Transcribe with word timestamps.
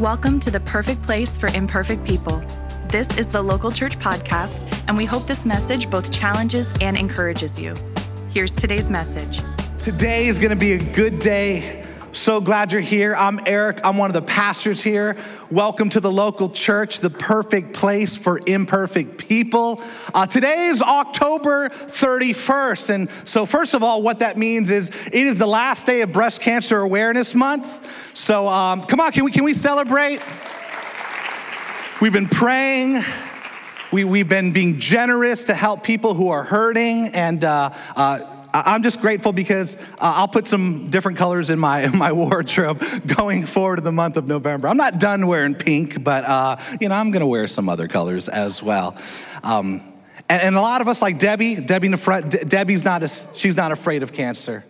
Welcome 0.00 0.40
to 0.40 0.50
the 0.50 0.58
perfect 0.58 1.04
place 1.04 1.38
for 1.38 1.46
imperfect 1.46 2.04
people. 2.04 2.42
This 2.88 3.16
is 3.16 3.28
the 3.28 3.40
Local 3.40 3.70
Church 3.70 3.96
Podcast, 3.96 4.60
and 4.88 4.96
we 4.96 5.04
hope 5.04 5.28
this 5.28 5.44
message 5.44 5.88
both 5.88 6.10
challenges 6.10 6.72
and 6.80 6.96
encourages 6.98 7.60
you. 7.60 7.76
Here's 8.30 8.52
today's 8.52 8.90
message. 8.90 9.40
Today 9.78 10.26
is 10.26 10.40
going 10.40 10.50
to 10.50 10.56
be 10.56 10.72
a 10.72 10.78
good 10.94 11.20
day. 11.20 11.83
So 12.14 12.40
glad 12.40 12.70
you're 12.70 12.80
here. 12.80 13.12
I'm 13.16 13.40
Eric. 13.44 13.80
I'm 13.82 13.98
one 13.98 14.08
of 14.08 14.14
the 14.14 14.22
pastors 14.22 14.80
here. 14.80 15.16
Welcome 15.50 15.88
to 15.90 16.00
the 16.00 16.12
local 16.12 16.48
church, 16.48 17.00
the 17.00 17.10
perfect 17.10 17.72
place 17.72 18.16
for 18.16 18.40
imperfect 18.46 19.18
people. 19.18 19.82
Uh, 20.14 20.24
today 20.24 20.66
is 20.66 20.80
October 20.80 21.70
31st. 21.70 22.90
And 22.90 23.10
so, 23.24 23.46
first 23.46 23.74
of 23.74 23.82
all, 23.82 24.00
what 24.00 24.20
that 24.20 24.38
means 24.38 24.70
is 24.70 24.90
it 25.06 25.26
is 25.26 25.40
the 25.40 25.46
last 25.48 25.86
day 25.86 26.02
of 26.02 26.12
Breast 26.12 26.40
Cancer 26.40 26.82
Awareness 26.82 27.34
Month. 27.34 27.84
So, 28.14 28.46
um, 28.46 28.84
come 28.84 29.00
on, 29.00 29.10
can 29.10 29.24
we, 29.24 29.32
can 29.32 29.42
we 29.42 29.52
celebrate? 29.52 30.22
We've 32.00 32.12
been 32.12 32.28
praying. 32.28 33.02
We, 33.90 34.04
we've 34.04 34.28
been 34.28 34.52
being 34.52 34.78
generous 34.78 35.42
to 35.44 35.54
help 35.54 35.82
people 35.82 36.14
who 36.14 36.28
are 36.28 36.44
hurting. 36.44 37.08
And 37.08 37.42
uh, 37.42 37.70
uh, 37.96 38.33
I'm 38.64 38.82
just 38.82 39.00
grateful 39.00 39.32
because 39.32 39.76
uh, 39.76 39.78
I'll 39.98 40.28
put 40.28 40.46
some 40.46 40.88
different 40.90 41.18
colors 41.18 41.50
in 41.50 41.58
my, 41.58 41.80
in 41.84 41.98
my 41.98 42.12
wardrobe 42.12 42.82
going 43.06 43.46
forward 43.46 43.78
in 43.78 43.84
the 43.84 43.92
month 43.92 44.16
of 44.16 44.28
November. 44.28 44.68
I'm 44.68 44.76
not 44.76 44.98
done 44.98 45.26
wearing 45.26 45.54
pink, 45.54 46.02
but 46.04 46.24
uh, 46.24 46.56
you 46.80 46.88
know, 46.88 46.94
I'm 46.94 47.10
gonna 47.10 47.26
wear 47.26 47.48
some 47.48 47.68
other 47.68 47.88
colors 47.88 48.28
as 48.28 48.62
well. 48.62 48.96
Um, 49.42 49.82
and, 50.28 50.42
and, 50.42 50.56
a 50.56 50.60
lot 50.60 50.80
of 50.80 50.88
us, 50.88 51.02
like 51.02 51.18
Debbie, 51.18 51.56
Debbie 51.56 51.88
Debbie's 51.88 52.82
not, 52.82 53.02
a, 53.02 53.08
she's 53.34 53.56
not 53.56 53.72
afraid 53.72 54.02
of 54.02 54.12
cancer. 54.12 54.64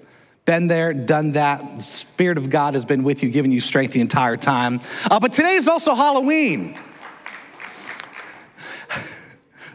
Been 0.46 0.66
there, 0.66 0.92
done 0.92 1.32
that. 1.32 1.76
The 1.76 1.82
Spirit 1.82 2.38
of 2.38 2.50
God 2.50 2.74
has 2.74 2.84
been 2.84 3.02
with 3.02 3.22
you, 3.22 3.30
giving 3.30 3.50
you 3.50 3.60
strength 3.60 3.92
the 3.92 4.00
entire 4.00 4.36
time. 4.36 4.80
Uh, 5.10 5.20
but 5.20 5.32
today 5.32 5.54
is 5.54 5.68
also 5.68 5.94
Halloween. 5.94 6.76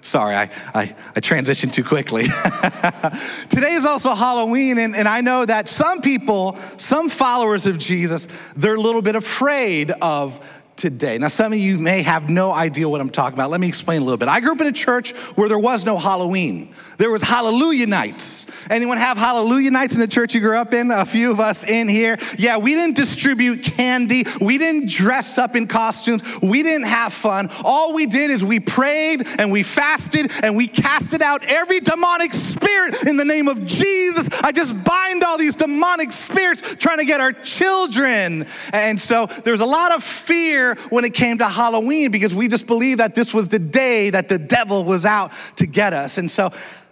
Sorry, 0.01 0.35
I, 0.35 0.49
I, 0.73 0.95
I, 1.15 1.19
transitioned 1.19 1.73
too 1.73 1.83
quickly. 1.83 2.23
Today 3.49 3.73
is 3.73 3.85
also 3.85 4.13
Halloween, 4.13 4.77
and, 4.77 4.95
and 4.95 5.07
I 5.07 5.19
know 5.21 5.45
that 5.45 5.67
some 5.67 6.01
people, 6.01 6.57
some 6.77 7.09
followers 7.09 7.67
of 7.67 7.77
Jesus, 7.77 8.27
they're 8.55 8.75
a 8.75 8.79
little 8.79 9.01
bit 9.01 9.15
afraid 9.15 9.91
of 9.91 10.39
today. 10.79 11.17
Now, 11.17 11.27
some 11.27 11.51
of 11.51 11.59
you 11.59 11.77
may 11.77 12.01
have 12.01 12.29
no 12.29 12.51
idea 12.51 12.87
what 12.87 13.01
I'm 13.01 13.09
talking 13.09 13.35
about. 13.35 13.51
Let 13.51 13.59
me 13.59 13.67
explain 13.67 14.01
a 14.01 14.05
little 14.05 14.17
bit. 14.17 14.29
I 14.29 14.39
grew 14.39 14.53
up 14.53 14.61
in 14.61 14.67
a 14.67 14.71
church 14.71 15.11
where 15.35 15.49
there 15.49 15.59
was 15.59 15.85
no 15.85 15.97
Halloween. 15.97 16.73
There 16.97 17.11
was 17.11 17.21
Hallelujah 17.21 17.85
nights. 17.85 18.47
Anyone 18.69 18.97
have 18.97 19.17
Hallelujah 19.17 19.71
nights 19.71 19.93
in 19.93 19.99
the 19.99 20.07
church 20.07 20.33
you 20.33 20.41
grew 20.41 20.57
up 20.57 20.73
in? 20.73 20.91
A 20.91 21.05
few 21.05 21.31
of 21.31 21.39
us 21.39 21.63
in 21.63 21.87
here. 21.87 22.17
Yeah, 22.37 22.57
we 22.57 22.75
didn't 22.75 22.95
distribute 22.95 23.63
candy. 23.63 24.25
We 24.39 24.57
didn't 24.57 24.89
dress 24.89 25.37
up 25.37 25.55
in 25.55 25.67
costumes. 25.67 26.23
We 26.41 26.63
didn't 26.63 26.87
have 26.87 27.13
fun. 27.13 27.49
All 27.63 27.93
we 27.93 28.05
did 28.05 28.31
is 28.31 28.43
we 28.43 28.59
prayed 28.59 29.27
and 29.37 29.51
we 29.51 29.63
fasted 29.63 30.31
and 30.43 30.55
we 30.55 30.67
casted 30.67 31.21
out 31.21 31.43
every 31.43 31.81
demonic 31.81 32.33
spirit 32.33 33.03
in 33.03 33.17
the 33.17 33.25
name 33.25 33.47
of 33.47 33.65
Jesus. 33.65 34.27
I 34.41 34.51
just 34.51 34.81
bind 34.83 35.23
all 35.23 35.37
these 35.37 35.55
demonic 35.55 36.11
spirits 36.11 36.61
trying 36.75 36.99
to 36.99 37.05
get 37.05 37.19
our 37.19 37.33
children. 37.33 38.45
And 38.71 38.99
so 38.99 39.25
there's 39.25 39.61
a 39.61 39.65
lot 39.65 39.93
of 39.93 40.03
fear 40.03 40.68
when 40.89 41.05
it 41.05 41.13
came 41.13 41.37
to 41.39 41.47
Halloween 41.47 42.11
because 42.11 42.33
we 42.33 42.47
just 42.47 42.67
believed 42.67 42.99
that 42.99 43.15
this 43.15 43.33
was 43.33 43.47
the 43.47 43.59
day 43.59 44.09
that 44.09 44.29
the 44.29 44.37
devil 44.37 44.83
was 44.83 45.05
out 45.05 45.31
to 45.57 45.65
get 45.65 45.93
us. 45.93 46.17
And 46.17 46.29
so 46.29 46.51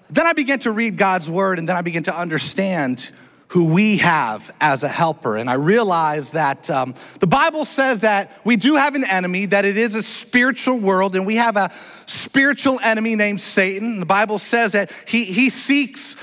then 0.09 0.25
I 0.25 0.33
began 0.33 0.59
to 0.59 0.72
read 0.72 0.97
God's 0.97 1.30
word 1.30 1.59
and 1.59 1.67
then 1.67 1.75
I 1.75 1.81
began 1.81 2.03
to 2.03 2.17
understand 2.17 3.09
who 3.50 3.66
we 3.66 3.98
have 3.98 4.53
as 4.59 4.83
a 4.83 4.89
helper. 4.89 5.38
And 5.38 5.50
I 5.50 5.53
realized 5.53 6.33
that 6.33 6.70
um, 6.70 6.95
the 7.20 7.28
Bible 7.28 7.64
says 7.64 8.02
that 8.02 8.31
we 8.44 8.58
do 8.58 8.75
have 8.75 8.94
an 8.95 9.05
enemy, 9.05 9.45
that 9.48 9.64
it 9.64 9.78
is 9.78 9.95
a 9.95 10.03
spiritual 10.03 10.78
world, 10.78 11.16
and 11.16 11.25
we 11.25 11.38
have 11.38 11.55
a 11.55 11.72
spiritual 12.08 12.78
enemy 12.83 13.16
named 13.16 13.39
Satan. 13.39 14.02
The 14.02 14.05
Bible 14.05 14.37
says 14.37 14.73
that 14.73 14.92
he, 15.05 15.23
he 15.23 15.49
seeks 15.49 16.17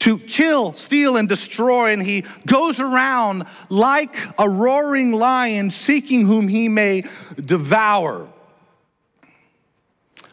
to 0.00 0.18
kill, 0.18 0.72
steal, 0.72 1.16
and 1.16 1.28
destroy, 1.28 1.92
and 1.92 2.02
he 2.02 2.24
goes 2.46 2.80
around 2.80 3.44
like 3.68 4.16
a 4.38 4.48
roaring 4.48 5.12
lion 5.12 5.70
seeking 5.70 6.26
whom 6.26 6.48
he 6.48 6.68
may 6.68 7.04
devour. 7.36 8.28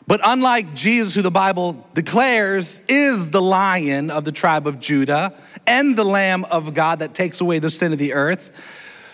But 0.07 0.21
unlike 0.23 0.73
Jesus, 0.73 1.15
who 1.15 1.21
the 1.21 1.29
Bible 1.29 1.85
declares 1.93 2.79
is 2.87 3.29
the 3.29 3.41
lion 3.41 4.09
of 4.09 4.23
the 4.23 4.31
tribe 4.31 4.65
of 4.65 4.79
Judah 4.79 5.33
and 5.65 5.97
the 5.97 6.05
Lamb 6.05 6.45
of 6.45 6.73
God 6.73 6.99
that 6.99 7.13
takes 7.13 7.41
away 7.41 7.59
the 7.59 7.69
sin 7.69 7.91
of 7.91 7.99
the 7.99 8.13
earth, 8.13 8.51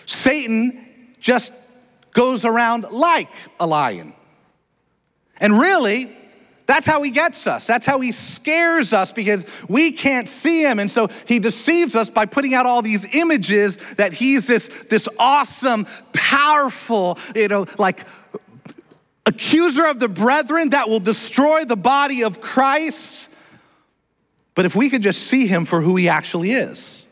Satan 0.06 0.86
just 1.18 1.52
goes 2.12 2.44
around 2.44 2.86
like 2.92 3.30
a 3.58 3.66
lion. 3.66 4.14
And 5.38 5.58
really, 5.58 6.16
that's 6.66 6.86
how 6.86 7.02
he 7.02 7.10
gets 7.10 7.46
us. 7.46 7.66
That's 7.66 7.84
how 7.84 8.00
he 8.00 8.10
scares 8.10 8.92
us 8.92 9.12
because 9.12 9.44
we 9.68 9.92
can't 9.92 10.28
see 10.28 10.62
him. 10.62 10.78
And 10.78 10.90
so 10.90 11.08
he 11.26 11.38
deceives 11.38 11.94
us 11.94 12.08
by 12.08 12.24
putting 12.24 12.54
out 12.54 12.64
all 12.64 12.80
these 12.80 13.04
images 13.14 13.76
that 13.96 14.14
he's 14.14 14.46
this, 14.46 14.70
this 14.88 15.06
awesome, 15.18 15.86
powerful, 16.14 17.18
you 17.34 17.48
know, 17.48 17.66
like 17.76 18.06
accuser 19.26 19.86
of 19.86 20.00
the 20.00 20.08
brethren 20.08 20.70
that 20.70 20.88
will 20.88 21.00
destroy 21.00 21.64
the 21.64 21.76
body 21.76 22.24
of 22.24 22.40
Christ. 22.40 23.28
But 24.54 24.64
if 24.64 24.74
we 24.74 24.88
could 24.88 25.02
just 25.02 25.22
see 25.22 25.46
him 25.46 25.66
for 25.66 25.82
who 25.82 25.96
he 25.96 26.08
actually 26.08 26.52
is. 26.52 27.06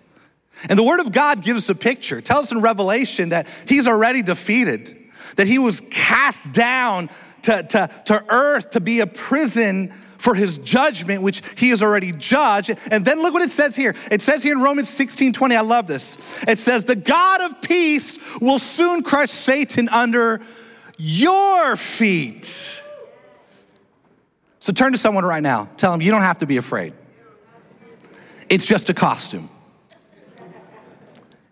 And 0.69 0.79
the 0.79 0.85
word 0.85 1.01
of 1.01 1.13
God 1.13 1.43
gives 1.43 1.69
a 1.69 1.75
picture. 1.75 2.21
Tells 2.21 2.47
us 2.47 2.53
in 2.53 2.61
Revelation 2.61 3.31
that 3.31 3.47
he's 3.67 3.87
already 3.87 4.23
defeated, 4.23 4.97
that 5.37 5.47
he 5.47 5.59
was 5.59 5.83
cast 5.91 6.53
down 6.53 7.11
to, 7.43 7.63
to, 7.63 7.91
to 8.07 8.25
earth 8.29 8.71
to 8.71 8.81
be 8.81 9.01
a 9.01 9.07
prison 9.07 9.93
for 10.19 10.35
his 10.37 10.59
judgment, 10.59 11.23
which 11.23 11.43
he 11.57 11.71
has 11.71 11.83
already 11.83 12.13
judged. 12.13 12.77
And 12.91 13.05
then 13.05 13.21
look 13.23 13.35
what 13.35 13.43
it 13.43 13.51
says 13.51 13.75
here. 13.75 13.97
It 14.11 14.23
says 14.23 14.43
here 14.43 14.53
in 14.53 14.61
Romans 14.63 14.89
16 14.89 15.33
20, 15.33 15.57
I 15.57 15.61
love 15.61 15.87
this. 15.87 16.17
It 16.47 16.59
says, 16.59 16.85
The 16.85 16.97
God 16.97 17.41
of 17.41 17.61
peace 17.61 18.19
will 18.41 18.61
soon 18.61 19.03
crush 19.03 19.31
Satan 19.31 19.89
under 19.89 20.41
your 20.97 21.77
feet. 21.77 22.81
So 24.61 24.73
turn 24.73 24.93
to 24.93 24.99
someone 24.99 25.25
right 25.25 25.43
now. 25.43 25.69
Tell 25.77 25.91
them 25.91 26.01
you 26.01 26.13
don't 26.13 26.23
have 26.23 26.39
to 26.39 26.47
be 26.47 26.57
afraid. 26.57 26.95
It's 28.49 28.65
just 28.65 28.89
a 28.91 28.95
costume. 28.95 29.51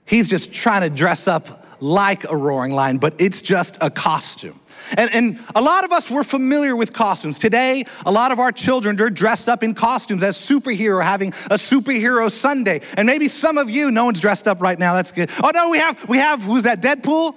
He's 0.04 0.28
just 0.28 0.52
trying 0.52 0.82
to 0.82 0.90
dress 0.90 1.26
up 1.26 1.66
like 1.80 2.24
a 2.30 2.36
roaring 2.36 2.72
lion, 2.72 2.98
but 2.98 3.20
it's 3.20 3.42
just 3.42 3.76
a 3.80 3.90
costume. 3.90 4.60
And, 4.96 5.12
and, 5.14 5.40
a 5.54 5.60
lot 5.60 5.84
of 5.84 5.92
us, 5.92 6.10
we're 6.10 6.24
familiar 6.24 6.76
with 6.76 6.92
costumes. 6.92 7.38
Today, 7.38 7.84
a 8.04 8.10
lot 8.10 8.32
of 8.32 8.38
our 8.38 8.52
children 8.52 9.00
are 9.00 9.10
dressed 9.10 9.48
up 9.48 9.62
in 9.62 9.74
costumes 9.74 10.22
as 10.22 10.36
superhero, 10.36 11.02
having 11.02 11.30
a 11.50 11.56
superhero 11.56 12.30
Sunday. 12.30 12.80
And 12.96 13.06
maybe 13.06 13.28
some 13.28 13.58
of 13.58 13.70
you, 13.70 13.90
no 13.90 14.04
one's 14.04 14.20
dressed 14.20 14.48
up 14.48 14.60
right 14.60 14.78
now, 14.78 14.94
that's 14.94 15.12
good. 15.12 15.30
Oh 15.42 15.50
no, 15.54 15.70
we 15.70 15.78
have, 15.78 16.08
we 16.08 16.18
have, 16.18 16.42
who's 16.42 16.64
that, 16.64 16.80
Deadpool? 16.80 17.36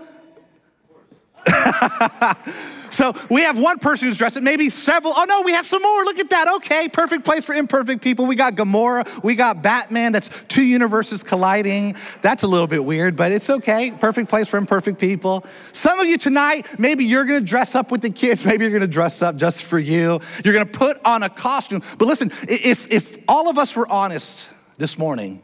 so 2.90 3.14
we 3.30 3.42
have 3.42 3.58
one 3.58 3.80
person 3.80 4.08
who's 4.08 4.18
dressed 4.18 4.38
it, 4.38 4.44
maybe 4.44 4.70
several. 4.70 5.14
Oh 5.16 5.26
no, 5.26 5.42
we 5.42 5.52
have 5.54 5.66
some 5.66 5.82
more. 5.82 6.04
Look 6.04 6.20
at 6.20 6.30
that. 6.30 6.48
Okay, 6.56 6.88
perfect 6.88 7.26
place 7.26 7.44
for 7.44 7.54
imperfect 7.54 8.02
people. 8.02 8.26
We 8.26 8.36
got 8.36 8.56
Gamora, 8.56 9.24
we 9.24 9.36
got 9.36 9.62
Batman. 9.62 10.12
That's 10.12 10.30
two 10.48 10.64
universes 10.64 11.24
colliding. 11.24 11.96
That's 12.22 12.44
a 12.44 12.48
little 12.48 12.68
bit 12.68 12.84
weird, 12.84 13.16
but 13.16 13.32
it's 13.32 13.50
okay. 13.50 13.92
Perfect 13.92 14.30
place 14.30 14.48
for 14.48 14.58
imperfect 14.58 15.00
people. 15.00 15.46
Some 15.72 16.00
of 16.00 16.08
you 16.08 16.18
tonight, 16.18 16.80
maybe 16.80 17.06
you're 17.06 17.26
gonna 17.26 17.42
dress 17.42 17.76
up 17.76 17.92
with 17.92 18.02
the 18.02 18.10
kids. 18.10 18.46
Maybe 18.54 18.66
you're 18.66 18.74
gonna 18.74 18.88
dress 18.88 19.22
up 19.22 19.36
just 19.36 19.64
for 19.64 19.80
you. 19.80 20.20
You're 20.44 20.54
gonna 20.54 20.66
put 20.66 21.04
on 21.06 21.24
a 21.24 21.30
costume. 21.30 21.82
But 21.98 22.08
listen, 22.08 22.32
if, 22.48 22.92
if 22.92 23.18
all 23.28 23.50
of 23.50 23.58
us 23.58 23.76
were 23.76 23.88
honest 23.88 24.50
this 24.78 24.98
morning, 24.98 25.42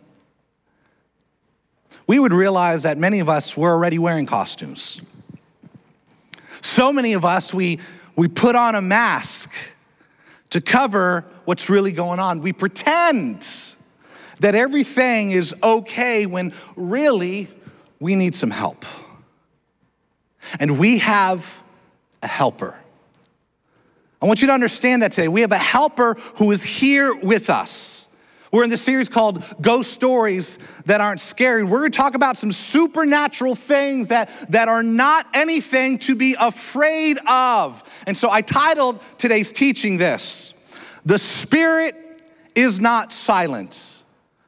we 2.07 2.19
would 2.19 2.33
realize 2.33 2.83
that 2.83 2.97
many 2.97 3.19
of 3.19 3.29
us 3.29 3.55
were 3.55 3.69
already 3.69 3.99
wearing 3.99 4.25
costumes. 4.25 5.01
So 6.61 6.91
many 6.91 7.13
of 7.13 7.25
us, 7.25 7.53
we, 7.53 7.79
we 8.15 8.27
put 8.27 8.55
on 8.55 8.75
a 8.75 8.81
mask 8.81 9.51
to 10.49 10.61
cover 10.61 11.25
what's 11.45 11.69
really 11.69 11.91
going 11.91 12.19
on. 12.19 12.41
We 12.41 12.53
pretend 12.53 13.47
that 14.39 14.55
everything 14.55 15.31
is 15.31 15.53
okay 15.61 16.25
when 16.25 16.53
really 16.75 17.49
we 17.99 18.15
need 18.15 18.35
some 18.35 18.51
help. 18.51 18.85
And 20.59 20.79
we 20.79 20.99
have 20.99 21.53
a 22.23 22.27
helper. 22.27 22.75
I 24.21 24.25
want 24.25 24.41
you 24.41 24.47
to 24.47 24.53
understand 24.53 25.01
that 25.03 25.11
today. 25.11 25.27
We 25.27 25.41
have 25.41 25.51
a 25.51 25.57
helper 25.57 26.15
who 26.35 26.51
is 26.51 26.63
here 26.63 27.15
with 27.15 27.49
us. 27.49 28.08
We're 28.51 28.63
in 28.63 28.71
this 28.71 28.81
series 28.81 29.09
called 29.09 29.43
Ghost 29.61 29.91
Stories 29.91 30.57
That 30.85 31.01
Aren't 31.01 31.21
Scary. 31.21 31.63
We're 31.63 31.83
to 31.83 31.95
talk 31.95 32.15
about 32.15 32.35
some 32.37 32.51
supernatural 32.51 33.53
things 33.53 34.07
that, 34.07 34.31
that 34.49 34.67
are 34.67 34.81
not 34.81 35.27
anything 35.35 35.99
to 35.99 36.15
be 36.15 36.35
afraid 36.39 37.19
of. 37.27 37.83
And 38.07 38.17
so 38.17 38.31
I 38.31 38.41
titled 38.41 39.01
today's 39.19 39.51
teaching 39.51 39.97
this 39.97 40.55
The 41.05 41.19
Spirit 41.19 41.95
is 42.55 42.79
Not 42.79 43.13
Silent. 43.13 44.01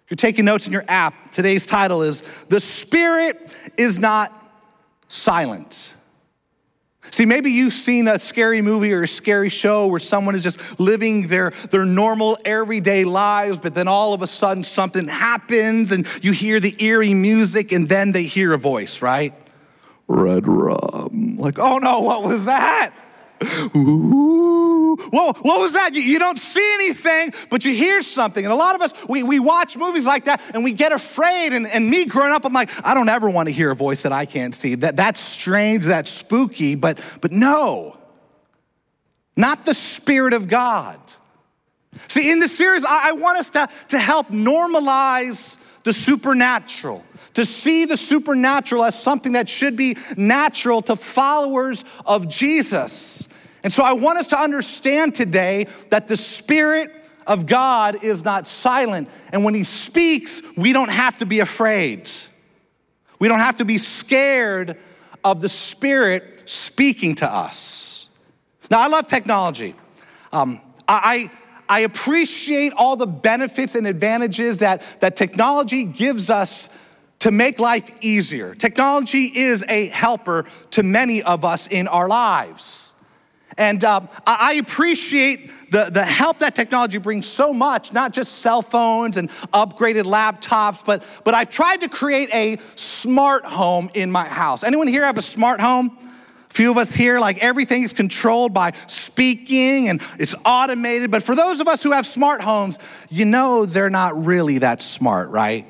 If 0.06 0.12
you're 0.12 0.16
taking 0.16 0.46
notes 0.46 0.66
in 0.66 0.74
your 0.74 0.86
app, 0.88 1.32
today's 1.32 1.68
title 1.68 2.02
is 2.02 2.24
The 2.50 2.60
Spirit 2.60 3.54
is 3.78 4.00
Not 4.00 4.34
Silent. 5.10 5.94
See, 7.12 7.26
maybe 7.26 7.52
you've 7.52 7.74
seen 7.74 8.08
a 8.08 8.18
scary 8.18 8.62
movie 8.62 8.94
or 8.94 9.04
a 9.04 9.08
scary 9.08 9.50
show 9.50 9.88
where 9.88 10.00
someone 10.00 10.34
is 10.34 10.44
just 10.44 10.80
living 10.80 11.28
their, 11.28 11.52
their 11.70 11.86
normal 11.86 12.38
everyday 12.46 13.04
lives, 13.04 13.58
but 13.58 13.74
then 13.74 13.90
all 13.90 14.14
of 14.14 14.22
a 14.22 14.28
sudden 14.28 14.64
something 14.64 15.10
happens 15.10 15.92
and 15.92 16.08
you 16.22 16.32
hear 16.32 16.62
the 16.62 16.74
eerie 16.82 17.14
music 17.14 17.74
and 17.74 17.90
then 17.90 18.14
they 18.14 18.24
hear 18.24 18.54
a 18.54 18.58
voice, 18.58 19.02
right? 19.02 19.34
Red 20.08 20.48
rum. 20.48 21.36
Like, 21.38 21.60
oh 21.60 21.80
no, 21.80 22.00
what 22.00 22.24
was 22.24 22.46
that? 22.46 22.94
Whoa, 23.42 25.34
what 25.34 25.60
was 25.60 25.74
that? 25.74 25.94
You, 25.94 26.02
you, 26.02 26.20
don't 26.20 26.40
see 26.40 26.74
anything, 26.76 27.34
but 27.50 27.66
you 27.66 27.74
hear 27.74 28.02
something. 28.04 28.44
And 28.44 28.54
a 28.54 28.56
lot 28.56 28.76
of 28.76 28.82
us, 28.82 28.94
we, 29.10 29.24
we 29.24 29.40
watch 29.40 29.76
movies 29.76 30.06
like 30.06 30.26
that 30.26 30.42
and 30.54 30.64
we 30.64 30.74
get 30.74 30.92
afraid. 30.92 31.54
And, 31.54 31.66
and 31.66 31.90
me 31.90 32.06
growing 32.06 32.32
up, 32.32 32.46
I'm 32.46 32.54
like, 32.54 32.70
I 32.86 32.94
don't 32.94 33.10
ever 33.10 33.30
want 33.30 33.48
to 33.48 33.54
hear 33.54 33.72
a 33.72 33.76
voice 33.76 34.04
that 34.04 34.12
I 34.12 34.26
can't 34.26 34.54
see. 34.54 34.76
That, 34.76 34.96
that's 34.96 35.20
strange, 35.20 35.86
that's 35.86 36.12
spooky, 36.12 36.76
but, 36.76 37.00
but 37.20 37.32
no, 37.32 37.98
not 39.36 39.66
the 39.66 39.74
Spirit 39.74 40.34
of 40.34 40.48
God. 40.48 41.00
See, 42.08 42.32
in 42.32 42.40
this 42.40 42.56
series, 42.56 42.86
I, 42.86 43.10
I 43.10 43.12
want 43.14 43.40
us 43.40 43.50
to, 43.52 43.68
to 43.90 44.00
help 44.00 44.28
normalize 44.30 45.58
the 45.84 45.94
supernatural 45.94 47.04
to 47.34 47.46
see 47.46 47.86
the 47.86 47.98
supernatural 47.98 48.84
as 48.84 49.00
something 49.00 49.34
that 49.34 49.50
should 49.50 49.76
be 49.76 49.98
natural 50.18 50.82
to 50.84 50.96
followers 50.96 51.84
of 52.06 52.28
Jesus. 52.28 53.28
And 53.64 53.72
so 53.72 53.84
I 53.84 53.94
want 53.94 54.18
us 54.18 54.28
to 54.30 54.40
understand 54.40 55.16
today 55.16 55.68
that 55.90 56.08
the 56.08 56.18
Spirit 56.18 56.96
of 57.28 57.46
God 57.46 58.04
is 58.04 58.24
not 58.24 58.48
silent. 58.48 59.10
And 59.32 59.44
when 59.44 59.54
He 59.54 59.64
speaks, 59.64 60.42
we 60.58 60.74
don't 60.74 60.92
have 60.92 61.18
to 61.20 61.26
be 61.26 61.40
afraid. 61.40 62.10
We 63.20 63.28
don't 63.28 63.40
have 63.40 63.58
to 63.58 63.66
be 63.66 63.78
scared 63.78 64.78
of 65.24 65.42
the 65.42 65.50
Spirit 65.50 66.42
speaking 66.46 67.16
to 67.16 67.32
us. 67.32 68.10
Now, 68.70 68.80
I 68.80 68.88
love 68.88 69.08
technology. 69.08 69.76
Um, 70.34 70.62
I, 70.88 71.30
I 71.72 71.80
appreciate 71.80 72.74
all 72.74 72.98
the 72.98 73.08
benefits 73.08 73.76
and 73.76 73.88
advantages 73.88 74.60
that, 74.60 74.82
that 75.00 75.16
technology 75.16 75.86
gives 75.86 76.30
us 76.30 76.70
to 77.20 77.32
make 77.32 77.60
life 77.60 77.90
easier. 78.02 78.56
Technology 78.56 79.32
is 79.34 79.64
a 79.70 79.88
helper 79.88 80.44
to 80.72 80.84
many 80.84 81.24
of 81.24 81.46
us 81.46 81.68
in 81.68 81.88
our 81.88 82.10
lives. 82.10 82.94
And 83.58 83.86
uh, 83.86 84.02
I 84.26 84.56
appreciate 84.56 85.50
the, 85.72 85.86
the 85.86 86.04
help 86.04 86.40
that 86.40 86.56
technology 86.56 86.98
brings 86.98 87.26
so 87.26 87.54
much, 87.54 87.94
not 87.94 88.12
just 88.12 88.40
cell 88.40 88.62
phones 88.62 89.16
and 89.16 89.30
upgraded 89.54 90.04
laptops, 90.04 90.84
but, 90.86 91.04
but 91.24 91.34
I've 91.34 91.50
tried 91.50 91.80
to 91.82 91.88
create 91.88 92.30
a 92.34 92.58
smart 92.76 93.46
home 93.46 93.90
in 93.94 94.12
my 94.12 94.26
house. 94.26 94.66
Anyone 94.66 94.88
here 94.90 95.06
have 95.06 95.18
a 95.18 95.22
smart 95.22 95.62
home? 95.62 95.98
Few 96.52 96.70
of 96.70 96.78
us 96.78 96.94
here, 96.94 97.20
like 97.20 97.38
everything 97.38 97.84
is 97.84 97.94
controlled 97.94 98.54
by 98.54 98.74
speaking 98.88 99.88
and 99.88 100.02
it's 100.20 100.36
automated. 100.44 101.10
But 101.10 101.24
for 101.24 101.34
those 101.34 101.62
of 101.62 101.68
us 101.70 101.82
who 101.82 101.92
have 101.92 102.06
smart 102.06 102.42
homes, 102.42 102.78
you 103.10 103.24
know 103.24 103.66
they're 103.66 103.90
not 103.90 104.26
really 104.26 104.58
that 104.58 104.82
smart, 104.82 105.30
right? 105.30 105.66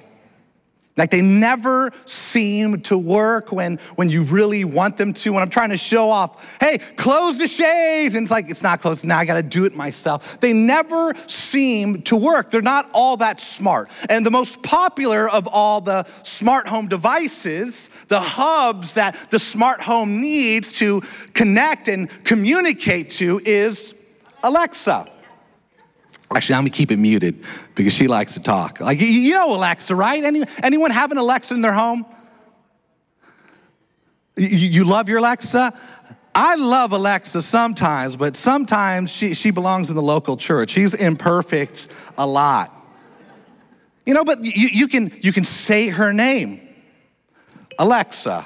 Like 0.98 1.10
they 1.10 1.22
never 1.22 1.92
seem 2.06 2.82
to 2.82 2.98
work 2.98 3.52
when, 3.52 3.80
when 3.96 4.10
you 4.10 4.24
really 4.24 4.66
want 4.66 4.98
them 4.98 5.14
to. 5.14 5.32
When 5.32 5.42
I'm 5.42 5.50
trying 5.50 5.70
to 5.70 5.78
show 5.78 6.10
off, 6.10 6.44
hey, 6.60 6.80
close 6.98 7.38
the 7.38 7.48
shades. 7.48 8.16
And 8.16 8.26
it's 8.26 8.32
like, 8.32 8.50
it's 8.50 8.62
not 8.62 8.82
closed. 8.82 9.06
Now 9.06 9.18
I 9.18 9.26
got 9.26 9.36
to 9.36 9.44
do 9.44 9.64
it 9.64 9.74
myself. 9.74 10.40
They 10.42 10.52
never 10.52 11.14
seem 11.28 12.02
to 12.04 12.18
work. 12.18 12.52
They're 12.52 12.62
not 12.62 12.90
all 12.94 13.18
that 13.18 13.40
smart. 13.40 13.90
And 14.10 14.26
the 14.26 14.32
most 14.32 14.64
popular 14.64 15.30
of 15.30 15.48
all 15.48 15.80
the 15.80 16.06
smart 16.24 16.68
home 16.68 16.90
devices, 16.90 17.90
the 18.10 18.20
hubs 18.20 18.96
that 18.96 19.16
the 19.30 19.40
smart 19.40 19.82
home 19.82 20.20
needs 20.20 20.74
to 20.74 21.02
connect 21.34 21.88
and 21.88 22.10
communicate 22.26 23.12
to, 23.12 23.42
is 23.46 23.94
Alexa. 24.44 25.08
Actually, 26.34 26.56
I'm 26.56 26.62
gonna 26.62 26.70
keep 26.70 26.92
it 26.92 26.98
muted 26.98 27.44
because 27.82 27.94
she 27.94 28.08
likes 28.08 28.36
to 28.36 28.40
talk. 28.40 28.80
Like, 28.80 29.02
you 29.02 29.34
know 29.34 29.56
Alexa, 29.56 29.96
right? 29.96 30.24
Any, 30.24 30.44
anyone 30.62 30.92
have 30.92 31.12
an 31.12 31.18
Alexa 31.18 31.54
in 31.56 31.62
their 31.62 31.74
home? 31.74 32.06
You, 34.36 34.48
you 34.48 34.84
love 34.86 35.10
your 35.10 35.18
Alexa? 35.18 35.74
I 36.36 36.56
love 36.56 36.92
Alexa 36.92 37.42
sometimes, 37.42 38.16
but 38.16 38.38
sometimes 38.38 39.12
she, 39.12 39.34
she 39.34 39.50
belongs 39.50 39.90
in 39.90 39.96
the 39.96 40.02
local 40.02 40.38
church. 40.38 40.70
She's 40.70 40.94
imperfect 40.94 41.88
a 42.20 42.26
lot. 42.28 42.72
You 44.06 44.14
know, 44.14 44.24
but 44.24 44.44
you, 44.44 44.70
you, 44.72 44.88
can, 44.88 45.12
you 45.22 45.34
can 45.34 45.44
say 45.44 45.90
her 45.90 46.14
name 46.14 46.62
Alexa, 47.80 48.46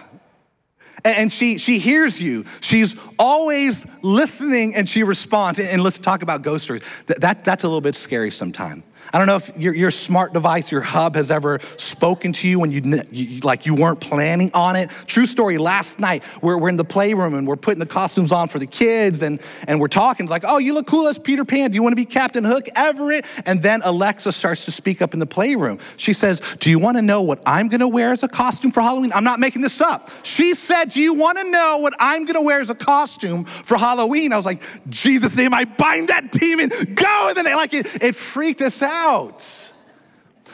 and 1.04 1.32
she, 1.32 1.58
she 1.58 1.78
hears 1.78 2.22
you. 2.22 2.46
She's 2.62 2.96
always 3.20 3.86
listening 4.02 4.76
and 4.76 4.88
she 4.88 5.04
responds. 5.04 5.60
And 5.60 5.84
let's 5.84 6.00
talk 6.00 6.24
about 6.24 6.42
ghost 6.42 6.64
stories. 6.64 6.84
That, 7.08 7.22
that, 7.22 7.46
that's 7.46 7.66
a 7.66 7.68
little 7.68 7.82
bit 7.82 7.96
scary 7.96 8.32
sometimes. 8.32 8.84
I 9.14 9.18
don't 9.18 9.28
know 9.28 9.38
if 9.38 9.56
your, 9.58 9.74
your 9.74 9.92
smart 9.92 10.34
device, 10.34 10.72
your 10.72 10.82
hub 10.82 11.16
has 11.16 11.32
ever 11.32 11.60
spoken 11.78 12.34
to 12.34 12.50
you 12.50 12.60
when 12.60 12.72
you, 12.72 13.04
you, 13.12 13.40
like 13.42 13.66
you 13.66 13.76
weren't 13.76 14.00
planning 14.00 14.52
on 14.54 14.76
it. 14.76 14.90
True 15.06 15.26
story, 15.26 15.58
last 15.58 16.00
night 16.00 16.24
we're, 16.42 16.58
we're 16.58 16.70
in 16.70 16.78
the 16.78 16.84
playroom 16.84 17.34
and 17.36 17.48
we're 17.48 17.56
putting 17.56 17.80
the 17.80 17.86
costumes 17.86 18.32
on 18.32 18.48
for 18.48 18.60
the 18.60 18.68
kids 18.68 19.22
and, 19.22 19.40
and 19.68 19.80
we're 19.80 19.88
talking. 19.88 20.26
Like, 20.28 20.44
oh, 20.46 20.58
you 20.58 20.74
look 20.74 20.88
cool 20.88 21.08
as 21.08 21.20
Peter 21.20 21.46
Pan. 21.46 21.72
Do 21.72 21.76
you 21.76 21.84
want 21.84 21.94
to 21.94 21.98
be 21.98 22.06
Captain 22.06 22.44
Hook 22.44 22.68
Everett? 22.76 23.26
And 23.46 23.62
then 23.62 23.82
Alexa 23.84 24.32
starts 24.32 24.66
to 24.66 24.72
speak 24.72 25.02
up 25.02 25.14
in 25.14 25.20
the 25.20 25.26
playroom. 25.26 25.80
She 25.98 26.14
says, 26.14 26.42
do 26.60 26.70
you 26.70 26.80
want 26.80 26.98
to 26.98 27.02
know 27.02 27.22
what 27.22 27.42
I'm 27.46 27.68
going 27.68 27.82
to 27.82 27.88
wear 27.88 28.12
as 28.12 28.24
a 28.24 28.28
costume 28.28 28.72
for 28.72 28.82
Halloween? 28.82 29.14
I'm 29.14 29.24
not 29.24 29.40
making 29.40 29.62
this 29.62 29.82
up. 29.82 30.10
She 30.24 30.56
said, 30.56 30.90
do 30.90 31.00
you 31.00 31.14
want 31.14 31.38
to 31.38 31.44
know 31.44 31.78
what 31.78 31.94
I'm 32.00 32.26
going 32.26 32.36
to 32.36 32.42
wear 32.42 32.60
as 32.60 32.70
a 32.70 32.76
costume 32.76 33.46
for 33.46 33.78
Halloween? 33.78 34.34
I 34.34 34.38
was 34.38 34.46
like, 34.46 34.62
Jesus' 34.90 35.36
name, 35.38 35.54
I 35.54 35.66
bind 35.66 36.10
that 36.10 36.32
demon. 36.32 36.70
Go. 36.96 37.28
And 37.28 37.38
then 37.38 37.46
like 37.56 37.74
it, 37.74 37.88
it 38.02 38.16
freaked 38.16 38.62
us 38.62 38.82
out 38.82 38.95
out. 38.96 39.72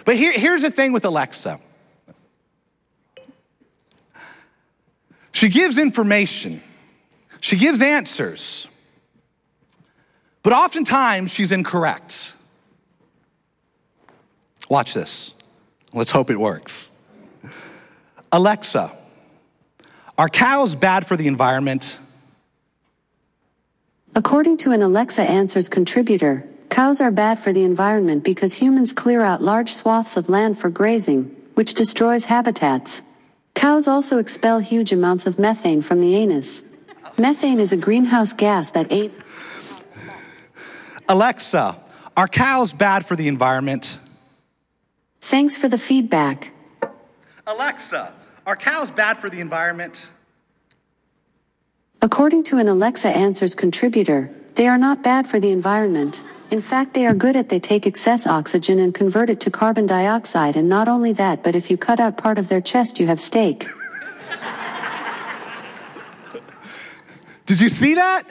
But 0.03 0.15
here, 0.15 0.33
here's 0.33 0.63
the 0.63 0.71
thing 0.71 0.91
with 0.93 1.05
Alexa 1.05 1.59
she 5.31 5.47
gives 5.49 5.77
information, 5.77 6.61
she 7.39 7.55
gives 7.55 7.81
answers, 7.81 8.67
but 10.43 10.53
oftentimes 10.53 11.31
she's 11.31 11.51
incorrect. 11.51 12.33
Watch 14.69 14.93
this. 14.93 15.33
Let's 15.93 16.11
hope 16.11 16.29
it 16.29 16.39
works. 16.39 16.91
Alexa, 18.31 18.91
are 20.17 20.29
cows 20.29 20.75
bad 20.75 21.05
for 21.05 21.17
the 21.17 21.27
environment? 21.27 21.97
According 24.15 24.57
to 24.57 24.71
an 24.71 24.81
Alexa 24.81 25.21
Answers 25.21 25.67
contributor, 25.67 26.45
Cows 26.71 27.01
are 27.01 27.11
bad 27.11 27.37
for 27.37 27.51
the 27.51 27.65
environment 27.65 28.23
because 28.23 28.53
humans 28.53 28.93
clear 28.93 29.21
out 29.21 29.43
large 29.43 29.73
swaths 29.73 30.15
of 30.15 30.29
land 30.29 30.57
for 30.57 30.69
grazing, 30.69 31.23
which 31.53 31.73
destroys 31.73 32.23
habitats. 32.23 33.01
Cows 33.53 33.89
also 33.89 34.19
expel 34.19 34.59
huge 34.59 34.93
amounts 34.93 35.27
of 35.27 35.37
methane 35.37 35.81
from 35.81 35.99
the 35.99 36.15
anus. 36.15 36.63
Methane 37.17 37.59
is 37.59 37.73
a 37.73 37.77
greenhouse 37.77 38.31
gas 38.31 38.71
that 38.71 38.89
aids. 38.89 39.19
Alexa, 41.09 41.75
are 42.15 42.27
cows 42.29 42.71
bad 42.71 43.05
for 43.05 43.17
the 43.17 43.27
environment? 43.27 43.99
Thanks 45.23 45.57
for 45.57 45.67
the 45.67 45.77
feedback. 45.77 46.51
Alexa, 47.45 48.13
are 48.47 48.55
cows 48.55 48.89
bad 48.89 49.17
for 49.17 49.29
the 49.29 49.41
environment? 49.41 50.07
According 52.01 52.45
to 52.45 52.57
an 52.59 52.69
Alexa 52.69 53.09
Answers 53.09 53.55
contributor, 53.55 54.31
they 54.55 54.69
are 54.69 54.77
not 54.77 55.03
bad 55.03 55.27
for 55.27 55.37
the 55.37 55.51
environment. 55.51 56.23
In 56.51 56.61
fact, 56.61 56.93
they 56.93 57.05
are 57.05 57.13
good 57.13 57.37
at 57.37 57.47
they 57.47 57.61
take 57.61 57.87
excess 57.87 58.27
oxygen 58.27 58.77
and 58.77 58.93
convert 58.93 59.29
it 59.29 59.39
to 59.39 59.49
carbon 59.49 59.87
dioxide 59.87 60.57
and 60.57 60.67
not 60.67 60.89
only 60.89 61.13
that, 61.13 61.43
but 61.43 61.55
if 61.55 61.71
you 61.71 61.77
cut 61.77 62.01
out 62.01 62.17
part 62.17 62.37
of 62.37 62.49
their 62.49 62.59
chest, 62.59 62.99
you 62.99 63.07
have 63.07 63.21
steak. 63.21 63.69
Did 67.45 67.61
you 67.61 67.69
see 67.69 67.95
that? 67.95 68.23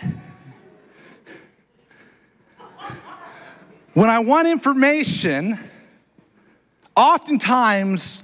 When 3.95 4.09
I 4.11 4.19
want 4.21 4.49
information, 4.49 5.59
oftentimes 6.95 8.23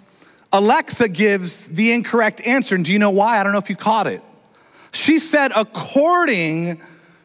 Alexa 0.52 1.08
gives 1.08 1.66
the 1.66 1.92
incorrect 1.92 2.40
answer. 2.42 2.74
And 2.74 2.84
do 2.84 2.92
you 2.92 2.98
know 2.98 3.10
why? 3.10 3.40
I 3.40 3.42
don't 3.42 3.52
know 3.52 3.58
if 3.58 3.70
you 3.70 3.76
caught 3.76 4.06
it. 4.06 4.22
She 4.92 5.18
said, 5.18 5.52
according 5.56 6.80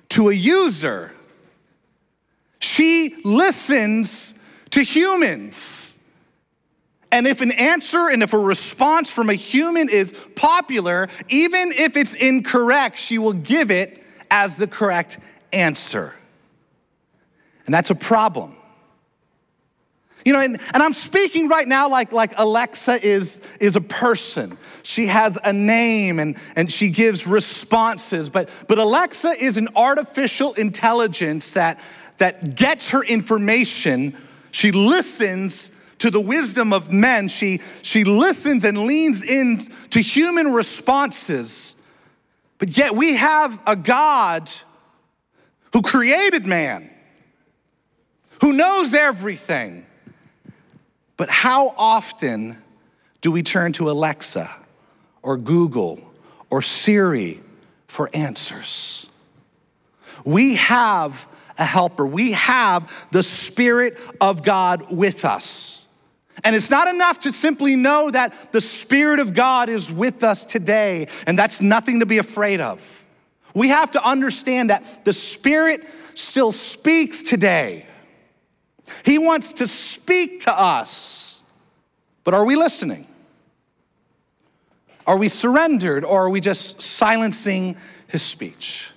to 0.10 0.30
a 0.30 0.34
user. 0.34 1.12
She 2.62 3.16
listens 3.24 4.36
to 4.70 4.84
humans. 4.84 5.98
And 7.12 7.28
if 7.28 7.42
an 7.42 7.52
answer 7.52 8.08
and 8.08 8.22
if 8.24 8.34
a 8.34 8.38
response 8.38 9.10
from 9.10 9.30
a 9.30 9.34
human 9.34 9.90
is 9.90 10.14
popular, 10.36 11.10
even 11.28 11.72
if 11.74 11.98
it's 11.98 12.14
incorrect, 12.14 13.00
she 13.00 13.18
will 13.18 13.34
give 13.34 13.72
it 13.72 14.02
as 14.30 14.58
the 14.58 14.68
correct 14.68 15.18
answer. 15.52 16.14
And 17.66 17.74
that's 17.74 17.90
a 17.90 17.96
problem. 17.96 18.56
You 20.24 20.34
know, 20.34 20.40
and, 20.40 20.62
and 20.72 20.84
I'm 20.84 20.94
speaking 20.94 21.48
right 21.48 21.68
now 21.68 21.90
like, 21.90 22.12
like 22.12 22.34
Alexa 22.38 23.04
is, 23.04 23.42
is 23.60 23.76
a 23.76 23.82
person. 23.82 24.56
She 24.84 25.08
has 25.08 25.36
a 25.44 25.52
name 25.52 26.20
and, 26.20 26.38
and 26.56 26.72
she 26.72 26.90
gives 26.90 27.26
responses. 27.26 28.30
But, 28.30 28.50
but 28.68 28.78
Alexa 28.78 29.44
is 29.44 29.58
an 29.58 29.70
artificial 29.76 30.54
intelligence 30.54 31.54
that, 31.54 31.80
that 32.22 32.56
gets 32.56 32.92
her 32.92 33.04
information. 33.04 34.16
She 34.52 34.72
listens 34.72 35.70
to 36.00 36.10
the 36.10 36.22
wisdom 36.22 36.72
of 36.74 36.92
men. 36.92 37.28
She, 37.28 37.62
she 37.82 38.04
listens 38.04 38.64
and 38.64 38.86
leans 38.86 39.24
in 39.24 39.60
to 39.92 40.00
human 40.00 40.54
responses. 40.54 41.76
But 42.58 42.78
yet 42.78 42.96
we 42.96 43.16
have 43.16 43.60
a 43.68 43.76
God 43.76 44.50
who 45.74 45.82
created 45.82 46.46
man, 46.46 46.94
who 48.42 48.54
knows 48.54 48.94
everything 48.94 49.86
but 51.22 51.30
how 51.30 51.76
often 51.78 52.58
do 53.22 53.32
we 53.32 53.44
turn 53.44 53.74
to 53.74 53.92
Alexa 53.92 54.50
or 55.22 55.38
Google 55.38 56.00
or 56.50 56.64
Siri 56.64 57.40
for 57.88 58.10
answers? 58.12 59.06
We 60.26 60.56
have 60.56 61.28
a 61.58 61.66
helper, 61.66 62.06
we 62.06 62.34
have 62.34 62.92
the 63.12 63.24
Spirit 63.24 63.98
of 64.20 64.44
God 64.44 64.92
with 64.92 65.26
us. 65.26 65.86
And 66.44 66.56
it's 66.56 66.70
not 66.70 66.88
enough 66.88 67.20
to 67.22 67.34
simply 67.34 67.76
know 67.76 68.10
that 68.10 68.52
the 68.52 68.62
Spirit 68.62 69.20
of 69.20 69.34
God 69.34 69.70
is 69.70 69.92
with 69.92 70.24
us 70.24 70.46
today, 70.46 71.08
and 71.28 71.38
that's 71.38 71.62
nothing 71.62 72.00
to 72.00 72.06
be 72.06 72.18
afraid 72.18 72.62
of. 72.62 73.06
We 73.54 73.70
have 73.70 73.92
to 73.92 74.04
understand 74.04 74.70
that 74.70 75.06
the 75.06 75.14
Spirit 75.14 75.88
still 76.16 76.52
speaks 76.52 77.22
today. 77.22 77.86
He 79.04 79.18
wants 79.18 79.54
to 79.54 79.68
speak 79.68 80.42
to 80.42 80.58
us, 80.58 81.44
but 82.24 82.34
are 82.34 82.46
we 82.46 82.56
listening? 82.56 83.08
Are 85.06 85.18
we 85.18 85.30
surrendered 85.30 86.06
or 86.06 86.26
are 86.26 86.30
we 86.30 86.40
just 86.40 86.82
silencing 86.82 87.76
his 88.08 88.22
speech? 88.22 88.92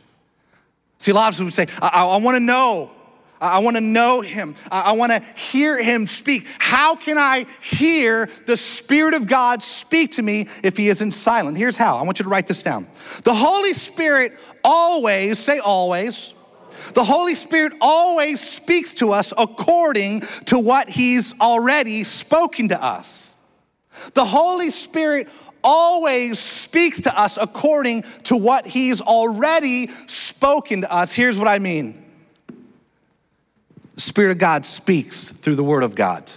See, 1.05 1.11
a 1.11 1.15
lot 1.15 1.29
of 1.29 1.35
people 1.35 1.45
would 1.45 1.55
say, 1.55 1.67
I, 1.83 1.89
I, 1.89 2.07
I 2.07 2.17
want 2.17 2.37
to 2.37 2.41
know. 2.41 2.91
I 3.39 3.59
want 3.59 3.77
to 3.77 3.83
know 3.83 4.23
him. 4.23 4.55
I 4.73 4.93
want 4.93 5.13
to 5.13 5.21
hear 5.39 5.83
him 5.83 6.07
speak. 6.07 6.47
How 6.59 6.97
can 6.97 7.19
I 7.19 7.45
hear 7.61 8.31
the 8.47 8.57
Spirit 8.57 9.13
of 9.13 9.27
God 9.27 9.63
speak 9.63 10.13
to 10.13 10.23
me 10.23 10.49
if 10.63 10.79
he 10.79 10.89
isn't 10.89 11.11
silent? 11.11 11.59
Here's 11.59 11.77
how. 11.77 11.99
I 11.99 12.03
want 12.05 12.21
you 12.21 12.23
to 12.23 12.31
write 12.31 12.47
this 12.47 12.63
down. 12.63 12.87
The 13.23 13.35
Holy 13.35 13.75
Spirit 13.75 14.39
always, 14.65 15.39
say 15.39 15.59
always, 15.59 16.33
the 16.95 17.05
Holy 17.05 17.35
Spirit 17.35 17.75
always 17.83 18.41
speaks 18.41 18.95
to 18.95 19.13
us 19.13 19.35
according 19.37 20.23
to 20.47 20.59
what 20.59 20.89
He's 20.89 21.39
already 21.39 22.03
spoken 22.05 22.71
to 22.71 22.83
us. 22.83 23.37
The 24.15 24.25
Holy 24.25 24.71
Spirit 24.71 25.29
always 25.65 26.39
speaks 26.39 27.01
to 27.01 27.19
us 27.19 27.39
according 27.41 28.05
to 28.25 28.37
what 28.37 28.67
He's 28.67 29.01
already 29.01 29.91
spoken 30.07 30.83
to 30.83 30.93
us. 30.93 31.13
Here's 31.13 31.39
what 31.39 31.49
I 31.49 31.59
mean 31.59 32.05
the 33.95 34.01
Spirit 34.01 34.33
of 34.33 34.39
God 34.39 34.67
speaks 34.67 35.31
through 35.31 35.57
the 35.57 35.65
Word 35.65 35.83
of 35.83 35.95
God. 35.95 36.31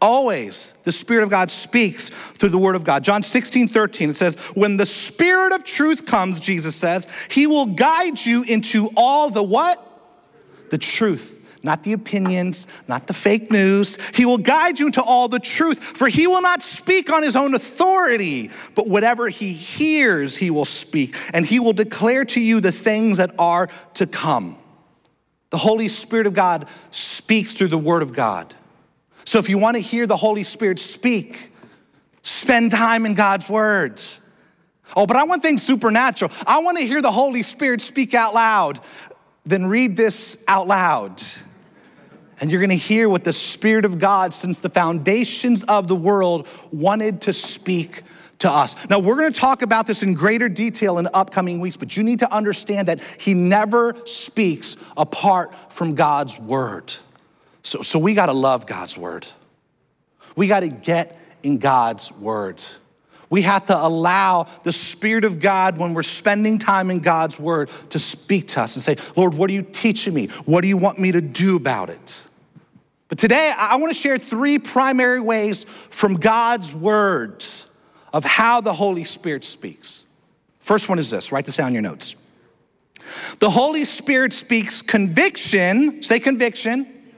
Always, 0.00 0.74
the 0.82 0.92
Spirit 0.92 1.22
of 1.22 1.30
God 1.30 1.50
speaks 1.50 2.10
through 2.34 2.50
the 2.50 2.58
Word 2.58 2.76
of 2.76 2.84
God. 2.84 3.04
John 3.04 3.22
16, 3.22 3.68
13, 3.68 4.10
it 4.10 4.16
says, 4.16 4.34
When 4.54 4.76
the 4.76 4.84
Spirit 4.84 5.52
of 5.52 5.64
truth 5.64 6.04
comes, 6.04 6.40
Jesus 6.40 6.76
says, 6.76 7.06
He 7.30 7.46
will 7.46 7.66
guide 7.66 8.22
you 8.24 8.42
into 8.42 8.90
all 8.96 9.30
the 9.30 9.42
what? 9.42 9.80
The 10.70 10.76
truth. 10.76 11.33
Not 11.64 11.82
the 11.82 11.94
opinions, 11.94 12.66
not 12.88 13.06
the 13.06 13.14
fake 13.14 13.50
news. 13.50 13.96
He 14.14 14.26
will 14.26 14.36
guide 14.36 14.78
you 14.78 14.86
into 14.86 15.02
all 15.02 15.28
the 15.28 15.40
truth, 15.40 15.82
for 15.82 16.08
he 16.08 16.26
will 16.26 16.42
not 16.42 16.62
speak 16.62 17.10
on 17.10 17.22
his 17.22 17.34
own 17.34 17.54
authority, 17.54 18.50
but 18.74 18.86
whatever 18.86 19.30
he 19.30 19.54
hears, 19.54 20.36
he 20.36 20.50
will 20.50 20.66
speak, 20.66 21.16
and 21.32 21.46
he 21.46 21.58
will 21.58 21.72
declare 21.72 22.26
to 22.26 22.40
you 22.40 22.60
the 22.60 22.70
things 22.70 23.16
that 23.16 23.34
are 23.38 23.70
to 23.94 24.06
come. 24.06 24.58
The 25.48 25.56
Holy 25.56 25.88
Spirit 25.88 26.26
of 26.26 26.34
God 26.34 26.68
speaks 26.90 27.54
through 27.54 27.68
the 27.68 27.78
Word 27.78 28.02
of 28.02 28.12
God. 28.12 28.54
So 29.24 29.38
if 29.38 29.48
you 29.48 29.56
want 29.56 29.76
to 29.76 29.82
hear 29.82 30.06
the 30.06 30.18
Holy 30.18 30.44
Spirit 30.44 30.78
speak, 30.78 31.50
spend 32.20 32.72
time 32.72 33.06
in 33.06 33.14
God's 33.14 33.48
words. 33.48 34.18
Oh, 34.94 35.06
but 35.06 35.16
I 35.16 35.24
want 35.24 35.40
things 35.40 35.62
supernatural. 35.62 36.30
I 36.46 36.58
want 36.58 36.76
to 36.76 36.86
hear 36.86 37.00
the 37.00 37.10
Holy 37.10 37.42
Spirit 37.42 37.80
speak 37.80 38.12
out 38.12 38.34
loud. 38.34 38.80
Then 39.46 39.64
read 39.64 39.96
this 39.96 40.36
out 40.46 40.66
loud. 40.66 41.22
And 42.40 42.50
you're 42.50 42.60
going 42.60 42.70
to 42.70 42.76
hear 42.76 43.08
what 43.08 43.24
the 43.24 43.32
Spirit 43.32 43.84
of 43.84 43.98
God, 43.98 44.34
since 44.34 44.58
the 44.58 44.68
foundations 44.68 45.64
of 45.64 45.88
the 45.88 45.96
world, 45.96 46.48
wanted 46.72 47.22
to 47.22 47.32
speak 47.32 48.02
to 48.40 48.50
us. 48.50 48.74
Now, 48.90 48.98
we're 48.98 49.16
going 49.16 49.32
to 49.32 49.40
talk 49.40 49.62
about 49.62 49.86
this 49.86 50.02
in 50.02 50.14
greater 50.14 50.48
detail 50.48 50.98
in 50.98 51.08
upcoming 51.14 51.60
weeks, 51.60 51.76
but 51.76 51.96
you 51.96 52.02
need 52.02 52.18
to 52.18 52.32
understand 52.32 52.88
that 52.88 53.00
He 53.18 53.34
never 53.34 53.96
speaks 54.06 54.76
apart 54.96 55.54
from 55.72 55.94
God's 55.94 56.38
word. 56.38 56.94
So, 57.62 57.82
so 57.82 57.98
we 57.98 58.14
got 58.14 58.26
to 58.26 58.32
love 58.32 58.66
God's 58.66 58.98
word. 58.98 59.26
We 60.36 60.48
got 60.48 60.60
to 60.60 60.68
get 60.68 61.18
in 61.42 61.58
God's 61.58 62.12
word. 62.12 62.62
We 63.30 63.42
have 63.42 63.66
to 63.66 63.76
allow 63.76 64.46
the 64.62 64.72
Spirit 64.72 65.24
of 65.24 65.40
God, 65.40 65.78
when 65.78 65.94
we're 65.94 66.02
spending 66.02 66.58
time 66.58 66.90
in 66.90 67.00
God's 67.00 67.38
Word, 67.38 67.70
to 67.90 67.98
speak 67.98 68.48
to 68.48 68.60
us 68.60 68.76
and 68.76 68.82
say, 68.82 68.96
Lord, 69.16 69.34
what 69.34 69.50
are 69.50 69.52
you 69.52 69.62
teaching 69.62 70.14
me? 70.14 70.26
What 70.44 70.60
do 70.60 70.68
you 70.68 70.76
want 70.76 70.98
me 70.98 71.12
to 71.12 71.20
do 71.20 71.56
about 71.56 71.90
it? 71.90 72.26
But 73.08 73.18
today, 73.18 73.52
I 73.56 73.76
want 73.76 73.92
to 73.92 73.98
share 73.98 74.18
three 74.18 74.58
primary 74.58 75.20
ways 75.20 75.64
from 75.90 76.14
God's 76.14 76.74
words 76.74 77.66
of 78.12 78.24
how 78.24 78.60
the 78.60 78.72
Holy 78.72 79.04
Spirit 79.04 79.44
speaks. 79.44 80.06
First 80.60 80.88
one 80.88 80.98
is 80.98 81.10
this 81.10 81.30
write 81.30 81.44
this 81.44 81.56
down 81.56 81.68
in 81.68 81.74
your 81.74 81.82
notes. 81.82 82.16
The 83.38 83.50
Holy 83.50 83.84
Spirit 83.84 84.32
speaks 84.32 84.80
conviction, 84.80 86.02
say 86.02 86.18
conviction, 86.18 87.12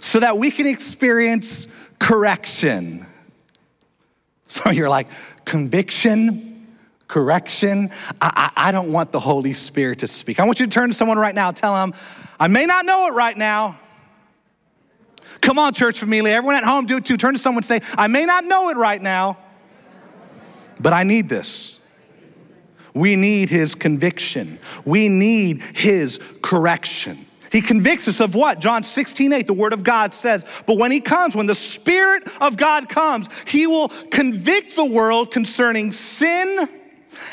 so 0.00 0.20
that 0.20 0.36
we 0.36 0.50
can 0.50 0.66
experience 0.66 1.66
correction. 1.98 3.06
So 4.50 4.70
you're 4.70 4.88
like, 4.88 5.08
conviction, 5.44 6.66
correction. 7.06 7.90
I, 8.20 8.50
I, 8.56 8.68
I, 8.68 8.72
don't 8.72 8.90
want 8.90 9.12
the 9.12 9.20
Holy 9.20 9.52
Spirit 9.52 9.98
to 9.98 10.06
speak. 10.06 10.40
I 10.40 10.44
want 10.44 10.58
you 10.58 10.64
to 10.64 10.72
turn 10.72 10.88
to 10.88 10.94
someone 10.94 11.18
right 11.18 11.34
now, 11.34 11.50
tell 11.50 11.74
them, 11.74 11.92
I 12.40 12.48
may 12.48 12.64
not 12.64 12.86
know 12.86 13.08
it 13.08 13.12
right 13.12 13.36
now. 13.36 13.78
Come 15.42 15.58
on, 15.58 15.74
church 15.74 16.00
family. 16.00 16.32
Everyone 16.32 16.56
at 16.56 16.64
home, 16.64 16.86
do 16.86 16.96
it 16.96 17.04
too. 17.04 17.18
Turn 17.18 17.34
to 17.34 17.38
someone 17.38 17.58
and 17.58 17.66
say, 17.66 17.80
I 17.96 18.06
may 18.06 18.24
not 18.24 18.46
know 18.46 18.70
it 18.70 18.78
right 18.78 19.00
now, 19.00 19.36
but 20.80 20.94
I 20.94 21.02
need 21.02 21.28
this. 21.28 21.78
We 22.94 23.16
need 23.16 23.50
his 23.50 23.74
conviction. 23.74 24.58
We 24.86 25.10
need 25.10 25.62
his 25.62 26.18
correction. 26.42 27.27
He 27.50 27.60
convicts 27.60 28.08
us 28.08 28.20
of 28.20 28.34
what? 28.34 28.60
John 28.60 28.82
16, 28.82 29.32
8, 29.32 29.46
the 29.46 29.52
word 29.52 29.72
of 29.72 29.82
God 29.82 30.14
says, 30.14 30.44
But 30.66 30.78
when 30.78 30.90
he 30.90 31.00
comes, 31.00 31.34
when 31.34 31.46
the 31.46 31.54
Spirit 31.54 32.28
of 32.40 32.56
God 32.56 32.88
comes, 32.88 33.28
he 33.46 33.66
will 33.66 33.88
convict 34.10 34.76
the 34.76 34.84
world 34.84 35.30
concerning 35.30 35.92
sin 35.92 36.68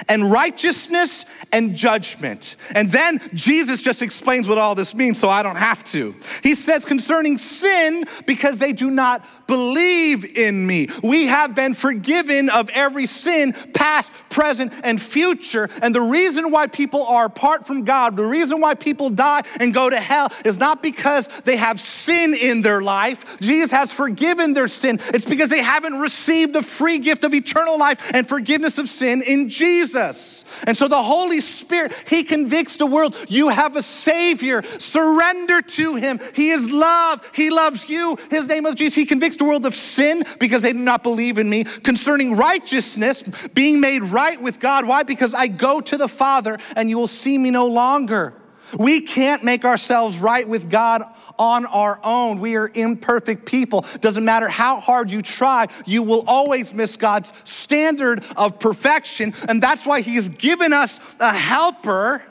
and 0.08 0.32
righteousness 0.32 1.26
and 1.52 1.76
judgment. 1.76 2.56
And 2.72 2.92
then 2.92 3.20
Jesus 3.34 3.82
just 3.82 4.02
explains 4.02 4.48
what 4.48 4.58
all 4.58 4.76
this 4.76 4.94
means, 4.94 5.20
so 5.20 5.30
I 5.30 5.44
don't 5.44 5.56
have 5.56 5.84
to. 5.86 6.16
He 6.44 6.56
says, 6.56 6.86
concerning 6.86 7.38
sin, 7.38 8.06
because 8.26 8.58
they 8.58 8.74
do 8.74 8.90
not 8.90 9.26
believe 9.48 10.38
in 10.38 10.66
me. 10.66 10.88
We 11.04 11.28
have 11.28 11.56
been 11.56 11.74
forgiven 11.74 12.50
of 12.50 12.70
every 12.70 13.06
sin, 13.06 13.54
past, 13.74 14.12
present, 14.30 14.74
and 14.84 15.02
future. 15.02 15.70
And 15.82 15.94
the 15.94 16.02
reason 16.02 16.52
why 16.52 16.68
people 16.68 17.06
are 17.06 17.26
apart 17.26 17.68
from 17.68 17.84
God, 17.84 18.16
the 18.16 18.26
reason 18.26 18.60
why 18.62 18.76
people 18.76 19.10
die 19.10 19.44
and 19.60 19.74
go 19.74 19.90
to 19.90 20.00
hell, 20.00 20.32
is 20.44 20.58
not 20.58 20.82
because 20.82 21.28
they 21.46 21.58
have 21.58 21.80
sin 21.80 22.34
in 22.34 22.62
their 22.62 22.82
life. 22.82 23.40
Jesus 23.40 23.72
has 23.72 23.92
forgiven 23.92 24.54
their 24.54 24.68
sin. 24.68 25.00
It's 25.14 25.26
because 25.26 25.50
they 25.50 25.62
haven't 25.62 26.00
received 26.00 26.54
the 26.54 26.64
free 26.64 27.00
gift 27.00 27.24
of 27.24 27.34
eternal 27.34 27.78
life 27.78 28.00
and 28.14 28.28
forgiveness 28.28 28.78
of 28.78 28.90
sin 28.90 29.22
in 29.22 29.50
Jesus. 29.50 29.75
And 29.84 30.78
so 30.78 30.88
the 30.88 31.02
Holy 31.02 31.42
Spirit, 31.42 31.94
He 32.08 32.24
convicts 32.24 32.78
the 32.78 32.86
world. 32.86 33.16
You 33.28 33.50
have 33.50 33.76
a 33.76 33.82
Savior. 33.82 34.64
Surrender 34.80 35.62
to 35.62 35.96
Him. 35.96 36.20
He 36.34 36.52
is 36.52 36.70
love. 36.70 37.30
He 37.34 37.50
loves 37.50 37.90
you. 37.90 38.18
His 38.30 38.48
name 38.48 38.66
is 38.66 38.76
Jesus. 38.76 38.96
He 38.96 39.06
convicts 39.06 39.38
the 39.38 39.46
world 39.46 39.66
of 39.66 39.76
sin 39.76 40.24
because 40.40 40.62
they 40.62 40.74
do 40.74 40.80
not 40.80 41.04
believe 41.04 41.38
in 41.38 41.50
me. 41.50 41.64
Concerning 41.64 42.36
righteousness, 42.36 43.24
being 43.54 43.80
made 43.80 44.04
right 44.04 44.42
with 44.42 44.60
God. 44.60 44.86
Why? 44.86 45.04
Because 45.04 45.34
I 45.34 45.48
go 45.48 45.82
to 45.82 45.98
the 45.98 46.08
Father 46.08 46.58
and 46.76 46.90
you 46.90 46.98
will 46.98 47.08
see 47.08 47.38
me 47.38 47.52
no 47.52 47.68
longer. 47.68 48.34
We 48.78 49.02
can't 49.02 49.44
make 49.44 49.66
ourselves 49.66 50.18
right 50.18 50.48
with 50.48 50.70
God 50.70 51.04
on 51.38 51.66
our 51.66 52.00
own. 52.04 52.40
We 52.40 52.56
are 52.56 52.72
imperfect 52.74 53.46
people. 53.46 53.86
Doesn't 54.02 54.26
matter 54.26 54.48
how 54.48 54.80
hard 54.80 55.12
you 55.12 55.22
try, 55.22 55.68
you 55.86 56.04
will 56.04 56.24
always 56.28 56.74
miss 56.74 56.96
God's 56.96 57.34
standard 57.44 58.24
of 58.38 58.60
perfection. 58.60 59.34
And 59.48 59.62
that's 59.62 59.86
why 59.86 60.02
He 60.02 60.16
has 60.16 60.30
given 60.30 60.74
us 60.74 61.00
a 61.20 61.34
helper 61.34 62.24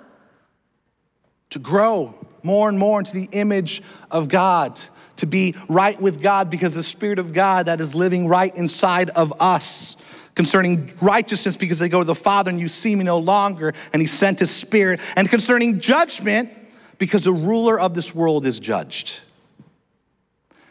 to 1.50 1.58
grow 1.58 2.14
more 2.42 2.68
and 2.68 2.78
more 2.78 2.98
into 2.98 3.12
the 3.12 3.28
image 3.32 3.82
of 4.10 4.28
God 4.28 4.80
to 5.16 5.26
be 5.26 5.54
right 5.68 6.00
with 6.00 6.20
God 6.20 6.50
because 6.50 6.74
the 6.74 6.82
Spirit 6.82 7.18
of 7.18 7.32
God 7.32 7.66
that 7.66 7.80
is 7.80 7.94
living 7.94 8.26
right 8.26 8.54
inside 8.54 9.10
of 9.10 9.32
us. 9.40 9.96
Concerning 10.34 10.92
righteousness, 11.00 11.56
because 11.56 11.78
they 11.78 11.88
go 11.88 12.00
to 12.00 12.04
the 12.04 12.14
Father 12.14 12.50
and 12.50 12.58
you 12.58 12.68
see 12.68 12.96
me 12.96 13.04
no 13.04 13.18
longer, 13.18 13.72
and 13.92 14.02
He 14.02 14.08
sent 14.08 14.40
His 14.40 14.50
Spirit. 14.50 15.00
And 15.16 15.30
concerning 15.30 15.80
judgment, 15.80 16.50
because 16.98 17.24
the 17.24 17.32
ruler 17.32 17.78
of 17.78 17.94
this 17.94 18.14
world 18.14 18.46
is 18.46 18.58
judged. 18.60 19.20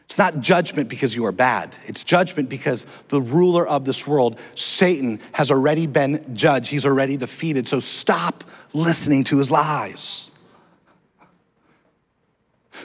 It's 0.05 0.17
not 0.17 0.41
judgment 0.41 0.89
because 0.89 1.15
you 1.15 1.25
are 1.25 1.31
bad. 1.31 1.75
It's 1.87 2.03
judgment 2.03 2.49
because 2.49 2.85
the 3.07 3.21
ruler 3.21 3.65
of 3.65 3.85
this 3.85 4.05
world, 4.05 4.39
Satan, 4.53 5.19
has 5.31 5.49
already 5.49 5.87
been 5.87 6.35
judged. 6.35 6.69
He's 6.69 6.85
already 6.85 7.17
defeated. 7.17 7.67
So 7.67 7.79
stop 7.79 8.43
listening 8.73 9.23
to 9.25 9.37
his 9.37 9.49
lies. 9.49 10.31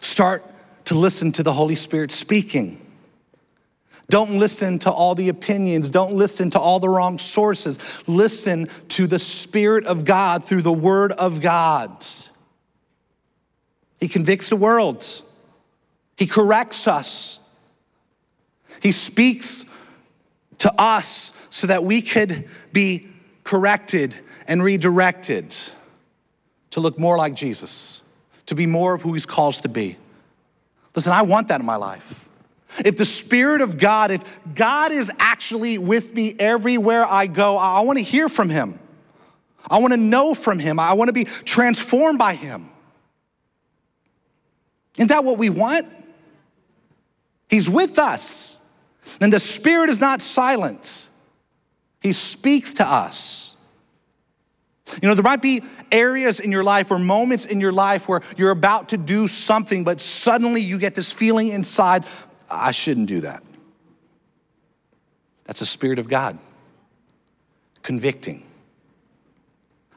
Start 0.01 0.45
to 0.87 0.95
listen 0.95 1.33
to 1.33 1.43
the 1.43 1.53
Holy 1.53 1.75
Spirit 1.75 2.13
speaking. 2.13 2.81
Don't 4.11 4.39
listen 4.39 4.79
to 4.81 4.91
all 4.91 5.15
the 5.15 5.29
opinions. 5.29 5.91
Don't 5.91 6.15
listen 6.15 6.51
to 6.51 6.59
all 6.59 6.81
the 6.81 6.89
wrong 6.89 7.19
sources. 7.19 7.79
Listen 8.07 8.69
to 8.89 9.07
the 9.07 9.19
Spirit 9.19 9.85
of 9.85 10.05
God 10.05 10.45
through 10.45 10.63
the 10.63 10.73
Word 10.73 11.13
of 11.13 11.41
God. 11.41 12.05
He 14.01 14.09
convicts 14.09 14.49
the 14.49 14.57
world. 14.57 15.05
He 16.17 16.27
corrects 16.27 16.89
us. 16.89 17.41
He 18.81 18.93
speaks 18.93 19.67
to 20.59 20.73
us 20.81 21.33
so 21.51 21.67
that 21.67 21.85
we 21.85 22.01
could 22.01 22.49
be 22.73 23.09
corrected 23.45 24.15
and 24.47 24.63
redirected 24.63 25.55
to 26.71 26.81
look 26.81 26.99
more 26.99 27.19
like 27.19 27.35
Jesus, 27.35 28.03
to 28.47 28.55
be 28.55 28.67
more 28.67 28.95
of 28.95 29.03
who 29.03 29.13
He's 29.13 29.27
called 29.27 29.55
us 29.55 29.61
to 29.63 29.69
be. 29.69 29.99
Listen, 30.95 31.13
I 31.13 31.23
want 31.23 31.49
that 31.49 31.61
in 31.61 31.67
my 31.67 31.77
life. 31.77 32.28
If 32.85 32.97
the 32.97 33.05
Spirit 33.05 33.61
of 33.61 33.79
God, 33.79 34.11
if 34.11 34.23
God 34.55 34.93
is 34.93 35.11
actually 35.19 35.79
with 35.79 36.15
me 36.15 36.35
everywhere 36.39 37.05
I 37.05 37.27
go, 37.27 37.57
I 37.57 37.81
want 37.81 37.99
to 37.99 38.05
hear 38.05 38.29
from 38.29 38.51
Him. 38.51 38.79
I 39.71 39.79
want 39.79 39.93
to 39.93 39.99
know 39.99 40.35
from 40.35 40.59
Him. 40.59 40.79
I 40.79 40.93
want 40.93 41.09
to 41.09 41.13
be 41.13 41.25
transformed 41.25 42.19
by 42.19 42.35
Him. 42.35 42.71
Isn't 44.97 45.09
that 45.09 45.25
what 45.25 45.39
we 45.39 45.51
want? 45.51 45.87
He's 47.49 47.69
with 47.69 47.99
us. 47.99 48.59
And 49.21 49.33
the 49.33 49.41
Spirit 49.41 49.91
is 49.91 50.01
not 50.01 50.21
silent, 50.21 51.09
He 52.01 52.13
speaks 52.13 52.75
to 52.75 52.87
us. 52.87 53.55
You 55.03 55.09
know, 55.09 55.15
there 55.15 55.23
might 55.23 55.43
be 55.43 55.63
areas 55.93 56.41
in 56.41 56.51
your 56.51 56.65
life 56.65 56.91
or 56.91 56.99
moments 56.99 57.45
in 57.45 57.61
your 57.61 57.73
life 57.73 58.09
where 58.09 58.23
you're 58.37 58.51
about 58.51 58.89
to 58.91 58.97
do 58.97 59.29
something, 59.29 59.85
but 59.85 60.01
suddenly 60.01 60.63
you 60.63 60.79
get 60.79 60.95
this 60.95 61.13
feeling 61.13 61.49
inside, 61.49 62.05
I 62.51 62.71
shouldn't 62.71 63.07
do 63.07 63.21
that. 63.23 63.43
That's 65.45 65.61
the 65.61 65.67
Spirit 65.67 65.99
of 65.99 66.09
God 66.09 66.39
convicting. 67.83 68.45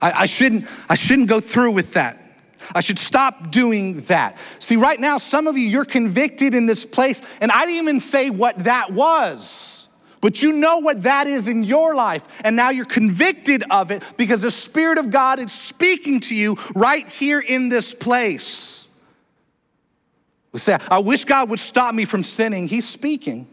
I, 0.01 0.11
I, 0.21 0.25
shouldn't, 0.25 0.65
I 0.89 0.95
shouldn't 0.95 1.27
go 1.27 1.39
through 1.39 1.71
with 1.71 1.93
that. 1.93 2.17
I 2.73 2.81
should 2.81 2.99
stop 2.99 3.51
doing 3.51 4.01
that. 4.01 4.37
See, 4.59 4.77
right 4.77 4.99
now, 4.99 5.17
some 5.17 5.47
of 5.47 5.57
you, 5.57 5.65
you're 5.65 5.85
convicted 5.85 6.53
in 6.53 6.67
this 6.67 6.85
place, 6.85 7.21
and 7.41 7.51
I 7.51 7.65
didn't 7.65 7.81
even 7.81 7.99
say 7.99 8.29
what 8.29 8.63
that 8.63 8.91
was. 8.91 9.87
But 10.21 10.41
you 10.43 10.51
know 10.51 10.77
what 10.77 11.03
that 11.03 11.25
is 11.25 11.47
in 11.47 11.63
your 11.63 11.95
life, 11.95 12.23
and 12.43 12.55
now 12.55 12.69
you're 12.69 12.85
convicted 12.85 13.63
of 13.71 13.89
it 13.89 14.03
because 14.17 14.41
the 14.41 14.51
Spirit 14.51 14.99
of 14.99 15.09
God 15.09 15.39
is 15.39 15.51
speaking 15.51 16.19
to 16.21 16.35
you 16.35 16.57
right 16.75 17.07
here 17.07 17.39
in 17.39 17.69
this 17.69 17.93
place. 17.95 18.87
We 20.51 20.59
say, 20.59 20.77
I 20.89 20.99
wish 20.99 21.25
God 21.25 21.49
would 21.49 21.59
stop 21.59 21.95
me 21.95 22.05
from 22.05 22.23
sinning. 22.23 22.67
He's 22.67 22.87
speaking. 22.87 23.47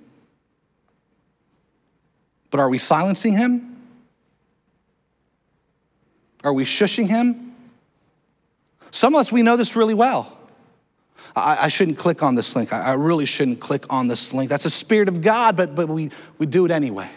But 2.50 2.61
are 2.61 2.69
we 2.69 2.78
silencing 2.78 3.37
Him? 3.37 3.76
Are 6.42 6.53
we 6.53 6.64
shushing 6.64 7.07
Him? 7.07 7.55
Some 8.90 9.14
of 9.14 9.20
us, 9.20 9.31
we 9.31 9.42
know 9.42 9.57
this 9.57 9.77
really 9.77 9.94
well. 9.94 10.37
I, 11.37 11.64
I 11.64 11.68
shouldn't 11.68 11.99
click 11.99 12.22
on 12.22 12.35
this 12.35 12.57
link. 12.57 12.72
I, 12.72 12.81
I, 12.81 12.92
really 12.94 13.27
shouldn't 13.27 13.61
click 13.61 13.85
on 13.90 14.09
this 14.09 14.33
link. 14.33 14.49
That's 14.49 14.64
the 14.64 14.70
Spirit 14.70 15.09
of 15.09 15.20
God, 15.20 15.57
but, 15.57 15.75
but 15.75 15.88
we, 15.88 16.11
we 16.38 16.46
do 16.46 16.64
it 16.64 16.70
anyway. 16.70 17.09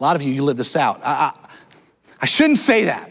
A 0.00 0.02
lot 0.02 0.16
of 0.16 0.22
you, 0.22 0.32
you 0.32 0.44
live 0.44 0.56
this 0.56 0.76
out. 0.76 1.00
I, 1.04 1.32
I, 1.34 1.48
I 2.22 2.26
shouldn't 2.26 2.58
say 2.58 2.84
that. 2.84 3.10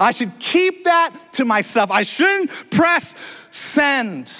I 0.00 0.10
should 0.10 0.38
keep 0.38 0.84
that 0.84 1.14
to 1.34 1.44
myself. 1.44 1.90
I 1.90 2.02
shouldn't 2.02 2.50
press 2.70 3.14
send. 3.50 4.32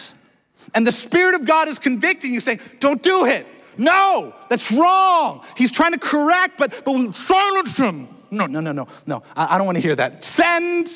And 0.74 0.86
the 0.86 0.92
Spirit 0.92 1.34
of 1.34 1.46
God 1.46 1.68
is 1.68 1.78
convicting 1.78 2.32
you, 2.32 2.40
saying, 2.40 2.60
Don't 2.80 3.02
do 3.02 3.26
it. 3.26 3.46
No, 3.76 4.34
that's 4.48 4.72
wrong. 4.72 5.44
He's 5.56 5.70
trying 5.70 5.92
to 5.92 5.98
correct, 5.98 6.58
but, 6.58 6.82
but 6.84 7.14
silence 7.14 7.76
him. 7.76 8.08
No, 8.30 8.46
no, 8.46 8.60
no, 8.60 8.72
no, 8.72 8.88
no. 9.06 9.22
I, 9.36 9.54
I 9.54 9.58
don't 9.58 9.66
want 9.66 9.76
to 9.76 9.82
hear 9.82 9.96
that. 9.96 10.24
Send. 10.24 10.88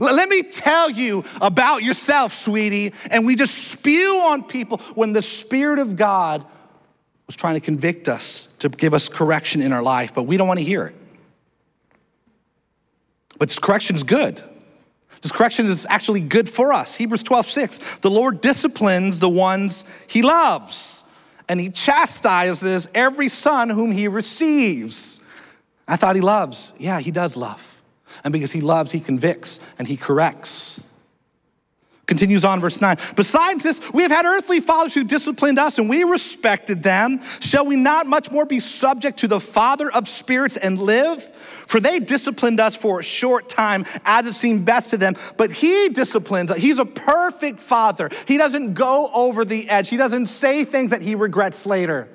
L- 0.00 0.14
let 0.14 0.28
me 0.28 0.42
tell 0.42 0.90
you 0.90 1.24
about 1.40 1.82
yourself, 1.82 2.32
sweetie. 2.32 2.92
And 3.10 3.26
we 3.26 3.36
just 3.36 3.54
spew 3.54 4.20
on 4.22 4.42
people 4.42 4.78
when 4.94 5.12
the 5.12 5.22
Spirit 5.22 5.78
of 5.78 5.96
God 5.96 6.44
was 7.26 7.36
trying 7.36 7.54
to 7.54 7.60
convict 7.60 8.08
us, 8.08 8.48
to 8.58 8.68
give 8.68 8.94
us 8.94 9.08
correction 9.08 9.62
in 9.62 9.72
our 9.72 9.82
life, 9.82 10.14
but 10.14 10.24
we 10.24 10.36
don't 10.36 10.48
want 10.48 10.58
to 10.58 10.66
hear 10.66 10.86
it. 10.86 10.94
But 13.40 13.48
this 13.48 13.58
correction 13.58 13.96
is 13.96 14.02
good. 14.02 14.42
This 15.22 15.32
correction 15.32 15.66
is 15.66 15.86
actually 15.88 16.20
good 16.20 16.48
for 16.48 16.74
us. 16.74 16.94
Hebrews 16.94 17.22
12, 17.22 17.46
6. 17.46 17.80
The 18.02 18.10
Lord 18.10 18.42
disciplines 18.42 19.18
the 19.18 19.30
ones 19.30 19.86
he 20.06 20.20
loves, 20.20 21.04
and 21.48 21.58
he 21.58 21.70
chastises 21.70 22.86
every 22.94 23.30
son 23.30 23.70
whom 23.70 23.92
he 23.92 24.08
receives. 24.08 25.20
I 25.88 25.96
thought 25.96 26.16
he 26.16 26.22
loves. 26.22 26.74
Yeah, 26.78 27.00
he 27.00 27.10
does 27.10 27.34
love. 27.34 27.80
And 28.24 28.32
because 28.32 28.52
he 28.52 28.60
loves, 28.60 28.92
he 28.92 29.00
convicts 29.00 29.58
and 29.78 29.88
he 29.88 29.96
corrects. 29.96 30.84
Continues 32.06 32.44
on, 32.44 32.60
verse 32.60 32.80
9. 32.80 32.98
Besides 33.16 33.64
this, 33.64 33.80
we 33.92 34.02
have 34.02 34.10
had 34.10 34.26
earthly 34.26 34.60
fathers 34.60 34.92
who 34.92 35.04
disciplined 35.04 35.58
us 35.58 35.78
and 35.78 35.88
we 35.88 36.04
respected 36.04 36.82
them. 36.82 37.20
Shall 37.40 37.64
we 37.64 37.76
not 37.76 38.06
much 38.06 38.30
more 38.30 38.44
be 38.44 38.60
subject 38.60 39.20
to 39.20 39.28
the 39.28 39.40
Father 39.40 39.90
of 39.90 40.08
spirits 40.08 40.58
and 40.58 40.82
live? 40.82 41.30
For 41.70 41.78
they 41.78 42.00
disciplined 42.00 42.58
us 42.58 42.74
for 42.74 42.98
a 42.98 43.02
short 43.04 43.48
time 43.48 43.84
as 44.04 44.26
it 44.26 44.32
seemed 44.32 44.64
best 44.64 44.90
to 44.90 44.96
them, 44.96 45.14
but 45.36 45.52
he 45.52 45.88
disciplines 45.90 46.50
us. 46.50 46.58
He's 46.58 46.80
a 46.80 46.84
perfect 46.84 47.60
father. 47.60 48.10
He 48.26 48.38
doesn't 48.38 48.74
go 48.74 49.08
over 49.14 49.44
the 49.44 49.70
edge, 49.70 49.88
he 49.88 49.96
doesn't 49.96 50.26
say 50.26 50.64
things 50.64 50.90
that 50.90 51.00
he 51.00 51.14
regrets 51.14 51.66
later. 51.66 52.08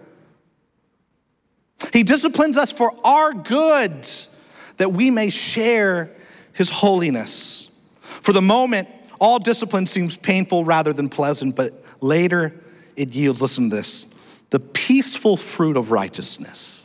He 1.93 2.03
disciplines 2.03 2.57
us 2.57 2.73
for 2.73 2.93
our 3.05 3.31
good, 3.31 4.09
that 4.75 4.91
we 4.91 5.09
may 5.09 5.29
share 5.29 6.11
his 6.51 6.69
holiness. 6.69 7.71
For 8.01 8.33
the 8.33 8.41
moment, 8.41 8.89
all 9.19 9.39
discipline 9.39 9.87
seems 9.87 10.17
painful 10.17 10.65
rather 10.65 10.91
than 10.91 11.07
pleasant, 11.07 11.55
but 11.55 11.81
later 12.01 12.53
it 12.97 13.13
yields, 13.13 13.41
listen 13.41 13.69
to 13.69 13.77
this, 13.77 14.07
the 14.49 14.59
peaceful 14.59 15.37
fruit 15.37 15.77
of 15.77 15.91
righteousness. 15.91 16.84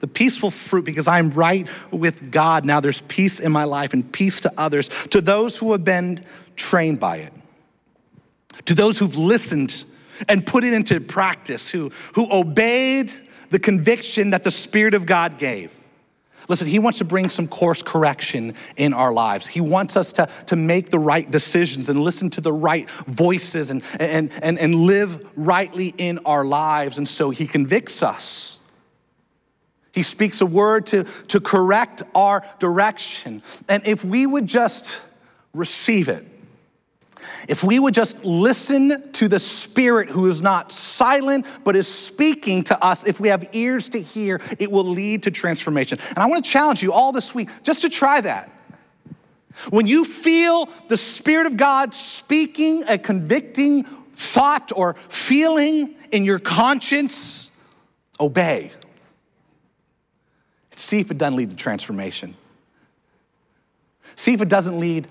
The 0.00 0.06
peaceful 0.06 0.50
fruit, 0.50 0.84
because 0.84 1.08
I'm 1.08 1.30
right 1.30 1.66
with 1.90 2.30
God. 2.30 2.64
Now 2.64 2.80
there's 2.80 3.00
peace 3.02 3.40
in 3.40 3.52
my 3.52 3.64
life 3.64 3.92
and 3.92 4.10
peace 4.10 4.40
to 4.40 4.52
others, 4.56 4.88
to 5.10 5.20
those 5.20 5.56
who 5.56 5.72
have 5.72 5.84
been 5.84 6.24
trained 6.56 7.00
by 7.00 7.18
it, 7.18 7.32
to 8.66 8.74
those 8.74 8.98
who've 8.98 9.16
listened 9.16 9.84
and 10.28 10.46
put 10.46 10.64
it 10.64 10.72
into 10.72 11.00
practice, 11.00 11.70
who, 11.70 11.90
who 12.14 12.26
obeyed 12.32 13.12
the 13.50 13.58
conviction 13.58 14.30
that 14.30 14.44
the 14.44 14.50
Spirit 14.50 14.94
of 14.94 15.06
God 15.06 15.38
gave. 15.38 15.74
Listen, 16.48 16.66
He 16.66 16.78
wants 16.78 16.98
to 16.98 17.04
bring 17.04 17.30
some 17.30 17.48
course 17.48 17.82
correction 17.82 18.54
in 18.76 18.92
our 18.92 19.12
lives. 19.12 19.46
He 19.46 19.60
wants 19.60 19.96
us 19.96 20.12
to, 20.14 20.28
to 20.46 20.56
make 20.56 20.90
the 20.90 20.98
right 20.98 21.30
decisions 21.30 21.88
and 21.88 22.02
listen 22.02 22.30
to 22.30 22.40
the 22.40 22.52
right 22.52 22.90
voices 22.90 23.70
and, 23.70 23.82
and, 23.98 24.30
and, 24.42 24.58
and 24.58 24.74
live 24.74 25.26
rightly 25.36 25.94
in 25.96 26.18
our 26.26 26.44
lives. 26.44 26.98
And 26.98 27.08
so 27.08 27.30
He 27.30 27.46
convicts 27.46 28.02
us. 28.02 28.58
He 29.94 30.02
speaks 30.02 30.40
a 30.40 30.46
word 30.46 30.86
to, 30.86 31.04
to 31.28 31.40
correct 31.40 32.02
our 32.14 32.42
direction. 32.58 33.42
And 33.68 33.86
if 33.86 34.04
we 34.04 34.26
would 34.26 34.46
just 34.46 35.00
receive 35.52 36.08
it, 36.08 36.26
if 37.46 37.62
we 37.62 37.78
would 37.78 37.94
just 37.94 38.24
listen 38.24 39.12
to 39.12 39.28
the 39.28 39.38
Spirit 39.38 40.08
who 40.08 40.26
is 40.26 40.42
not 40.42 40.72
silent 40.72 41.46
but 41.62 41.76
is 41.76 41.86
speaking 41.86 42.64
to 42.64 42.84
us, 42.84 43.04
if 43.04 43.20
we 43.20 43.28
have 43.28 43.48
ears 43.52 43.88
to 43.90 44.00
hear, 44.00 44.40
it 44.58 44.70
will 44.70 44.84
lead 44.84 45.22
to 45.22 45.30
transformation. 45.30 45.98
And 46.08 46.18
I 46.18 46.26
want 46.26 46.44
to 46.44 46.50
challenge 46.50 46.82
you 46.82 46.92
all 46.92 47.12
this 47.12 47.34
week 47.34 47.48
just 47.62 47.82
to 47.82 47.88
try 47.88 48.20
that. 48.20 48.50
When 49.70 49.86
you 49.86 50.04
feel 50.04 50.68
the 50.88 50.96
Spirit 50.96 51.46
of 51.46 51.56
God 51.56 51.94
speaking 51.94 52.82
a 52.88 52.98
convicting 52.98 53.84
thought 54.16 54.72
or 54.74 54.94
feeling 55.08 55.94
in 56.10 56.24
your 56.24 56.40
conscience, 56.40 57.50
obey. 58.18 58.72
See 60.76 61.00
if 61.00 61.10
it 61.10 61.18
doesn't 61.18 61.36
lead 61.36 61.50
to 61.50 61.56
transformation. 61.56 62.36
See 64.16 64.34
if 64.34 64.40
it 64.40 64.48
doesn't 64.48 64.78
lead 64.78 65.08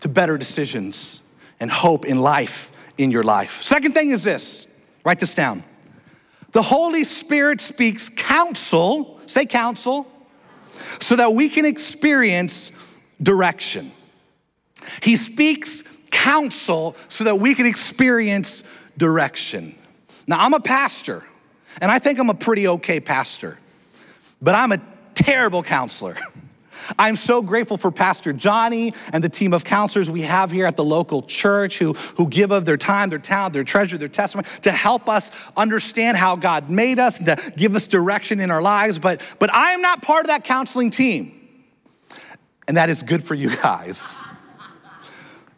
to 0.00 0.08
better 0.08 0.36
decisions 0.36 1.22
and 1.60 1.70
hope 1.70 2.04
in 2.04 2.20
life 2.20 2.70
in 2.98 3.10
your 3.10 3.22
life. 3.22 3.62
Second 3.62 3.92
thing 3.92 4.10
is 4.10 4.24
this 4.24 4.66
write 5.04 5.20
this 5.20 5.34
down. 5.34 5.64
The 6.52 6.62
Holy 6.62 7.04
Spirit 7.04 7.60
speaks 7.60 8.10
counsel, 8.10 9.18
say 9.26 9.46
counsel, 9.46 10.06
so 11.00 11.16
that 11.16 11.32
we 11.32 11.48
can 11.48 11.64
experience 11.64 12.72
direction. 13.22 13.92
He 15.02 15.16
speaks 15.16 15.82
counsel 16.10 16.94
so 17.08 17.24
that 17.24 17.38
we 17.38 17.54
can 17.54 17.66
experience 17.66 18.64
direction. 18.98 19.74
Now, 20.26 20.44
I'm 20.44 20.52
a 20.54 20.60
pastor, 20.60 21.24
and 21.80 21.90
I 21.90 21.98
think 21.98 22.18
I'm 22.18 22.30
a 22.30 22.34
pretty 22.34 22.68
okay 22.68 23.00
pastor, 23.00 23.58
but 24.40 24.54
I'm 24.54 24.72
a 24.72 24.80
terrible 25.14 25.62
counselor. 25.62 26.16
I'm 26.98 27.16
so 27.16 27.42
grateful 27.42 27.76
for 27.76 27.90
Pastor 27.90 28.32
Johnny 28.32 28.94
and 29.12 29.22
the 29.22 29.28
team 29.28 29.52
of 29.52 29.64
counselors 29.64 30.10
we 30.10 30.22
have 30.22 30.50
here 30.50 30.66
at 30.66 30.76
the 30.76 30.84
local 30.84 31.22
church 31.22 31.78
who, 31.78 31.92
who 31.92 32.28
give 32.28 32.50
of 32.50 32.64
their 32.64 32.76
time, 32.76 33.10
their 33.10 33.18
talent, 33.18 33.54
their 33.54 33.64
treasure, 33.64 33.98
their 33.98 34.08
testimony 34.08 34.48
to 34.62 34.72
help 34.72 35.08
us 35.08 35.30
understand 35.56 36.16
how 36.16 36.36
God 36.36 36.70
made 36.70 36.98
us 36.98 37.18
and 37.18 37.26
to 37.26 37.52
give 37.56 37.76
us 37.76 37.86
direction 37.86 38.40
in 38.40 38.50
our 38.50 38.62
lives. 38.62 38.98
But, 38.98 39.20
but 39.38 39.52
I 39.54 39.72
am 39.72 39.80
not 39.80 40.02
part 40.02 40.22
of 40.22 40.28
that 40.28 40.44
counseling 40.44 40.90
team. 40.90 41.38
And 42.68 42.76
that 42.76 42.90
is 42.90 43.02
good 43.02 43.22
for 43.22 43.34
you 43.34 43.54
guys. 43.56 44.24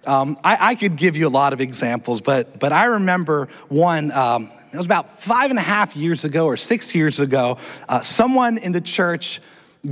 Um, 0.07 0.39
I, 0.45 0.59
I, 0.61 0.75
could 0.75 0.97
give 0.97 1.17
you 1.17 1.27
a 1.27 1.31
lot 1.31 1.55
of 1.55 1.63
examples, 1.63 2.21
but, 2.21 2.59
but 2.59 2.75
I 2.75 2.85
remember 2.85 3.49
one, 3.69 4.13
um, 4.13 4.51
it 4.75 4.77
was 4.77 4.87
about 4.87 5.23
five 5.23 5.51
and 5.51 5.59
a 5.59 5.63
half 5.63 5.95
years 5.95 6.25
ago 6.25 6.47
or 6.47 6.57
six 6.57 6.97
years 6.97 7.21
ago, 7.21 7.59
uh, 7.89 8.01
someone 8.01 8.59
in 8.59 8.73
the 8.73 8.81
church 8.81 9.41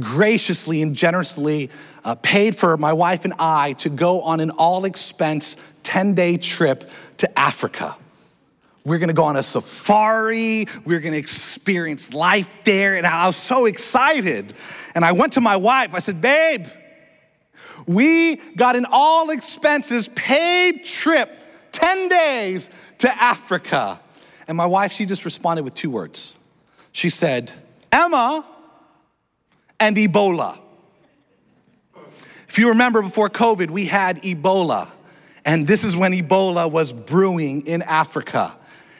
graciously 0.01 0.83
and 0.83 0.97
generously 0.97 1.71
uh, 2.05 2.17
paid 2.17 2.57
for 2.57 2.77
my 2.77 2.93
wife 2.93 3.25
and 3.25 3.33
I 3.39 3.75
to 3.75 3.89
go 3.89 4.23
on 4.23 4.41
an 4.41 4.51
all 4.51 4.85
expense 4.85 5.57
10 5.85 6.15
day 6.15 6.37
trip 6.37 6.91
to 7.19 7.39
Africa. 7.39 7.97
We're 8.85 8.99
gonna 8.99 9.13
go 9.13 9.23
on 9.23 9.37
a 9.37 9.45
safari. 9.45 10.67
We're 10.85 10.99
gonna 10.99 11.17
experience 11.17 12.13
life 12.13 12.49
there. 12.65 12.97
And 12.97 13.07
I 13.07 13.29
was 13.29 13.37
so 13.37 13.67
excited. 13.67 14.53
And 14.97 15.05
I 15.05 15.13
went 15.13 15.35
to 15.35 15.41
my 15.41 15.59
wife. 15.59 15.95
I 15.95 16.01
said, 16.01 16.21
Babe, 16.21 16.67
we 17.87 18.37
got 18.57 18.75
an 18.75 18.87
all 18.91 19.31
expenses 19.31 20.09
paid 20.09 20.85
trip, 20.85 21.31
10 21.71 22.09
days 22.09 22.69
to 22.99 23.23
Africa. 23.23 24.01
And 24.53 24.57
my 24.59 24.67
wife, 24.67 24.93
she 24.93 25.07
just 25.07 25.25
responded 25.25 25.63
with 25.63 25.73
two 25.73 25.89
words. 25.89 26.35
She 26.93 27.09
said, 27.09 27.51
Emma 27.91 28.45
and 29.81 29.97
Ebola. 29.97 30.59
If 32.49 32.59
you 32.59 32.69
remember 32.69 33.01
before 33.01 33.31
COVID, 33.31 33.71
we 33.71 33.87
had 33.87 34.23
Ebola. 34.23 34.91
And 35.47 35.67
this 35.67 35.85
is 35.85 35.97
when 35.97 36.13
Ebola 36.13 36.71
was 36.71 36.93
brewing 36.93 37.67
in 37.67 37.81
Africa. 37.81 38.55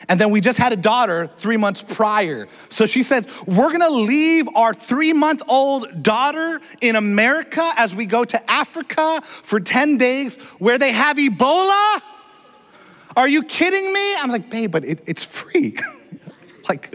And 0.09 0.19
then 0.19 0.31
we 0.31 0.41
just 0.41 0.57
had 0.57 0.73
a 0.73 0.77
daughter 0.77 1.29
three 1.37 1.59
months 1.59 1.83
prior. 1.83 2.49
So 2.71 2.87
she 2.87 3.03
says, 3.03 3.27
We're 3.47 3.73
gonna 3.73 3.91
leave 3.91 4.49
our 4.55 4.73
three 4.73 5.13
month 5.13 5.43
old 5.49 6.03
daughter 6.03 6.63
in 6.81 6.97
America 6.97 7.73
as 7.77 7.95
we 7.95 8.07
go 8.07 8.25
to 8.25 8.51
Africa 8.51 9.21
for 9.43 9.61
10 9.61 9.99
days 9.99 10.37
where 10.59 10.79
they 10.79 10.93
have 10.93 11.19
Ebola? 11.19 12.01
Are 13.17 13.29
you 13.29 13.43
kidding 13.43 13.93
me? 13.93 14.17
I'm 14.17 14.31
like, 14.31 14.51
Babe, 14.51 14.71
but 14.71 14.85
it, 14.85 15.03
it's 15.07 15.23
free. 15.23 15.77
like, 16.69 16.95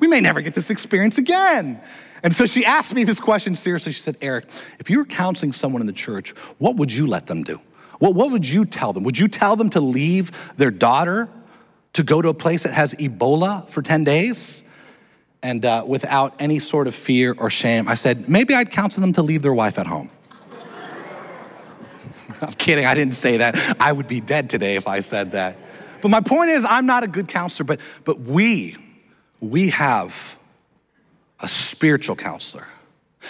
we 0.00 0.06
may 0.06 0.20
never 0.20 0.40
get 0.40 0.54
this 0.54 0.70
experience 0.70 1.18
again. 1.18 1.80
And 2.22 2.34
so 2.34 2.46
she 2.46 2.64
asked 2.64 2.94
me 2.94 3.04
this 3.04 3.20
question 3.20 3.54
seriously. 3.54 3.92
She 3.92 4.02
said, 4.02 4.16
Eric, 4.20 4.46
if 4.78 4.90
you 4.90 4.98
were 4.98 5.04
counseling 5.04 5.52
someone 5.52 5.80
in 5.80 5.86
the 5.86 5.92
church, 5.92 6.30
what 6.58 6.76
would 6.76 6.92
you 6.92 7.06
let 7.06 7.26
them 7.26 7.42
do? 7.42 7.60
What, 7.98 8.14
what 8.14 8.30
would 8.30 8.46
you 8.46 8.64
tell 8.64 8.92
them? 8.92 9.04
Would 9.04 9.18
you 9.18 9.28
tell 9.28 9.56
them 9.56 9.70
to 9.70 9.80
leave 9.80 10.32
their 10.56 10.70
daughter 10.70 11.28
to 11.94 12.02
go 12.02 12.20
to 12.20 12.28
a 12.28 12.34
place 12.34 12.64
that 12.64 12.72
has 12.72 12.94
Ebola 12.94 13.68
for 13.68 13.82
10 13.82 14.04
days? 14.04 14.62
And 15.42 15.64
uh, 15.64 15.84
without 15.86 16.34
any 16.38 16.58
sort 16.58 16.88
of 16.88 16.94
fear 16.94 17.34
or 17.38 17.50
shame, 17.50 17.88
I 17.88 17.94
said, 17.94 18.28
maybe 18.28 18.54
I'd 18.54 18.70
counsel 18.70 19.00
them 19.00 19.12
to 19.14 19.22
leave 19.22 19.42
their 19.42 19.54
wife 19.54 19.78
at 19.78 19.86
home. 19.86 20.10
I'm 22.42 22.52
kidding, 22.52 22.86
I 22.86 22.94
didn't 22.94 23.14
say 23.14 23.38
that. 23.38 23.76
I 23.80 23.92
would 23.92 24.08
be 24.08 24.20
dead 24.20 24.50
today 24.50 24.76
if 24.76 24.86
I 24.86 25.00
said 25.00 25.32
that. 25.32 25.56
But 26.02 26.08
my 26.08 26.20
point 26.20 26.50
is, 26.50 26.64
I'm 26.68 26.86
not 26.86 27.02
a 27.02 27.08
good 27.08 27.28
counselor, 27.28 27.64
but, 27.64 27.80
but 28.04 28.20
we, 28.20 28.76
we 29.40 29.70
have 29.70 30.14
a 31.40 31.48
spiritual 31.48 32.16
counselor. 32.16 32.66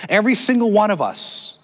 Every 0.08 0.34
single 0.34 0.70
one 0.70 0.90
of 0.90 1.00
us 1.00 1.56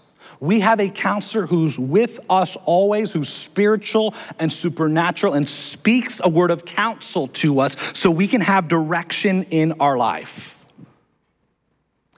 we 0.43 0.59
have 0.59 0.81
a 0.81 0.89
counselor 0.89 1.47
who's 1.47 1.79
with 1.79 2.19
us 2.29 2.57
always, 2.65 3.13
who's 3.13 3.29
spiritual 3.29 4.13
and 4.41 4.53
supernatural 4.53 5.35
and 5.35 5.49
speaks 5.49 6.21
a 6.25 6.29
word 6.29 6.51
of 6.51 6.65
counsel 6.65 7.29
to 7.29 7.61
us 7.61 7.77
so 7.97 8.11
we 8.11 8.27
can 8.27 8.41
have 8.41 8.67
direction 8.67 9.45
in 9.45 9.75
our 9.79 9.97
life. 9.97 10.59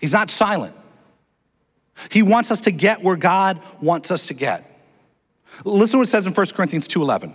He's 0.00 0.14
not 0.14 0.30
silent. 0.30 0.74
He 2.08 2.22
wants 2.22 2.50
us 2.50 2.62
to 2.62 2.70
get 2.70 3.02
where 3.02 3.16
God 3.16 3.60
wants 3.82 4.10
us 4.10 4.28
to 4.28 4.34
get. 4.34 4.73
Listen 5.64 5.92
to 5.92 5.98
what 5.98 6.08
it 6.08 6.10
says 6.10 6.26
in 6.26 6.34
1 6.34 6.46
Corinthians 6.54 6.88
2:11. 6.88 7.34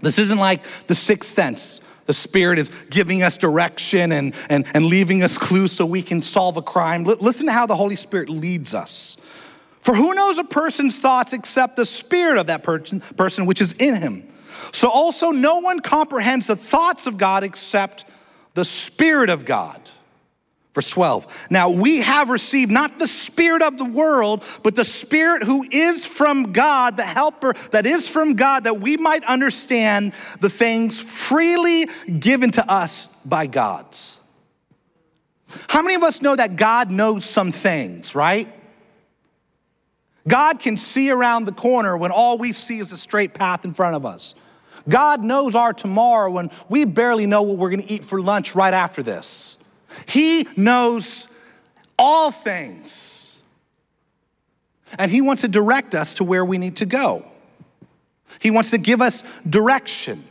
This 0.00 0.18
isn't 0.18 0.38
like 0.38 0.64
the 0.86 0.94
sixth 0.94 1.30
sense. 1.30 1.80
The 2.06 2.12
Spirit 2.12 2.58
is 2.58 2.70
giving 2.88 3.22
us 3.22 3.38
direction 3.38 4.12
and, 4.12 4.34
and, 4.48 4.66
and 4.74 4.86
leaving 4.86 5.22
us 5.22 5.38
clues 5.38 5.72
so 5.72 5.86
we 5.86 6.02
can 6.02 6.22
solve 6.22 6.56
a 6.56 6.62
crime. 6.62 7.04
listen 7.04 7.46
to 7.46 7.52
how 7.52 7.66
the 7.66 7.76
Holy 7.76 7.96
Spirit 7.96 8.28
leads 8.28 8.74
us. 8.74 9.16
For 9.82 9.94
who 9.94 10.14
knows 10.14 10.38
a 10.38 10.44
person's 10.44 10.98
thoughts 10.98 11.32
except 11.32 11.76
the 11.76 11.86
spirit 11.86 12.38
of 12.38 12.48
that 12.48 12.62
person, 12.62 13.00
person 13.00 13.46
which 13.46 13.60
is 13.60 13.74
in 13.74 13.94
him? 13.94 14.28
So 14.72 14.88
also 14.90 15.30
no 15.30 15.58
one 15.58 15.80
comprehends 15.80 16.46
the 16.46 16.56
thoughts 16.56 17.06
of 17.06 17.16
God 17.16 17.44
except 17.44 18.04
the 18.54 18.64
Spirit 18.64 19.30
of 19.30 19.44
God. 19.44 19.80
Verse 20.72 20.90
12. 20.90 21.26
Now 21.50 21.68
we 21.70 22.00
have 22.00 22.30
received 22.30 22.70
not 22.70 22.98
the 22.98 23.08
Spirit 23.08 23.62
of 23.62 23.76
the 23.76 23.84
world, 23.84 24.44
but 24.62 24.76
the 24.76 24.84
Spirit 24.84 25.42
who 25.42 25.66
is 25.68 26.06
from 26.06 26.52
God, 26.52 26.96
the 26.96 27.04
helper 27.04 27.54
that 27.72 27.86
is 27.86 28.06
from 28.08 28.34
God, 28.34 28.64
that 28.64 28.80
we 28.80 28.96
might 28.96 29.24
understand 29.24 30.12
the 30.40 30.50
things 30.50 31.00
freely 31.00 31.88
given 32.18 32.52
to 32.52 32.70
us 32.70 33.06
by 33.24 33.46
God's. 33.46 34.20
How 35.68 35.82
many 35.82 35.96
of 35.96 36.04
us 36.04 36.22
know 36.22 36.36
that 36.36 36.54
God 36.54 36.90
knows 36.90 37.24
some 37.24 37.50
things, 37.50 38.14
right? 38.14 38.54
God 40.28 40.60
can 40.60 40.76
see 40.76 41.10
around 41.10 41.46
the 41.46 41.52
corner 41.52 41.96
when 41.96 42.12
all 42.12 42.38
we 42.38 42.52
see 42.52 42.78
is 42.78 42.92
a 42.92 42.96
straight 42.96 43.34
path 43.34 43.64
in 43.64 43.74
front 43.74 43.96
of 43.96 44.06
us. 44.06 44.36
God 44.88 45.24
knows 45.24 45.56
our 45.56 45.72
tomorrow 45.72 46.30
when 46.30 46.50
we 46.68 46.84
barely 46.84 47.26
know 47.26 47.42
what 47.42 47.58
we're 47.58 47.70
going 47.70 47.82
to 47.82 47.92
eat 47.92 48.04
for 48.04 48.20
lunch 48.20 48.54
right 48.54 48.72
after 48.72 49.02
this. 49.02 49.58
He 50.06 50.46
knows 50.56 51.28
all 51.98 52.30
things. 52.30 53.42
And 54.98 55.10
He 55.10 55.20
wants 55.20 55.42
to 55.42 55.48
direct 55.48 55.94
us 55.94 56.14
to 56.14 56.24
where 56.24 56.44
we 56.44 56.58
need 56.58 56.76
to 56.76 56.86
go. 56.86 57.24
He 58.38 58.50
wants 58.50 58.70
to 58.70 58.78
give 58.78 59.02
us 59.02 59.22
direction. 59.48 60.24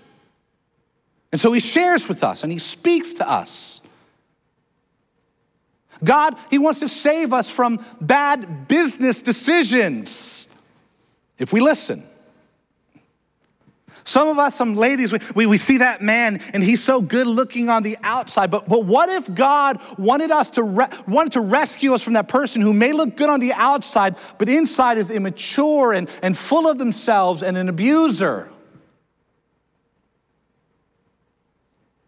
And 1.31 1.39
so 1.39 1.51
He 1.51 1.59
shares 1.59 2.07
with 2.07 2.23
us 2.23 2.43
and 2.43 2.51
He 2.51 2.59
speaks 2.59 3.13
to 3.15 3.29
us. 3.29 3.81
God, 6.03 6.35
He 6.49 6.57
wants 6.57 6.79
to 6.79 6.87
save 6.87 7.33
us 7.33 7.49
from 7.49 7.83
bad 8.01 8.67
business 8.67 9.21
decisions 9.21 10.47
if 11.37 11.53
we 11.53 11.61
listen. 11.61 12.03
Some 14.09 14.27
of 14.27 14.39
us, 14.39 14.55
some 14.55 14.73
ladies, 14.73 15.13
we, 15.13 15.19
we, 15.35 15.45
we, 15.45 15.57
see 15.59 15.77
that 15.77 16.01
man 16.01 16.41
and 16.51 16.63
he's 16.63 16.83
so 16.83 16.99
good 16.99 17.27
looking 17.27 17.69
on 17.69 17.83
the 17.83 17.95
outside. 18.01 18.49
But, 18.49 18.67
but 18.67 18.83
what 18.83 19.07
if 19.07 19.31
God 19.35 19.79
wanted 19.99 20.31
us 20.31 20.49
to 20.51 20.63
re- 20.63 20.87
wanted 21.07 21.33
to 21.33 21.41
rescue 21.41 21.93
us 21.93 22.01
from 22.01 22.13
that 22.13 22.27
person 22.27 22.63
who 22.63 22.73
may 22.73 22.91
look 22.91 23.15
good 23.15 23.29
on 23.29 23.39
the 23.39 23.53
outside, 23.53 24.17
but 24.39 24.49
inside 24.49 24.97
is 24.97 25.11
immature 25.11 25.93
and, 25.93 26.09
and 26.23 26.35
full 26.35 26.67
of 26.67 26.79
themselves 26.79 27.43
and 27.43 27.55
an 27.55 27.69
abuser? 27.69 28.49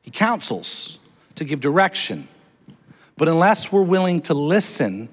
He 0.02 0.10
counsels 0.10 0.98
to 1.36 1.46
give 1.46 1.60
direction. 1.60 2.28
But 3.16 3.28
unless 3.28 3.72
we're 3.72 3.84
willing 3.84 4.24
to 4.24 4.34
listen 4.34 5.08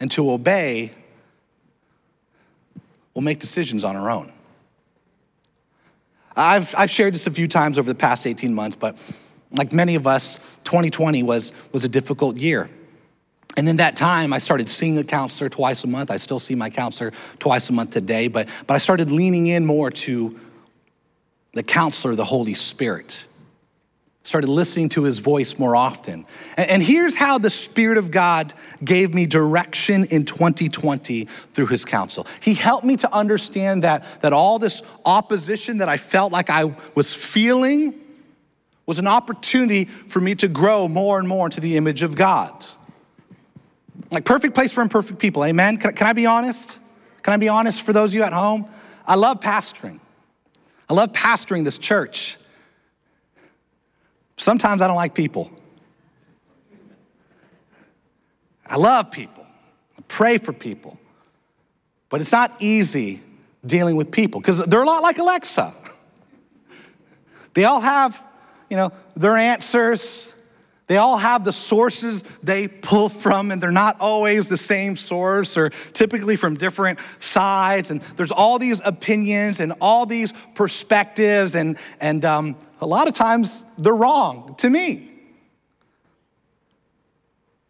and 0.00 0.10
to 0.12 0.30
obey, 0.30 0.92
we'll 3.12 3.24
make 3.24 3.40
decisions 3.40 3.84
on 3.84 3.94
our 3.94 4.10
own. 4.10 4.32
I've, 6.36 6.74
I've 6.76 6.90
shared 6.90 7.14
this 7.14 7.26
a 7.26 7.30
few 7.30 7.48
times 7.48 7.78
over 7.78 7.88
the 7.88 7.98
past 7.98 8.26
18 8.26 8.54
months, 8.54 8.76
but 8.76 8.96
like 9.50 9.72
many 9.72 9.94
of 9.94 10.06
us, 10.06 10.36
2020 10.64 11.22
was, 11.22 11.52
was 11.72 11.84
a 11.84 11.88
difficult 11.88 12.36
year. 12.36 12.70
And 13.56 13.68
in 13.68 13.76
that 13.78 13.96
time, 13.96 14.32
I 14.32 14.38
started 14.38 14.70
seeing 14.70 14.96
a 14.98 15.04
counselor 15.04 15.50
twice 15.50 15.82
a 15.82 15.88
month. 15.88 16.10
I 16.10 16.18
still 16.18 16.38
see 16.38 16.54
my 16.54 16.70
counselor 16.70 17.12
twice 17.40 17.68
a 17.68 17.72
month 17.72 17.90
today, 17.90 18.28
but, 18.28 18.48
but 18.66 18.74
I 18.74 18.78
started 18.78 19.10
leaning 19.10 19.48
in 19.48 19.66
more 19.66 19.90
to 19.90 20.38
the 21.52 21.64
counselor, 21.64 22.14
the 22.14 22.24
Holy 22.24 22.54
Spirit. 22.54 23.26
Started 24.22 24.48
listening 24.48 24.88
to 24.90 25.02
his 25.02 25.18
voice 25.18 25.58
more 25.58 25.74
often. 25.74 26.26
And, 26.56 26.82
here's 26.82 27.16
how 27.16 27.38
the 27.38 27.48
Spirit 27.48 27.96
of 27.96 28.10
God 28.10 28.52
gave 28.84 29.14
me 29.14 29.26
direction 29.26 30.04
in 30.04 30.24
2020 30.24 31.24
through 31.52 31.66
his 31.66 31.84
counsel. 31.84 32.26
He 32.40 32.54
helped 32.54 32.84
me 32.84 32.96
to 32.98 33.12
understand 33.12 33.82
that, 33.82 34.04
that 34.20 34.32
all 34.32 34.58
this 34.58 34.82
opposition 35.04 35.78
that 35.78 35.88
I 35.88 35.96
felt 35.96 36.32
like 36.32 36.50
I 36.50 36.76
was 36.94 37.14
feeling 37.14 37.94
was 38.84 38.98
an 38.98 39.06
opportunity 39.06 39.86
for 39.86 40.20
me 40.20 40.34
to 40.34 40.48
grow 40.48 40.86
more 40.86 41.18
and 41.18 41.26
more 41.26 41.46
into 41.46 41.60
the 41.60 41.76
image 41.76 42.02
of 42.02 42.14
God. 42.14 42.64
Like 44.10 44.24
perfect 44.24 44.54
place 44.54 44.72
for 44.72 44.82
imperfect 44.82 45.18
people, 45.18 45.44
amen? 45.44 45.78
Can, 45.78 45.94
can 45.94 46.06
I 46.06 46.12
be 46.12 46.26
honest? 46.26 46.78
Can 47.22 47.32
I 47.32 47.36
be 47.36 47.48
honest 47.48 47.82
for 47.82 47.92
those 47.92 48.10
of 48.10 48.14
you 48.14 48.22
at 48.22 48.32
home? 48.32 48.68
I 49.06 49.14
love 49.14 49.40
pastoring. 49.40 50.00
I 50.88 50.94
love 50.94 51.12
pastoring 51.12 51.64
this 51.64 51.78
church. 51.78 52.36
Sometimes 54.40 54.80
I 54.80 54.86
don't 54.86 54.96
like 54.96 55.12
people. 55.14 55.50
I 58.66 58.76
love 58.76 59.10
people. 59.10 59.44
I 59.98 60.02
pray 60.08 60.38
for 60.38 60.54
people. 60.54 60.98
But 62.08 62.22
it's 62.22 62.32
not 62.32 62.56
easy 62.58 63.20
dealing 63.66 63.96
with 63.96 64.10
people 64.10 64.40
because 64.40 64.58
they're 64.58 64.82
a 64.82 64.86
lot 64.86 65.02
like 65.02 65.18
Alexa. 65.18 65.74
They 67.52 67.64
all 67.64 67.80
have, 67.80 68.24
you 68.70 68.78
know, 68.78 68.92
their 69.14 69.36
answers. 69.36 70.32
They 70.86 70.96
all 70.96 71.18
have 71.18 71.44
the 71.44 71.52
sources 71.52 72.24
they 72.42 72.66
pull 72.66 73.10
from, 73.10 73.50
and 73.50 73.62
they're 73.62 73.70
not 73.70 74.00
always 74.00 74.48
the 74.48 74.56
same 74.56 74.96
source 74.96 75.58
or 75.58 75.70
typically 75.92 76.36
from 76.36 76.56
different 76.56 76.98
sides. 77.20 77.90
And 77.90 78.00
there's 78.16 78.32
all 78.32 78.58
these 78.58 78.80
opinions 78.84 79.60
and 79.60 79.74
all 79.80 80.06
these 80.06 80.32
perspectives, 80.54 81.54
and, 81.54 81.76
and 82.00 82.24
um, 82.24 82.56
a 82.80 82.86
lot 82.86 83.08
of 83.08 83.14
times 83.14 83.64
they're 83.78 83.94
wrong 83.94 84.54
to 84.58 84.70
me. 84.70 85.08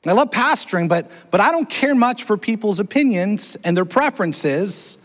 I 0.06 0.12
love 0.12 0.30
pastoring, 0.30 0.88
but, 0.88 1.10
but 1.30 1.40
I 1.40 1.52
don't 1.52 1.68
care 1.68 1.94
much 1.94 2.24
for 2.24 2.38
people's 2.38 2.80
opinions 2.80 3.56
and 3.64 3.76
their 3.76 3.84
preferences. 3.84 4.96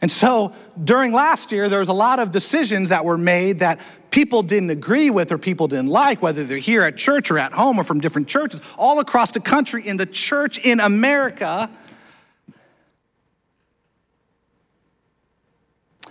And 0.00 0.10
so 0.10 0.52
during 0.82 1.12
last 1.12 1.50
year, 1.50 1.68
there 1.68 1.80
was 1.80 1.88
a 1.88 1.94
lot 1.94 2.20
of 2.20 2.30
decisions 2.30 2.90
that 2.90 3.04
were 3.04 3.18
made 3.18 3.58
that 3.58 3.80
people 4.10 4.44
didn't 4.44 4.70
agree 4.70 5.10
with 5.10 5.32
or 5.32 5.38
people 5.38 5.66
didn't 5.66 5.88
like, 5.88 6.22
whether 6.22 6.44
they're 6.44 6.58
here 6.58 6.82
at 6.84 6.96
church 6.96 7.30
or 7.30 7.38
at 7.38 7.52
home 7.52 7.80
or 7.80 7.84
from 7.84 8.00
different 8.00 8.28
churches, 8.28 8.60
all 8.78 9.00
across 9.00 9.32
the 9.32 9.40
country 9.40 9.86
in 9.86 9.96
the 9.96 10.06
church 10.06 10.58
in 10.58 10.78
America. 10.78 11.68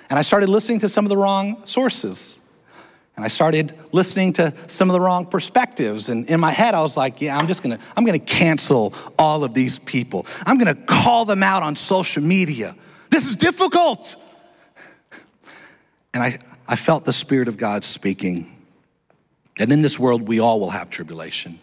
And 0.09 0.19
I 0.19 0.23
started 0.23 0.49
listening 0.49 0.79
to 0.79 0.89
some 0.89 1.05
of 1.05 1.09
the 1.09 1.17
wrong 1.17 1.61
sources. 1.65 2.41
And 3.19 3.25
I 3.25 3.27
started 3.27 3.77
listening 3.91 4.31
to 4.33 4.53
some 4.69 4.89
of 4.89 4.93
the 4.93 5.01
wrong 5.01 5.25
perspectives. 5.25 6.07
And 6.07 6.29
in 6.29 6.39
my 6.39 6.53
head, 6.53 6.73
I 6.73 6.79
was 6.79 6.95
like, 6.95 7.19
yeah, 7.19 7.37
I'm 7.37 7.47
just 7.47 7.61
gonna, 7.61 7.77
I'm 7.97 8.05
gonna 8.05 8.17
cancel 8.17 8.93
all 9.17 9.43
of 9.43 9.53
these 9.53 9.77
people. 9.77 10.25
I'm 10.45 10.57
gonna 10.57 10.73
call 10.73 11.25
them 11.25 11.43
out 11.43 11.61
on 11.61 11.75
social 11.75 12.23
media. 12.23 12.77
This 13.09 13.25
is 13.25 13.35
difficult. 13.35 14.15
And 16.13 16.23
I, 16.23 16.39
I 16.65 16.77
felt 16.77 17.03
the 17.03 17.11
Spirit 17.11 17.49
of 17.49 17.57
God 17.57 17.83
speaking. 17.83 18.55
And 19.57 19.69
in 19.73 19.81
this 19.81 19.99
world, 19.99 20.25
we 20.25 20.39
all 20.39 20.61
will 20.61 20.69
have 20.69 20.89
tribulation. 20.89 21.59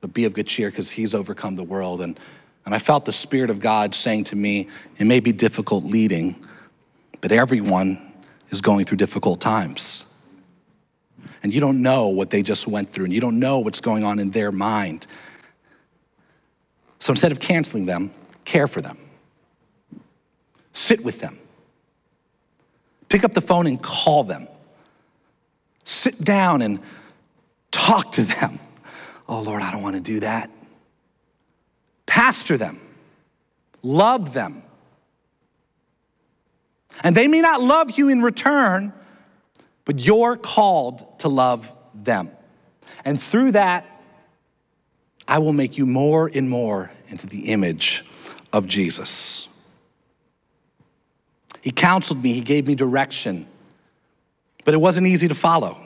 But 0.00 0.14
be 0.14 0.26
of 0.26 0.32
good 0.32 0.46
cheer 0.46 0.70
because 0.70 0.92
He's 0.92 1.12
overcome 1.12 1.56
the 1.56 1.64
world. 1.64 2.02
And, 2.02 2.20
and 2.66 2.72
I 2.72 2.78
felt 2.78 3.04
the 3.04 3.12
Spirit 3.12 3.50
of 3.50 3.58
God 3.58 3.96
saying 3.96 4.22
to 4.24 4.36
me, 4.36 4.68
it 4.98 5.08
may 5.08 5.18
be 5.18 5.32
difficult 5.32 5.82
leading, 5.82 6.36
but 7.20 7.32
everyone 7.32 8.12
is 8.50 8.60
going 8.60 8.84
through 8.84 8.98
difficult 8.98 9.40
times 9.40 10.06
and 11.42 11.52
you 11.52 11.60
don't 11.60 11.82
know 11.82 12.08
what 12.08 12.30
they 12.30 12.42
just 12.42 12.66
went 12.66 12.92
through, 12.92 13.04
and 13.04 13.12
you 13.12 13.20
don't 13.20 13.38
know 13.38 13.58
what's 13.58 13.80
going 13.80 14.04
on 14.04 14.18
in 14.18 14.30
their 14.30 14.52
mind. 14.52 15.06
So 16.98 17.12
instead 17.12 17.32
of 17.32 17.40
canceling 17.40 17.86
them, 17.86 18.12
care 18.44 18.66
for 18.66 18.80
them, 18.80 18.98
sit 20.72 21.04
with 21.04 21.20
them, 21.20 21.38
pick 23.08 23.24
up 23.24 23.34
the 23.34 23.40
phone 23.40 23.66
and 23.66 23.82
call 23.82 24.24
them, 24.24 24.48
sit 25.84 26.22
down 26.24 26.62
and 26.62 26.80
talk 27.70 28.12
to 28.12 28.22
them. 28.22 28.58
Oh, 29.28 29.40
Lord, 29.40 29.62
I 29.62 29.70
don't 29.70 29.82
want 29.82 29.96
to 29.96 30.00
do 30.00 30.20
that. 30.20 30.50
Pastor 32.06 32.56
them, 32.56 32.80
love 33.82 34.32
them. 34.32 34.62
And 37.02 37.16
they 37.16 37.28
may 37.28 37.40
not 37.40 37.60
love 37.60 37.98
you 37.98 38.08
in 38.08 38.22
return, 38.22 38.92
but 39.84 39.98
you're 39.98 40.36
called 40.36 41.18
to 41.20 41.28
love 41.28 41.70
them. 41.94 42.30
And 43.04 43.20
through 43.20 43.52
that, 43.52 43.86
I 45.26 45.38
will 45.38 45.52
make 45.52 45.78
you 45.78 45.86
more 45.86 46.30
and 46.32 46.48
more 46.48 46.90
into 47.08 47.26
the 47.26 47.50
image 47.50 48.04
of 48.52 48.66
Jesus. 48.66 49.48
He 51.60 51.70
counseled 51.70 52.22
me, 52.22 52.32
he 52.32 52.40
gave 52.40 52.66
me 52.66 52.74
direction, 52.74 53.46
but 54.64 54.74
it 54.74 54.78
wasn't 54.78 55.06
easy 55.06 55.28
to 55.28 55.34
follow 55.34 55.78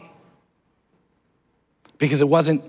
because 1.98 2.20
it 2.20 2.28
wasn't 2.28 2.62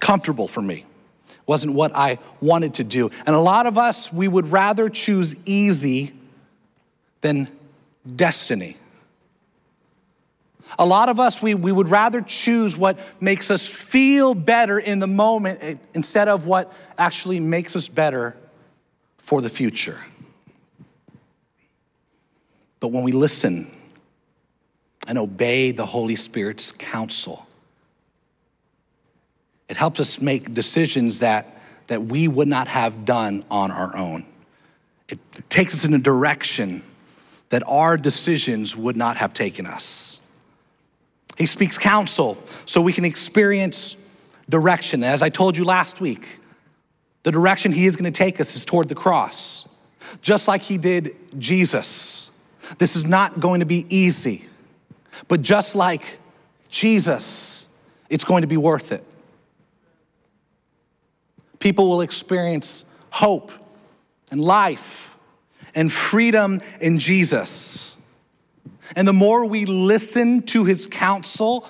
comfortable 0.00 0.48
for 0.48 0.62
me. 0.62 0.84
It 1.28 1.48
wasn't 1.48 1.74
what 1.74 1.94
I 1.94 2.18
wanted 2.40 2.74
to 2.74 2.84
do. 2.84 3.10
And 3.26 3.34
a 3.34 3.40
lot 3.40 3.66
of 3.66 3.78
us, 3.78 4.12
we 4.12 4.28
would 4.28 4.50
rather 4.52 4.88
choose 4.88 5.34
easy 5.44 6.14
than 7.20 7.48
destiny. 8.14 8.76
A 10.78 10.86
lot 10.86 11.08
of 11.08 11.20
us, 11.20 11.40
we, 11.40 11.54
we 11.54 11.72
would 11.72 11.88
rather 11.88 12.20
choose 12.20 12.76
what 12.76 12.98
makes 13.20 13.50
us 13.50 13.66
feel 13.66 14.34
better 14.34 14.78
in 14.78 14.98
the 14.98 15.06
moment 15.06 15.60
eh, 15.62 15.74
instead 15.94 16.28
of 16.28 16.46
what 16.46 16.72
actually 16.98 17.40
makes 17.40 17.76
us 17.76 17.88
better 17.88 18.36
for 19.18 19.40
the 19.40 19.48
future. 19.48 20.00
But 22.80 22.88
when 22.88 23.04
we 23.04 23.12
listen 23.12 23.70
and 25.06 25.18
obey 25.18 25.70
the 25.72 25.86
Holy 25.86 26.16
Spirit's 26.16 26.72
counsel, 26.72 27.46
it 29.68 29.76
helps 29.76 30.00
us 30.00 30.20
make 30.20 30.52
decisions 30.52 31.20
that, 31.20 31.60
that 31.86 32.04
we 32.04 32.28
would 32.28 32.48
not 32.48 32.68
have 32.68 33.04
done 33.04 33.44
on 33.50 33.70
our 33.70 33.96
own. 33.96 34.26
It 35.08 35.18
takes 35.48 35.74
us 35.74 35.84
in 35.84 35.94
a 35.94 35.98
direction 35.98 36.82
that 37.50 37.62
our 37.66 37.96
decisions 37.96 38.76
would 38.76 38.96
not 38.96 39.16
have 39.16 39.32
taken 39.32 39.66
us. 39.66 40.20
He 41.36 41.46
speaks 41.46 41.78
counsel 41.78 42.38
so 42.64 42.80
we 42.80 42.92
can 42.92 43.04
experience 43.04 43.96
direction. 44.48 45.04
As 45.04 45.22
I 45.22 45.28
told 45.28 45.56
you 45.56 45.64
last 45.64 46.00
week, 46.00 46.40
the 47.22 47.32
direction 47.32 47.72
He 47.72 47.86
is 47.86 47.96
going 47.96 48.10
to 48.10 48.16
take 48.16 48.40
us 48.40 48.56
is 48.56 48.64
toward 48.64 48.88
the 48.88 48.94
cross, 48.94 49.68
just 50.22 50.48
like 50.48 50.62
He 50.62 50.78
did 50.78 51.14
Jesus. 51.38 52.30
This 52.78 52.96
is 52.96 53.04
not 53.04 53.40
going 53.40 53.60
to 53.60 53.66
be 53.66 53.86
easy, 53.88 54.44
but 55.28 55.42
just 55.42 55.74
like 55.74 56.18
Jesus, 56.68 57.68
it's 58.08 58.24
going 58.24 58.42
to 58.42 58.48
be 58.48 58.56
worth 58.56 58.92
it. 58.92 59.04
People 61.58 61.88
will 61.88 62.00
experience 62.00 62.84
hope 63.10 63.50
and 64.30 64.40
life 64.40 65.16
and 65.74 65.92
freedom 65.92 66.60
in 66.80 66.98
Jesus. 66.98 67.95
And 68.94 69.08
the 69.08 69.12
more 69.12 69.44
we 69.44 69.66
listen 69.66 70.42
to 70.42 70.64
his 70.64 70.86
counsel, 70.86 71.66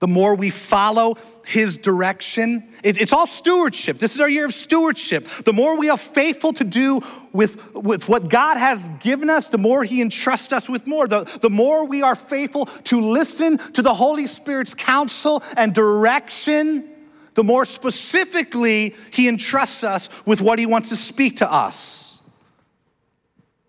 the 0.00 0.08
more 0.08 0.34
we 0.34 0.48
follow 0.48 1.16
his 1.44 1.76
direction. 1.76 2.66
It, 2.82 3.00
it's 3.00 3.12
all 3.12 3.26
stewardship. 3.26 3.98
This 3.98 4.14
is 4.14 4.20
our 4.20 4.28
year 4.28 4.46
of 4.46 4.54
stewardship. 4.54 5.26
The 5.44 5.52
more 5.52 5.76
we 5.76 5.90
are 5.90 5.98
faithful 5.98 6.54
to 6.54 6.64
do 6.64 7.00
with, 7.32 7.74
with 7.74 8.08
what 8.08 8.30
God 8.30 8.56
has 8.56 8.88
given 9.00 9.28
us, 9.28 9.48
the 9.48 9.58
more 9.58 9.84
he 9.84 10.00
entrusts 10.00 10.52
us 10.54 10.68
with 10.70 10.86
more. 10.86 11.06
The, 11.06 11.24
the 11.42 11.50
more 11.50 11.84
we 11.84 12.00
are 12.02 12.14
faithful 12.14 12.64
to 12.64 13.00
listen 13.00 13.58
to 13.74 13.82
the 13.82 13.92
Holy 13.92 14.26
Spirit's 14.26 14.74
counsel 14.74 15.42
and 15.54 15.74
direction, 15.74 16.88
the 17.34 17.44
more 17.44 17.66
specifically 17.66 18.94
he 19.10 19.28
entrusts 19.28 19.84
us 19.84 20.08
with 20.24 20.40
what 20.40 20.58
he 20.58 20.64
wants 20.64 20.88
to 20.88 20.96
speak 20.96 21.36
to 21.38 21.52
us. 21.52 22.22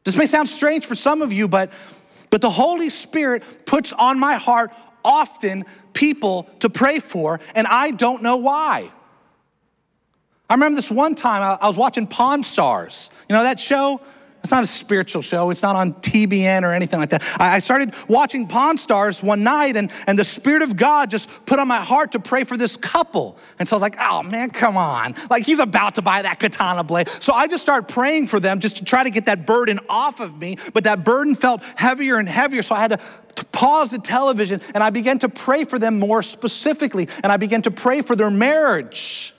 This 0.05 0.15
may 0.15 0.25
sound 0.25 0.47
strange 0.47 0.85
for 0.85 0.95
some 0.95 1.21
of 1.21 1.33
you, 1.33 1.47
but 1.47 1.71
but 2.31 2.41
the 2.41 2.49
Holy 2.49 2.89
Spirit 2.89 3.43
puts 3.65 3.93
on 3.93 4.19
my 4.19 4.35
heart 4.35 4.71
often 5.05 5.65
people 5.93 6.49
to 6.59 6.69
pray 6.69 6.99
for, 6.99 7.39
and 7.53 7.67
I 7.67 7.91
don't 7.91 8.23
know 8.23 8.37
why. 8.37 8.89
I 10.49 10.53
remember 10.53 10.75
this 10.75 10.89
one 10.89 11.13
time 11.15 11.57
I 11.61 11.67
was 11.67 11.77
watching 11.77 12.07
Pawn 12.07 12.43
Stars. 12.43 13.09
You 13.29 13.35
know 13.35 13.43
that 13.43 13.59
show? 13.59 14.01
It's 14.43 14.51
not 14.51 14.63
a 14.63 14.67
spiritual 14.67 15.21
show. 15.21 15.51
It's 15.51 15.61
not 15.61 15.75
on 15.75 15.93
TBN 15.93 16.63
or 16.63 16.73
anything 16.73 16.99
like 16.99 17.11
that. 17.11 17.23
I 17.39 17.59
started 17.59 17.93
watching 18.07 18.47
Pawn 18.47 18.77
Stars 18.77 19.21
one 19.21 19.43
night, 19.43 19.77
and, 19.77 19.91
and 20.07 20.17
the 20.17 20.23
Spirit 20.23 20.63
of 20.63 20.75
God 20.75 21.11
just 21.11 21.29
put 21.45 21.59
on 21.59 21.67
my 21.67 21.79
heart 21.79 22.13
to 22.13 22.19
pray 22.19 22.43
for 22.43 22.57
this 22.57 22.75
couple. 22.75 23.37
And 23.59 23.69
so 23.69 23.75
I 23.75 23.77
was 23.77 23.81
like, 23.81 23.97
oh 23.99 24.23
man, 24.23 24.49
come 24.49 24.77
on. 24.77 25.13
Like 25.29 25.45
he's 25.45 25.59
about 25.59 25.95
to 25.95 26.01
buy 26.01 26.23
that 26.23 26.39
katana 26.39 26.83
blade. 26.83 27.07
So 27.19 27.33
I 27.33 27.47
just 27.47 27.61
started 27.61 27.87
praying 27.87 28.27
for 28.27 28.39
them 28.39 28.59
just 28.59 28.77
to 28.77 28.85
try 28.85 29.03
to 29.03 29.11
get 29.11 29.27
that 29.27 29.45
burden 29.45 29.79
off 29.87 30.19
of 30.19 30.39
me. 30.39 30.57
But 30.73 30.85
that 30.85 31.03
burden 31.03 31.35
felt 31.35 31.61
heavier 31.75 32.17
and 32.17 32.27
heavier. 32.27 32.63
So 32.63 32.73
I 32.73 32.79
had 32.81 32.91
to, 32.91 32.99
to 33.35 33.45
pause 33.45 33.91
the 33.91 33.99
television 33.99 34.61
and 34.73 34.83
I 34.83 34.89
began 34.89 35.19
to 35.19 35.29
pray 35.29 35.65
for 35.65 35.77
them 35.77 35.99
more 35.99 36.23
specifically. 36.23 37.07
And 37.23 37.31
I 37.31 37.37
began 37.37 37.61
to 37.63 37.71
pray 37.71 38.01
for 38.01 38.15
their 38.15 38.31
marriage. 38.31 39.35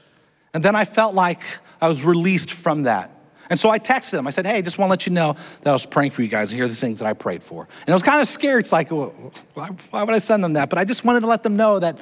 And 0.55 0.63
then 0.65 0.77
I 0.77 0.85
felt 0.85 1.15
like 1.15 1.41
I 1.81 1.89
was 1.89 2.05
released 2.05 2.53
from 2.53 2.85
that. 2.85 3.11
And 3.53 3.61
so 3.61 3.69
I 3.69 3.79
texted 3.79 4.13
them. 4.13 4.27
I 4.27 4.31
said, 4.31 4.47
hey, 4.47 4.63
just 4.63 4.79
want 4.79 4.89
to 4.89 4.93
let 4.93 5.05
you 5.07 5.13
know 5.13 5.37
that 5.61 5.69
I 5.69 5.73
was 5.75 5.85
praying 5.85 6.13
for 6.13 6.23
you 6.23 6.29
guys. 6.29 6.51
And 6.51 6.57
here 6.57 6.65
are 6.65 6.69
the 6.69 6.75
things 6.75 7.01
that 7.01 7.07
I 7.07 7.13
prayed 7.13 7.43
for. 7.43 7.69
And 7.81 7.89
it 7.91 7.93
was 7.93 8.03
kind 8.03 8.23
of 8.23 8.27
scary. 8.27 8.61
It's 8.61 8.73
like, 8.73 8.91
well, 8.91 9.13
why, 9.53 10.03
would 10.03 10.15
I 10.15 10.21
send 10.21 10.43
them 10.43 10.55
that? 10.55 10.71
But 10.71 10.79
I 10.79 10.87
just 10.87 11.05
wanted 11.05 11.21
to 11.21 11.27
let 11.27 11.43
them 11.43 11.55
know 11.55 11.79
that, 11.79 11.99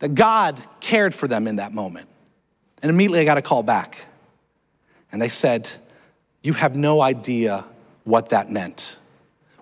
that 0.00 0.14
God 0.14 0.60
cared 0.80 1.14
for 1.14 1.28
them 1.28 1.46
in 1.46 1.56
that 1.56 1.72
moment. 1.72 2.10
And 2.82 2.90
immediately 2.90 3.20
I 3.20 3.24
got 3.24 3.38
a 3.38 3.42
call 3.42 3.62
back. 3.62 3.96
And 5.10 5.22
they 5.22 5.30
said, 5.30 5.66
you 6.42 6.52
have 6.52 6.76
no 6.76 7.00
idea 7.00 7.64
what 8.04 8.28
that 8.28 8.50
meant. 8.50 8.98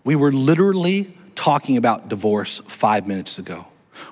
We 0.03 0.17
were 0.17 0.33
literally 0.33 1.17
talking 1.37 1.77
about 1.77 2.09
divorce 2.09 2.61
five 2.67 3.07
minutes 3.07 3.39
ago. 3.39 3.67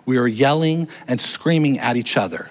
We 0.07 0.21
were 0.21 0.29
yelling 0.29 0.87
and 1.09 1.21
screaming 1.21 1.81
at 1.81 1.97
each 1.97 2.17
other. 2.17 2.49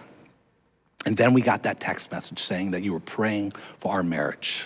And 1.06 1.18
then 1.18 1.34
we 1.34 1.42
got 1.42 1.64
that 1.64 1.80
text 1.80 2.12
message 2.12 2.40
saying 2.40 2.72
that 2.72 2.84
you 2.84 2.94
were 2.94 3.00
praying 3.00 3.54
for 3.80 3.94
our 3.94 4.04
marriage. 4.04 4.66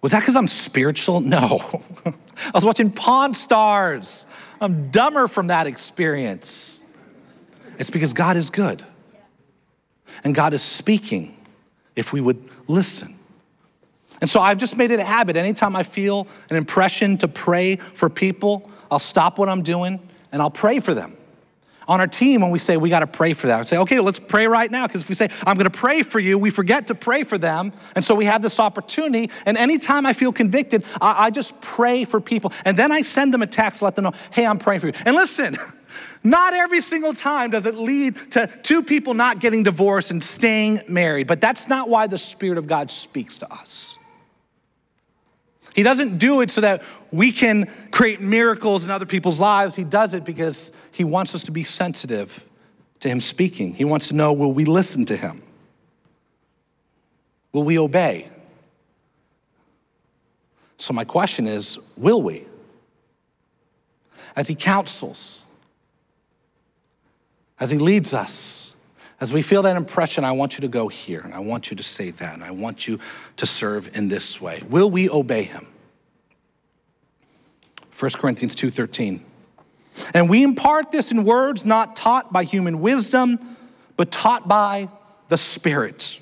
Was 0.00 0.12
that 0.12 0.20
because 0.20 0.36
I'm 0.36 0.48
spiritual? 0.48 1.20
No. 1.20 1.82
I 2.06 2.12
was 2.54 2.64
watching 2.64 2.90
Pawn 2.90 3.34
Stars. 3.34 4.26
I'm 4.60 4.90
dumber 4.90 5.28
from 5.28 5.48
that 5.48 5.66
experience. 5.66 6.84
It's 7.78 7.90
because 7.90 8.12
God 8.12 8.36
is 8.36 8.50
good. 8.50 8.84
And 10.24 10.34
God 10.34 10.54
is 10.54 10.62
speaking 10.62 11.36
if 11.96 12.12
we 12.12 12.20
would 12.20 12.48
listen. 12.66 13.14
And 14.20 14.28
so 14.28 14.40
I've 14.40 14.58
just 14.58 14.76
made 14.76 14.90
it 14.90 15.00
a 15.00 15.04
habit. 15.04 15.36
Anytime 15.36 15.76
I 15.76 15.84
feel 15.84 16.26
an 16.50 16.56
impression 16.56 17.18
to 17.18 17.28
pray 17.28 17.76
for 17.94 18.10
people, 18.10 18.70
I'll 18.90 18.98
stop 18.98 19.38
what 19.38 19.48
I'm 19.48 19.62
doing 19.62 20.00
and 20.32 20.42
I'll 20.42 20.50
pray 20.50 20.80
for 20.80 20.94
them 20.94 21.17
on 21.88 22.00
our 22.00 22.06
team 22.06 22.42
when 22.42 22.50
we 22.50 22.58
say 22.58 22.76
we 22.76 22.90
got 22.90 23.00
to 23.00 23.06
pray 23.06 23.32
for 23.32 23.46
that. 23.48 23.58
We 23.58 23.64
say, 23.64 23.78
okay, 23.78 23.98
let's 23.98 24.20
pray 24.20 24.46
right 24.46 24.70
now. 24.70 24.86
Because 24.86 25.02
if 25.02 25.08
we 25.08 25.14
say, 25.14 25.28
I'm 25.46 25.56
going 25.56 25.70
to 25.70 25.76
pray 25.76 26.02
for 26.02 26.20
you, 26.20 26.38
we 26.38 26.50
forget 26.50 26.86
to 26.88 26.94
pray 26.94 27.24
for 27.24 27.38
them. 27.38 27.72
And 27.96 28.04
so 28.04 28.14
we 28.14 28.26
have 28.26 28.42
this 28.42 28.60
opportunity. 28.60 29.30
And 29.46 29.56
anytime 29.56 30.04
I 30.04 30.12
feel 30.12 30.32
convicted, 30.32 30.84
I, 31.00 31.26
I 31.26 31.30
just 31.30 31.58
pray 31.60 32.04
for 32.04 32.20
people. 32.20 32.52
And 32.64 32.76
then 32.76 32.92
I 32.92 33.02
send 33.02 33.32
them 33.32 33.42
a 33.42 33.46
text, 33.46 33.80
let 33.80 33.96
them 33.96 34.04
know, 34.04 34.12
hey, 34.30 34.46
I'm 34.46 34.58
praying 34.58 34.80
for 34.80 34.88
you. 34.88 34.92
And 35.06 35.16
listen, 35.16 35.56
not 36.22 36.52
every 36.52 36.82
single 36.82 37.14
time 37.14 37.50
does 37.50 37.64
it 37.64 37.74
lead 37.74 38.16
to 38.32 38.46
two 38.62 38.82
people 38.82 39.14
not 39.14 39.40
getting 39.40 39.62
divorced 39.62 40.10
and 40.10 40.22
staying 40.22 40.82
married. 40.88 41.26
But 41.26 41.40
that's 41.40 41.68
not 41.68 41.88
why 41.88 42.06
the 42.06 42.18
Spirit 42.18 42.58
of 42.58 42.66
God 42.66 42.90
speaks 42.90 43.38
to 43.38 43.52
us. 43.52 43.96
He 45.78 45.84
doesn't 45.84 46.18
do 46.18 46.40
it 46.40 46.50
so 46.50 46.62
that 46.62 46.82
we 47.12 47.30
can 47.30 47.70
create 47.92 48.20
miracles 48.20 48.82
in 48.82 48.90
other 48.90 49.06
people's 49.06 49.38
lives. 49.38 49.76
He 49.76 49.84
does 49.84 50.12
it 50.12 50.24
because 50.24 50.72
he 50.90 51.04
wants 51.04 51.36
us 51.36 51.44
to 51.44 51.52
be 51.52 51.62
sensitive 51.62 52.44
to 52.98 53.08
him 53.08 53.20
speaking. 53.20 53.74
He 53.74 53.84
wants 53.84 54.08
to 54.08 54.14
know 54.14 54.32
will 54.32 54.52
we 54.52 54.64
listen 54.64 55.06
to 55.06 55.16
him? 55.16 55.40
Will 57.52 57.62
we 57.62 57.78
obey? 57.78 58.28
So, 60.78 60.92
my 60.92 61.04
question 61.04 61.46
is 61.46 61.78
will 61.96 62.22
we? 62.22 62.44
As 64.34 64.48
he 64.48 64.56
counsels, 64.56 65.44
as 67.60 67.70
he 67.70 67.78
leads 67.78 68.12
us, 68.12 68.74
as 69.20 69.32
we 69.32 69.42
feel 69.42 69.62
that 69.62 69.76
impression, 69.76 70.24
I 70.24 70.32
want 70.32 70.54
you 70.54 70.60
to 70.60 70.68
go 70.68 70.88
here, 70.88 71.20
and 71.20 71.34
I 71.34 71.40
want 71.40 71.70
you 71.70 71.76
to 71.76 71.82
say 71.82 72.10
that, 72.12 72.34
and 72.34 72.44
I 72.44 72.52
want 72.52 72.86
you 72.86 73.00
to 73.36 73.46
serve 73.46 73.96
in 73.96 74.08
this 74.08 74.40
way. 74.40 74.62
Will 74.68 74.90
we 74.90 75.10
obey 75.10 75.42
him? 75.42 75.66
1 77.98 78.10
Corinthians 78.18 78.54
2:13. 78.54 79.20
And 80.14 80.30
we 80.30 80.44
impart 80.44 80.92
this 80.92 81.10
in 81.10 81.24
words 81.24 81.64
not 81.64 81.96
taught 81.96 82.32
by 82.32 82.44
human 82.44 82.80
wisdom, 82.80 83.56
but 83.96 84.12
taught 84.12 84.46
by 84.46 84.88
the 85.28 85.36
Spirit. 85.36 86.20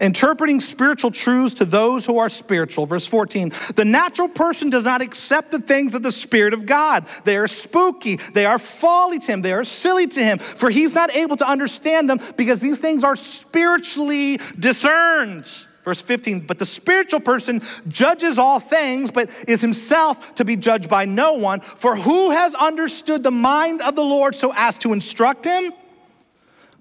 Interpreting 0.00 0.60
spiritual 0.60 1.10
truths 1.10 1.54
to 1.54 1.64
those 1.64 2.06
who 2.06 2.18
are 2.18 2.28
spiritual. 2.28 2.86
Verse 2.86 3.06
14, 3.06 3.52
the 3.74 3.84
natural 3.84 4.28
person 4.28 4.70
does 4.70 4.84
not 4.84 5.02
accept 5.02 5.50
the 5.52 5.60
things 5.60 5.94
of 5.94 6.02
the 6.02 6.12
Spirit 6.12 6.54
of 6.54 6.66
God. 6.66 7.06
They 7.24 7.36
are 7.36 7.46
spooky, 7.46 8.16
they 8.34 8.46
are 8.46 8.58
folly 8.58 9.18
to 9.18 9.32
him, 9.32 9.42
they 9.42 9.52
are 9.52 9.64
silly 9.64 10.06
to 10.06 10.22
him, 10.22 10.38
for 10.38 10.70
he's 10.70 10.94
not 10.94 11.14
able 11.14 11.36
to 11.36 11.48
understand 11.48 12.08
them 12.08 12.20
because 12.36 12.60
these 12.60 12.78
things 12.78 13.04
are 13.04 13.16
spiritually 13.16 14.38
discerned. 14.58 15.50
Verse 15.84 16.00
15, 16.00 16.46
but 16.46 16.58
the 16.60 16.66
spiritual 16.66 17.18
person 17.18 17.60
judges 17.88 18.38
all 18.38 18.60
things, 18.60 19.10
but 19.10 19.28
is 19.48 19.60
himself 19.60 20.36
to 20.36 20.44
be 20.44 20.56
judged 20.56 20.88
by 20.88 21.04
no 21.04 21.34
one. 21.34 21.60
For 21.60 21.96
who 21.96 22.30
has 22.30 22.54
understood 22.54 23.24
the 23.24 23.32
mind 23.32 23.82
of 23.82 23.96
the 23.96 24.04
Lord 24.04 24.36
so 24.36 24.52
as 24.54 24.78
to 24.78 24.92
instruct 24.92 25.44
him? 25.44 25.72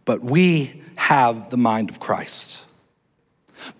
But 0.06 0.22
we 0.22 0.84
have 0.96 1.50
the 1.50 1.58
mind 1.58 1.90
of 1.90 2.00
Christ. 2.00 2.66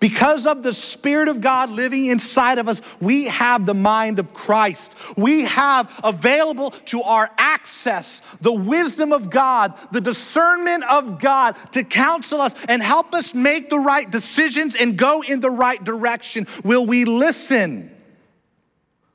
Because 0.00 0.46
of 0.46 0.62
the 0.62 0.72
Spirit 0.72 1.28
of 1.28 1.40
God 1.40 1.70
living 1.70 2.06
inside 2.06 2.58
of 2.58 2.68
us, 2.68 2.80
we 3.00 3.26
have 3.26 3.66
the 3.66 3.74
mind 3.74 4.18
of 4.18 4.34
Christ. 4.34 4.94
We 5.16 5.44
have 5.44 6.00
available 6.02 6.70
to 6.70 7.02
our 7.02 7.30
access 7.38 8.22
the 8.40 8.52
wisdom 8.52 9.12
of 9.12 9.30
God, 9.30 9.74
the 9.90 10.00
discernment 10.00 10.84
of 10.84 11.20
God 11.20 11.56
to 11.72 11.84
counsel 11.84 12.40
us 12.40 12.54
and 12.68 12.82
help 12.82 13.14
us 13.14 13.34
make 13.34 13.70
the 13.70 13.78
right 13.78 14.10
decisions 14.10 14.74
and 14.74 14.96
go 14.96 15.22
in 15.22 15.40
the 15.40 15.50
right 15.50 15.82
direction. 15.82 16.46
Will 16.64 16.86
we 16.86 17.04
listen? 17.04 17.90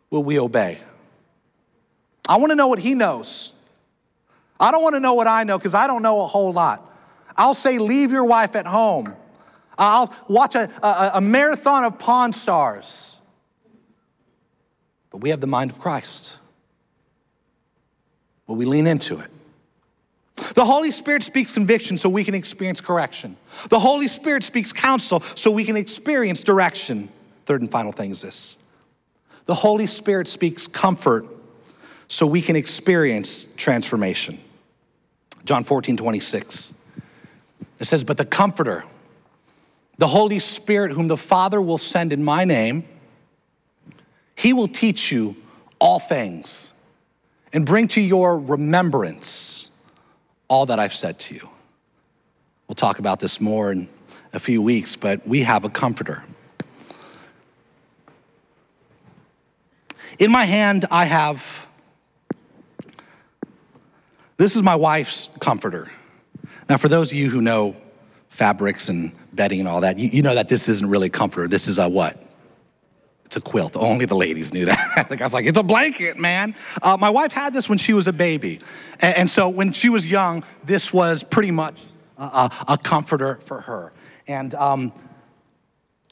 Will 0.10 0.24
we 0.24 0.40
obey? 0.40 0.80
I 2.28 2.38
want 2.38 2.52
to 2.52 2.56
know 2.56 2.68
what 2.68 2.80
He 2.80 2.96
knows. 2.96 3.54
I 4.60 4.72
don't 4.72 4.82
want 4.82 4.96
to 4.96 5.00
know 5.00 5.14
what 5.14 5.28
I 5.28 5.44
know 5.44 5.58
because 5.58 5.74
I 5.74 5.88
don't 5.88 6.02
know 6.02 6.22
a 6.22 6.28
whole 6.28 6.52
lot. 6.52 6.84
I'll 7.36 7.54
say, 7.54 7.78
leave 7.78 8.12
your 8.12 8.26
wife 8.26 8.56
at 8.56 8.66
home. 8.66 9.16
I'll 9.78 10.14
watch 10.28 10.56
a, 10.56 10.70
a, 10.84 11.12
a 11.16 11.22
marathon 11.22 11.86
of 11.86 12.00
Pawn 12.00 12.34
Stars. 12.34 13.18
But 15.10 15.20
we 15.20 15.30
have 15.30 15.42
the 15.42 15.48
mind 15.48 15.72
of 15.72 15.80
Christ. 15.80 16.38
Will 18.48 18.56
we 18.56 18.66
lean 18.66 18.88
into 18.88 19.20
it? 19.20 19.30
The 20.54 20.66
Holy 20.66 20.92
Spirit 20.92 21.24
speaks 21.24 21.52
conviction 21.52 21.98
so 21.98 22.10
we 22.10 22.24
can 22.24 22.36
experience 22.36 22.82
correction. 22.82 23.38
The 23.70 23.80
Holy 23.80 24.08
Spirit 24.08 24.44
speaks 24.44 24.72
counsel 24.72 25.22
so 25.36 25.52
we 25.52 25.64
can 25.64 25.76
experience 25.76 26.44
direction. 26.44 27.10
Third 27.46 27.62
and 27.62 27.72
final 27.72 27.92
thing 27.92 28.12
is 28.12 28.22
this 28.22 28.58
the 29.48 29.56
Holy 29.56 29.88
Spirit 29.88 30.28
speaks 30.28 30.68
comfort 30.68 31.26
so 32.08 32.28
we 32.28 32.42
can 32.42 32.56
experience 32.56 33.46
transformation. 33.56 34.40
John 35.46 35.64
14, 35.64 35.98
26. 35.98 36.74
It 37.80 37.86
says, 37.86 38.04
But 38.04 38.18
the 38.18 38.26
Comforter, 38.26 38.84
the 39.98 40.08
Holy 40.08 40.40
Spirit, 40.40 40.92
whom 40.92 41.08
the 41.08 41.18
Father 41.18 41.62
will 41.62 41.78
send 41.78 42.14
in 42.14 42.24
my 42.24 42.46
name, 42.46 42.84
he 44.36 44.54
will 44.54 44.68
teach 44.68 45.12
you 45.12 45.36
all 45.80 46.00
things 46.00 46.74
and 47.52 47.66
bring 47.66 47.88
to 47.90 48.02
your 48.02 48.38
remembrance 48.38 49.70
all 50.48 50.66
that 50.68 50.80
I've 50.80 50.96
said 50.96 51.20
to 51.20 51.36
you. 51.36 51.50
We'll 52.68 52.76
talk 52.76 53.00
about 53.00 53.20
this 53.20 53.42
more 53.42 53.72
in 53.72 53.88
a 54.34 54.40
few 54.40 54.62
weeks, 54.62 54.96
but 54.96 55.26
we 55.28 55.42
have 55.42 55.66
a 55.66 55.70
comforter. 55.70 56.24
In 60.20 60.32
my 60.32 60.46
hand, 60.46 60.86
I 60.92 61.06
have 61.06 61.68
this 64.38 64.56
is 64.56 64.62
my 64.62 64.76
wife's 64.76 65.30
comforter. 65.40 65.90
Now, 66.70 66.78
for 66.78 66.90
those 66.90 67.12
of 67.12 67.18
you 67.18 67.32
who 67.32 67.42
know 67.42 67.76
fabrics 68.30 68.88
and 68.88 69.12
bedding 69.38 69.60
and 69.60 69.70
all 69.70 69.82
that, 69.82 69.98
you, 69.98 70.10
you 70.10 70.22
know 70.22 70.36
that 70.36 70.50
this 70.50 70.68
isn't 70.68 70.90
really 70.90 71.08
a 71.08 71.12
comforter. 71.12 71.48
This 71.48 71.68
is 71.68 71.80
a 71.80 71.88
what? 71.88 72.22
It's 73.26 73.38
a 73.38 73.42
quilt. 73.42 73.78
Only 73.78 74.06
the 74.06 74.16
ladies 74.16 74.54
knew 74.54 74.66
that. 74.96 75.08
the 75.10 75.16
guy's 75.16 75.34
like, 75.34 75.46
it's 75.46 75.58
a 75.58 75.64
blanket, 75.64 76.18
man. 76.18 76.56
Uh, 76.82 76.98
my 76.98 77.10
wife 77.10 77.32
had 77.32 77.54
this 77.54 77.70
when 77.70 77.78
she 77.78 77.94
was 77.94 78.08
a 78.08 78.14
baby. 78.14 78.60
And, 79.00 79.16
and 79.16 79.32
so 79.32 79.48
when 79.48 79.72
she 79.72 79.90
was 79.90 80.06
young, 80.06 80.44
this 80.66 80.92
was 80.92 81.24
pretty 81.24 81.52
much 81.52 81.80
a, 82.18 82.52
a 82.68 82.78
comforter 82.78 83.40
for 83.46 83.62
her. 83.62 83.94
And 84.28 84.54
um, 84.56 84.94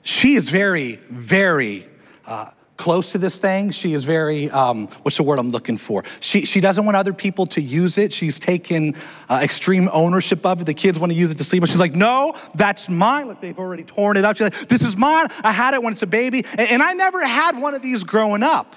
she 0.04 0.36
is 0.36 0.50
very, 0.50 0.96
very 1.10 1.88
uh, 2.26 2.52
close 2.78 3.12
to 3.14 3.18
this 3.18 3.40
thing. 3.40 3.72
She 3.72 3.94
is 3.94 4.04
very, 4.04 4.50
um, 4.50 4.88
what's 5.04 5.18
the 5.18 5.24
word 5.24 5.39
I'm 5.39 5.52
looking 5.52 5.78
for? 5.78 6.04
She, 6.20 6.45
she 6.45 6.60
doesn't 6.60 6.84
want 6.84 6.97
other 6.97 7.14
people 7.14 7.45
to 7.47 7.62
use 7.62 7.97
it. 7.97 8.12
She's 8.12 8.39
taken 8.39 8.95
uh, 9.30 9.39
extreme 9.41 9.89
ownership 9.93 10.45
of 10.45 10.62
it. 10.62 10.66
The 10.66 10.74
kids 10.74 10.99
want 10.99 11.12
to 11.12 11.18
use 11.18 11.32
it 11.32 11.38
to 11.38 11.43
sleep, 11.43 11.62
but 11.62 11.70
she's 11.70 11.80
like, 11.80 11.95
no, 11.95 12.36
that's 12.54 12.89
mine. 12.89 13.28
Like 13.28 13.41
they've 13.41 13.58
already 13.58 13.84
torn 13.84 14.18
it 14.18 14.26
up. 14.26 14.38
She's 14.38 14.52
like, 14.52 14.68
this 14.68 14.82
is 14.82 14.97
mine. 14.97 15.28
I 15.43 15.52
had 15.52 15.74
it 15.74 15.82
when 15.82 15.93
it's 15.93 16.04
a 16.04 16.08
baby. 16.08 16.43
And, 16.58 16.70
and 16.70 16.84
I 16.84 16.93
never 16.93 17.26
had 17.26 17.60
one 17.60 17.74
of 17.74 17.82
these 17.82 18.04
growing 18.04 18.43
up. 18.43 18.76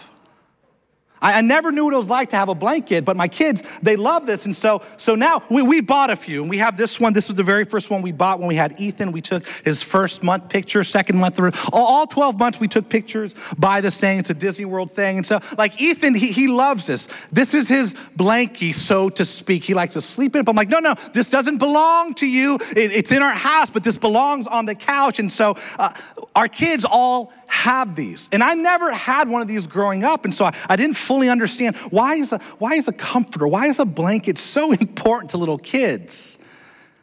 I, 1.21 1.39
I, 1.39 1.41
never 1.41 1.73
knew 1.73 1.85
what 1.85 1.95
it 1.95 1.97
was 1.97 2.11
like 2.11 2.31
to 2.31 2.37
have 2.37 2.49
a 2.49 2.55
blanket, 2.55 3.05
but 3.05 3.17
my 3.17 3.29
kids, 3.29 3.63
they 3.83 3.97
love 3.97 4.27
this. 4.27 4.45
And 4.45 4.57
so, 4.57 4.83
so 4.97 5.15
now 5.15 5.43
we, 5.51 5.63
we 5.63 5.81
bought 5.81 6.11
a 6.11 6.17
few, 6.17 6.43
and 6.43 6.51
we 6.51 6.59
have 6.59 6.77
this 6.77 7.01
one. 7.01 7.13
This 7.13 7.29
was 7.29 7.37
the 7.37 7.43
very 7.43 7.65
first 7.65 7.91
one 7.91 8.03
we 8.03 8.13
bought 8.13 8.39
when 8.39 8.49
we 8.49 8.55
had 8.55 8.81
Ethan. 8.81 9.13
We 9.13 9.21
took 9.21 9.47
his 9.65 9.83
first 9.83 10.23
month 10.23 10.49
picture, 10.49 10.85
second 10.85 11.19
month, 11.19 11.39
all, 11.73 11.87
all 11.87 12.07
12 12.07 12.39
months 12.39 12.61
we 12.61 12.69
took 12.69 12.89
pictures 12.89 13.35
by 13.57 13.81
this 13.81 13.99
thing. 13.99 14.19
It's 14.19 14.31
a 14.31 14.35
Disney 14.35 14.65
World 14.65 14.93
thing. 14.93 15.19
And 15.19 15.27
so, 15.27 15.41
like 15.57 15.81
Ethan, 15.81 16.15
he, 16.15 16.33
he 16.33 16.49
loves 16.49 16.87
this. 16.87 17.09
This 17.33 17.55
is 17.55 17.69
his 17.69 17.95
blankie, 18.17 18.75
so 18.75 19.09
to 19.11 19.25
speak. 19.25 19.65
He 19.65 19.75
likes 19.75 19.95
to 19.95 20.03
sleep 20.03 20.35
in 20.35 20.41
it. 20.41 20.45
But 20.45 20.53
I'm 20.53 20.57
like, 20.57 20.69
no, 20.69 20.81
no, 20.81 20.95
this 21.13 21.31
doesn't 21.31 21.59
belong 21.59 22.15
to 22.15 22.27
you. 22.27 22.57
It, 22.77 22.93
it's 22.93 23.13
in 23.13 23.23
our 23.23 23.35
house, 23.35 23.71
but 23.71 23.85
this 23.85 23.99
belongs 23.99 24.47
on 24.47 24.67
the 24.67 24.75
couch. 24.75 25.19
And 25.19 25.31
so, 25.31 25.57
uh, 25.79 25.93
our 26.35 26.49
kids 26.49 26.85
all 26.85 27.33
have 27.49 27.97
these. 27.97 28.29
And 28.31 28.43
I 28.43 28.55
never 28.55 28.93
had 28.93 29.29
one 29.29 29.43
of 29.43 29.49
these 29.49 29.67
growing 29.67 30.05
up. 30.05 30.25
And 30.25 30.35
so 30.35 30.45
I, 30.45 30.55
I 30.69 30.77
didn't 30.77 30.97
fully 31.09 31.31
understand 31.31 31.75
why 31.89 32.17
is, 32.17 32.35
a, 32.35 32.39
why 32.59 32.75
is 32.75 32.87
a 32.87 32.93
comforter, 32.93 33.49
why 33.49 33.67
is 33.67 33.79
a 33.79 33.87
blanket 33.87 34.37
so 34.37 34.73
important 34.87 35.31
to 35.31 35.39
little 35.39 35.59
kids? 35.59 36.39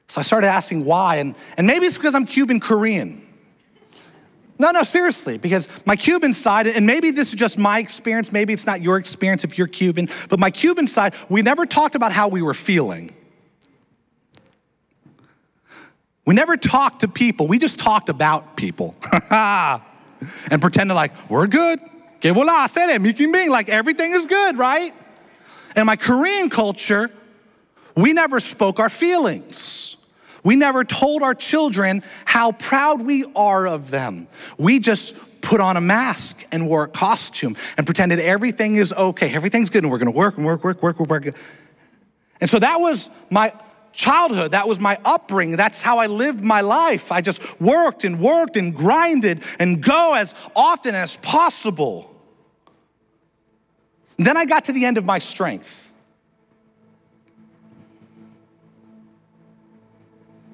So 0.07 0.19
I 0.19 0.21
started 0.21 0.47
asking 0.47 0.85
why. 0.85 1.15
And, 1.15 1.33
and 1.57 1.65
maybe 1.65 1.87
it's 1.87 1.97
because 1.97 2.13
I'm 2.13 2.27
Cuban 2.27 2.59
Korean. 2.59 3.23
No, 4.59 4.69
no, 4.71 4.83
seriously, 4.83 5.39
because 5.39 5.67
my 5.85 5.95
Cuban 5.95 6.33
side, 6.33 6.67
and 6.67 6.85
maybe 6.85 7.11
this 7.11 7.29
is 7.29 7.33
just 7.33 7.57
my 7.57 7.79
experience, 7.79 8.31
maybe 8.31 8.53
it's 8.53 8.67
not 8.67 8.81
your 8.81 8.97
experience 8.97 9.43
if 9.43 9.57
you're 9.57 9.67
Cuban, 9.67 10.07
but 10.29 10.39
my 10.39 10.51
Cuban 10.51 10.87
side, 10.87 11.13
we 11.27 11.41
never 11.41 11.65
talked 11.65 11.95
about 11.95 12.13
how 12.13 12.29
we 12.29 12.41
were 12.41 12.53
feeling. 12.53 13.13
We 16.25 16.35
never 16.35 16.55
talked 16.55 17.01
to 17.01 17.07
people, 17.07 17.47
we 17.47 17.57
just 17.57 17.79
talked 17.79 18.09
about 18.09 18.55
people. 18.55 18.95
and 19.31 19.81
pretended 20.61 20.93
like, 20.93 21.11
we're 21.29 21.47
good. 21.47 21.79
Que 22.25 22.33
voila, 22.33 22.65
said 22.65 22.89
it, 22.89 23.03
Mickey 23.03 23.27
Bing, 23.27 23.51
like 23.51 23.69
everything 23.69 24.13
is 24.13 24.25
good, 24.25 24.57
right? 24.57 24.95
In 25.75 25.85
my 25.85 25.95
Korean 25.95 26.49
culture, 26.49 27.11
we 27.95 28.13
never 28.13 28.39
spoke 28.39 28.79
our 28.79 28.89
feelings. 28.89 29.95
We 30.43 30.55
never 30.55 30.83
told 30.83 31.21
our 31.21 31.35
children 31.35 32.01
how 32.25 32.53
proud 32.53 33.03
we 33.03 33.25
are 33.35 33.67
of 33.67 33.91
them. 33.91 34.27
We 34.57 34.79
just 34.79 35.13
put 35.41 35.61
on 35.61 35.77
a 35.77 35.81
mask 35.81 36.43
and 36.51 36.67
wore 36.67 36.85
a 36.85 36.87
costume 36.87 37.55
and 37.77 37.85
pretended 37.85 38.19
everything 38.19 38.77
is 38.77 38.91
okay, 38.91 39.31
everything's 39.31 39.69
good, 39.69 39.83
and 39.83 39.91
we're 39.91 39.99
gonna 39.99 40.09
work 40.09 40.37
and 40.37 40.47
work, 40.47 40.63
work, 40.63 40.81
work, 40.81 40.99
work, 40.99 41.07
work. 41.07 41.35
And 42.41 42.49
so 42.49 42.57
that 42.57 42.81
was 42.81 43.11
my 43.29 43.53
childhood. 43.93 44.49
That 44.49 44.67
was 44.67 44.79
my 44.79 44.97
upbringing. 45.05 45.57
That's 45.57 45.83
how 45.83 45.99
I 45.99 46.07
lived 46.07 46.43
my 46.43 46.61
life. 46.61 47.11
I 47.11 47.21
just 47.21 47.39
worked 47.61 48.03
and 48.03 48.19
worked 48.19 48.57
and 48.57 48.75
grinded 48.75 49.43
and 49.59 49.79
go 49.79 50.15
as 50.15 50.33
often 50.55 50.95
as 50.95 51.17
possible. 51.17 52.13
Then 54.17 54.37
I 54.37 54.45
got 54.45 54.65
to 54.65 54.71
the 54.71 54.85
end 54.85 54.97
of 54.97 55.05
my 55.05 55.19
strength. 55.19 55.91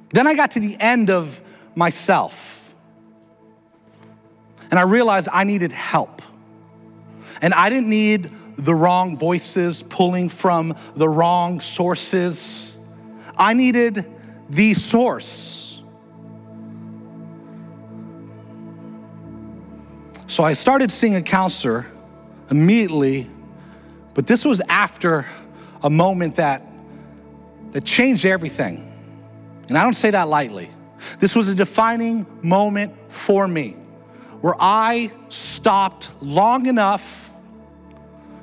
Then 0.09 0.28
I 0.28 0.34
got 0.34 0.51
to 0.51 0.59
the 0.59 0.78
end 0.80 1.09
of 1.09 1.41
myself. 1.76 2.74
And 4.70 4.80
I 4.80 4.84
realized 4.84 5.28
I 5.32 5.43
needed 5.43 5.72
help. 5.72 6.22
And 7.41 7.53
I 7.53 7.70
didn't 7.70 7.89
need 7.89 8.32
the 8.57 8.76
wrong 8.76 9.18
voices 9.18 9.84
pulling 9.84 10.30
from 10.30 10.76
the 10.95 11.09
wrong 11.09 11.62
sources. 11.62 12.78
I 13.38 13.53
needed 13.53 14.05
the 14.49 14.74
source. 14.74 15.82
So 20.28 20.43
I 20.43 20.53
started 20.53 20.91
seeing 20.91 21.16
a 21.16 21.22
counselor 21.22 21.86
immediately, 22.49 23.30
but 24.14 24.28
this 24.28 24.45
was 24.45 24.62
after 24.62 25.26
a 25.84 25.89
moment 25.89 26.36
that, 26.36 26.64
that 27.72 27.84
changed 27.86 28.26
everything. 28.26 28.88
And 29.70 29.78
I 29.78 29.84
don't 29.84 29.93
say 29.93 30.12
that 30.12 30.28
lightly. 30.28 30.70
This 31.20 31.36
was 31.36 31.47
a 31.47 31.55
defining 31.55 32.26
moment 32.41 32.93
for 33.09 33.47
me 33.47 33.72
where 34.41 34.55
I 34.59 35.12
stopped 35.30 36.12
long 36.22 36.66
enough 36.66 37.30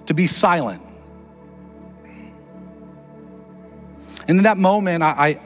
to 0.07 0.15
be 0.15 0.27
silent. 0.27 0.83
And 4.27 4.39
in 4.39 4.45
that 4.45 4.59
moment, 4.59 5.03
I, 5.03 5.09
I 5.09 5.41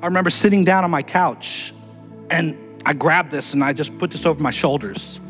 I 0.00 0.06
remember 0.06 0.30
sitting 0.30 0.64
down 0.64 0.84
on 0.84 0.92
my 0.92 1.02
couch 1.02 1.74
and 2.30 2.56
I 2.88 2.94
grabbed 2.94 3.30
this 3.30 3.52
and 3.52 3.62
I 3.62 3.74
just 3.74 3.98
put 3.98 4.10
this 4.10 4.24
over 4.24 4.42
my 4.42 4.50
shoulders. 4.50 5.20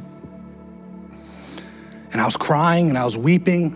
And 2.12 2.20
I 2.20 2.24
was 2.24 2.36
crying 2.36 2.88
and 2.88 2.96
I 2.96 3.04
was 3.04 3.18
weeping. 3.18 3.74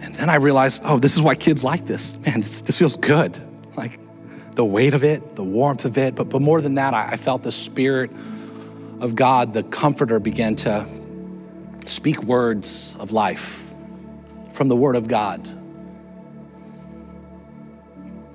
And 0.00 0.14
then 0.14 0.30
I 0.30 0.36
realized, 0.36 0.82
oh, 0.84 1.00
this 1.00 1.16
is 1.16 1.22
why 1.22 1.34
kids 1.34 1.64
like 1.64 1.86
this. 1.86 2.16
Man, 2.20 2.40
this, 2.40 2.60
this 2.60 2.78
feels 2.78 2.94
good. 2.94 3.36
Like 3.76 3.98
the 4.52 4.64
weight 4.64 4.94
of 4.94 5.02
it, 5.02 5.34
the 5.34 5.42
warmth 5.42 5.86
of 5.86 5.98
it. 5.98 6.14
But, 6.14 6.28
but 6.28 6.40
more 6.40 6.60
than 6.60 6.76
that, 6.76 6.94
I, 6.94 7.08
I 7.08 7.16
felt 7.16 7.42
the 7.42 7.50
spirit 7.50 8.12
of 9.00 9.16
God, 9.16 9.54
the 9.54 9.64
Comforter 9.64 10.20
began 10.20 10.54
to 10.54 10.86
speak 11.84 12.22
words 12.22 12.94
of 13.00 13.10
life 13.10 13.74
from 14.52 14.68
the 14.68 14.76
Word 14.76 14.94
of 14.94 15.08
God. 15.08 15.50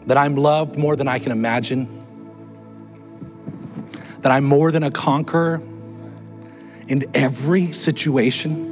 That 0.07 0.17
I'm 0.17 0.35
loved 0.35 0.77
more 0.77 0.97
than 0.97 1.07
I 1.07 1.17
can 1.17 1.31
imagine, 1.31 2.00
that 4.21 4.31
I'm 4.31 4.43
more 4.43 4.71
than 4.71 4.83
a 4.83 4.91
conqueror 4.91 5.61
in 6.87 7.03
every 7.13 7.73
situation. 7.73 8.67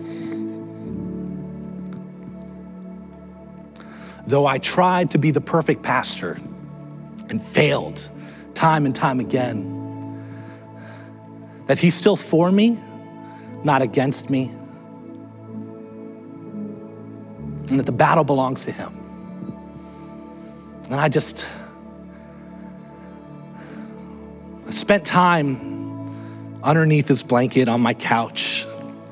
Though 4.28 4.46
I 4.46 4.60
tried 4.60 5.12
to 5.12 5.18
be 5.18 5.32
the 5.32 5.42
perfect 5.42 5.82
pastor 5.82 6.40
and 7.30 7.42
failed 7.42 8.10
time 8.54 8.86
and 8.86 8.96
time 8.96 9.20
again 9.20 9.78
that 11.68 11.80
He's 11.80 11.96
still 11.96 12.16
for 12.16 12.52
me, 12.52 12.80
not 13.64 13.82
against 13.82 14.30
me, 14.30 14.52
and 17.70 17.80
that 17.80 17.86
the 17.86 17.92
battle 17.92 18.24
belongs 18.24 18.66
to 18.66 18.72
Him. 18.72 18.92
And 20.86 20.96
I 20.96 21.10
just 21.10 21.48
I 24.70 24.72
spent 24.72 25.04
time 25.04 26.62
underneath 26.62 27.08
this 27.08 27.24
blanket 27.24 27.68
on 27.68 27.82
my 27.82 27.96
couch, 27.96 28.68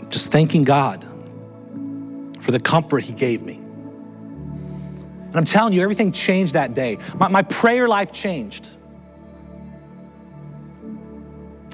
just 0.10 0.32
thanking 0.32 0.64
God 0.64 1.04
for 2.40 2.52
the 2.52 2.60
comfort 2.60 3.00
He 3.00 3.12
gave 3.12 3.42
me. 3.42 3.56
And 3.56 5.36
I'm 5.36 5.46
telling 5.46 5.74
you, 5.74 5.82
everything 5.82 6.12
changed 6.12 6.54
that 6.54 6.76
day. 6.76 7.00
My, 7.16 7.30
my 7.30 7.42
prayer 7.42 7.88
life 7.88 8.12
changed. 8.12 8.70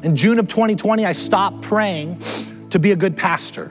In 0.02 0.16
June 0.16 0.40
of 0.40 0.48
2020, 0.48 1.06
I 1.06 1.12
stopped 1.12 1.62
praying 1.64 2.24
to 2.70 2.80
be 2.80 2.94
a 2.94 2.96
good 2.96 3.18
pastor. 3.18 3.70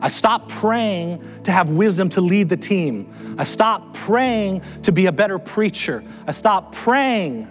I 0.00 0.08
stopped 0.08 0.48
praying 0.48 1.44
to 1.44 1.52
have 1.52 1.70
wisdom 1.70 2.08
to 2.08 2.20
lead 2.20 2.48
the 2.48 2.56
team. 2.56 3.36
I 3.38 3.44
stopped 3.44 3.94
praying 3.94 4.62
to 4.82 4.90
be 4.90 5.06
a 5.06 5.12
better 5.12 5.38
preacher. 5.38 6.02
I 6.26 6.32
stopped 6.32 6.74
praying 6.74 7.48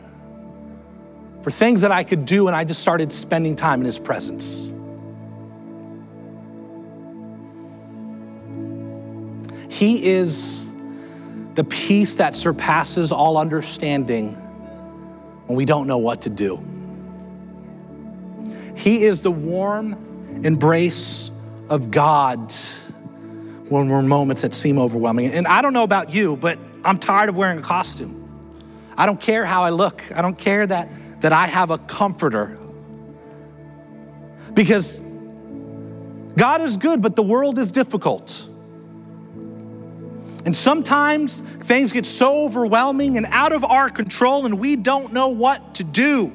for 1.44 1.52
things 1.52 1.82
that 1.82 1.92
I 1.92 2.04
could 2.04 2.26
do, 2.26 2.48
and 2.48 2.56
I 2.56 2.64
just 2.64 2.82
started 2.82 3.14
spending 3.14 3.56
time 3.56 3.82
in 3.82 3.86
His 3.86 4.00
presence. 4.00 4.72
He 9.70 10.06
is 10.06 10.72
the 11.56 11.64
peace 11.64 12.16
that 12.16 12.36
surpasses 12.36 13.12
all 13.12 13.38
understanding 13.38 14.34
when 15.48 15.58
we 15.58 15.66
don't 15.66 15.88
know 15.88 15.98
what 15.98 16.22
to 16.22 16.30
do. 16.30 16.64
He 18.76 19.04
is 19.04 19.22
the 19.22 19.32
warm 19.32 20.42
embrace 20.44 21.32
of 21.70 21.92
God 21.92 22.54
when 23.70 23.90
we're 23.90 24.02
moments 24.02 24.42
that 24.42 24.54
seem 24.54 24.78
overwhelming. 24.78 25.32
And 25.32 25.48
I 25.48 25.62
don't 25.62 25.74
know 25.74 25.84
about 25.84 26.14
you, 26.14 26.36
but 26.36 26.60
I'm 26.86 27.00
tired 27.00 27.30
of 27.30 27.36
wearing 27.36 27.60
a 27.60 27.62
costume. 27.62 28.20
I 28.96 29.06
don't 29.06 29.20
care 29.20 29.46
how 29.46 29.64
I 29.64 29.70
look. 29.70 30.04
I 30.14 30.22
don't 30.22 30.38
care 30.38 30.68
that, 30.68 30.90
that 31.24 31.32
I 31.32 31.48
have 31.48 31.72
a 31.72 31.78
comforter. 31.78 32.60
Because 34.54 35.00
God 36.36 36.62
is 36.62 36.76
good, 36.76 37.02
but 37.02 37.16
the 37.16 37.24
world 37.24 37.60
is 37.60 37.72
difficult. 37.72 38.46
And 40.46 40.56
sometimes 40.56 41.40
things 41.62 41.94
get 41.94 42.06
so 42.06 42.44
overwhelming 42.44 43.16
and 43.16 43.26
out 43.28 43.54
of 43.54 43.64
our 43.64 43.90
control, 43.90 44.46
and 44.46 44.60
we 44.60 44.76
don't 44.76 45.14
know 45.14 45.30
what 45.30 45.76
to 45.76 45.86
do. 45.86 46.26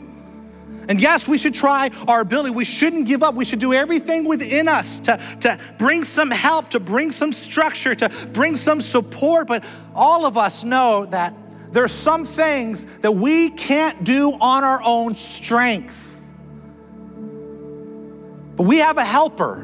And 0.88 0.98
yes, 0.98 1.28
we 1.28 1.36
should 1.36 1.52
try 1.52 1.90
our 2.06 2.20
ability. 2.20 2.48
We 2.48 2.64
shouldn't 2.64 3.06
give 3.06 3.22
up. 3.22 3.34
We 3.34 3.44
should 3.44 3.58
do 3.58 3.74
everything 3.74 4.24
within 4.24 4.68
us 4.68 5.00
to, 5.00 5.20
to 5.40 5.58
bring 5.76 6.02
some 6.02 6.30
help, 6.30 6.70
to 6.70 6.80
bring 6.80 7.12
some 7.12 7.34
structure, 7.34 7.94
to 7.94 8.08
bring 8.32 8.56
some 8.56 8.80
support. 8.80 9.48
But 9.48 9.64
all 9.94 10.24
of 10.24 10.38
us 10.38 10.64
know 10.64 11.04
that 11.04 11.34
there 11.70 11.84
are 11.84 11.88
some 11.88 12.24
things 12.24 12.86
that 13.02 13.12
we 13.12 13.50
can't 13.50 14.04
do 14.04 14.32
on 14.32 14.64
our 14.64 14.82
own 14.82 15.14
strength. 15.14 16.04
But 18.56 18.62
we 18.64 18.78
have 18.78 18.98
a 18.98 19.04
helper. 19.04 19.62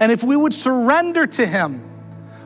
And 0.00 0.10
if 0.10 0.22
we 0.22 0.36
would 0.36 0.52
surrender 0.52 1.26
to 1.26 1.46
Him, 1.46 1.82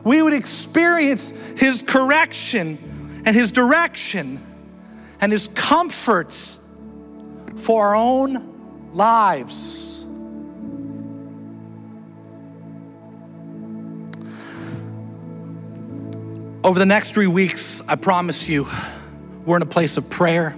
we 0.03 0.21
would 0.21 0.33
experience 0.33 1.29
His 1.57 1.81
correction 1.81 3.23
and 3.25 3.35
His 3.35 3.51
direction 3.51 4.39
and 5.19 5.31
His 5.31 5.47
comfort 5.49 6.33
for 7.57 7.87
our 7.87 7.95
own 7.95 8.91
lives. 8.93 9.98
Over 16.61 16.77
the 16.77 16.85
next 16.85 17.11
three 17.13 17.27
weeks, 17.27 17.81
I 17.87 17.95
promise 17.95 18.49
you, 18.49 18.67
we're 19.45 19.55
in 19.55 19.61
a 19.61 19.65
place 19.65 19.95
of 19.95 20.09
prayer. 20.09 20.57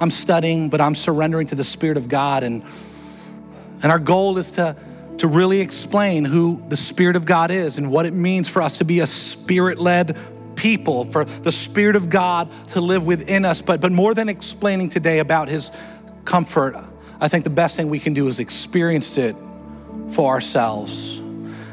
I'm 0.00 0.10
studying, 0.10 0.68
but 0.68 0.80
I'm 0.80 0.96
surrendering 0.96 1.46
to 1.48 1.54
the 1.54 1.62
Spirit 1.62 1.96
of 1.96 2.08
God. 2.08 2.42
And, 2.42 2.64
and 3.80 3.92
our 3.92 4.00
goal 4.00 4.36
is 4.38 4.50
to, 4.52 4.74
to 5.18 5.28
really 5.28 5.60
explain 5.60 6.24
who 6.24 6.60
the 6.66 6.76
Spirit 6.76 7.14
of 7.14 7.24
God 7.24 7.52
is 7.52 7.78
and 7.78 7.92
what 7.92 8.04
it 8.04 8.14
means 8.14 8.48
for 8.48 8.60
us 8.60 8.78
to 8.78 8.84
be 8.84 8.98
a 8.98 9.06
spirit 9.06 9.78
led 9.78 10.16
people, 10.56 11.04
for 11.04 11.24
the 11.24 11.52
Spirit 11.52 11.94
of 11.94 12.10
God 12.10 12.50
to 12.70 12.80
live 12.80 13.06
within 13.06 13.44
us. 13.44 13.62
But, 13.62 13.80
but 13.80 13.92
more 13.92 14.14
than 14.14 14.28
explaining 14.28 14.88
today 14.88 15.20
about 15.20 15.48
His 15.48 15.70
comfort, 16.24 16.74
I 17.20 17.28
think 17.28 17.44
the 17.44 17.50
best 17.50 17.76
thing 17.76 17.90
we 17.90 18.00
can 18.00 18.12
do 18.12 18.26
is 18.26 18.40
experience 18.40 19.16
it 19.16 19.36
for 20.10 20.34
ourselves. 20.34 21.18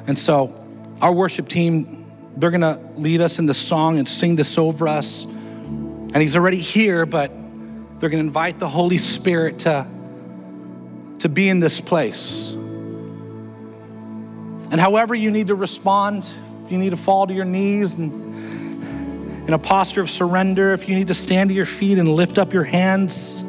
And 0.05 0.19
so, 0.19 0.53
our 1.01 1.11
worship 1.11 1.49
team, 1.49 2.04
they're 2.37 2.51
gonna 2.51 2.79
lead 2.95 3.21
us 3.21 3.39
in 3.39 3.45
the 3.45 3.53
song 3.53 3.97
and 3.97 4.07
sing 4.07 4.35
this 4.35 4.57
over 4.57 4.87
us. 4.87 5.25
And 5.25 6.17
He's 6.17 6.35
already 6.35 6.57
here, 6.57 7.05
but 7.05 7.31
they're 7.99 8.09
gonna 8.09 8.23
invite 8.23 8.59
the 8.59 8.69
Holy 8.69 8.97
Spirit 8.97 9.59
to, 9.59 9.87
to 11.19 11.29
be 11.29 11.49
in 11.49 11.59
this 11.59 11.79
place. 11.79 12.53
And 14.71 14.79
however 14.79 15.15
you 15.15 15.31
need 15.31 15.47
to 15.47 15.55
respond, 15.55 16.29
if 16.65 16.71
you 16.71 16.77
need 16.77 16.89
to 16.89 16.97
fall 16.97 17.27
to 17.27 17.33
your 17.33 17.45
knees 17.45 17.93
and 17.93 18.25
in 19.47 19.53
a 19.53 19.59
posture 19.59 20.01
of 20.01 20.09
surrender, 20.09 20.73
if 20.73 20.89
you 20.89 20.95
need 20.95 21.07
to 21.07 21.13
stand 21.13 21.49
to 21.51 21.53
your 21.53 21.67
feet 21.67 21.99
and 21.99 22.09
lift 22.09 22.39
up 22.39 22.51
your 22.51 22.63
hands, 22.63 23.43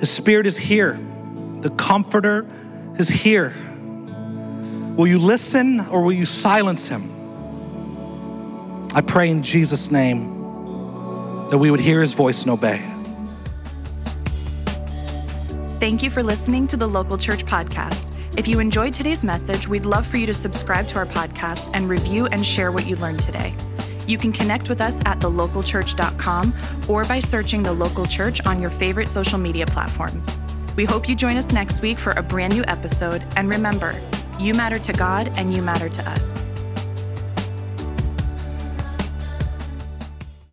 His 0.00 0.10
Spirit 0.10 0.46
is 0.46 0.56
here. 0.56 0.98
The 1.60 1.70
Comforter 1.70 2.44
is 2.98 3.08
here. 3.08 3.54
Will 4.96 5.06
you 5.06 5.20
listen 5.20 5.80
or 5.88 6.02
will 6.02 6.12
you 6.12 6.26
silence 6.26 6.88
Him? 6.88 7.17
I 8.94 9.00
pray 9.00 9.30
in 9.30 9.42
Jesus' 9.42 9.90
name 9.90 10.38
that 11.50 11.58
we 11.58 11.70
would 11.70 11.80
hear 11.80 12.00
His 12.00 12.12
voice 12.12 12.42
and 12.42 12.50
obey. 12.50 12.82
Thank 15.78 16.02
you 16.02 16.10
for 16.10 16.22
listening 16.22 16.66
to 16.68 16.76
the 16.76 16.88
Local 16.88 17.16
Church 17.16 17.44
Podcast. 17.46 18.12
If 18.36 18.48
you 18.48 18.60
enjoyed 18.60 18.94
today's 18.94 19.22
message, 19.24 19.68
we'd 19.68 19.84
love 19.84 20.06
for 20.06 20.16
you 20.16 20.26
to 20.26 20.34
subscribe 20.34 20.88
to 20.88 20.96
our 20.96 21.06
podcast 21.06 21.70
and 21.74 21.88
review 21.88 22.26
and 22.26 22.44
share 22.44 22.72
what 22.72 22.86
you 22.86 22.96
learned 22.96 23.20
today. 23.20 23.54
You 24.06 24.16
can 24.16 24.32
connect 24.32 24.68
with 24.68 24.80
us 24.80 25.00
at 25.04 25.20
thelocalchurch.com 25.20 26.54
or 26.88 27.04
by 27.04 27.20
searching 27.20 27.62
The 27.62 27.72
Local 27.72 28.06
Church 28.06 28.44
on 28.46 28.60
your 28.60 28.70
favorite 28.70 29.10
social 29.10 29.38
media 29.38 29.66
platforms. 29.66 30.28
We 30.76 30.84
hope 30.84 31.08
you 31.08 31.14
join 31.14 31.36
us 31.36 31.52
next 31.52 31.82
week 31.82 31.98
for 31.98 32.10
a 32.12 32.22
brand 32.22 32.54
new 32.54 32.64
episode. 32.68 33.22
And 33.36 33.48
remember, 33.48 34.00
you 34.38 34.54
matter 34.54 34.78
to 34.78 34.92
God 34.92 35.32
and 35.36 35.52
you 35.52 35.60
matter 35.60 35.88
to 35.88 36.08
us. 36.08 36.40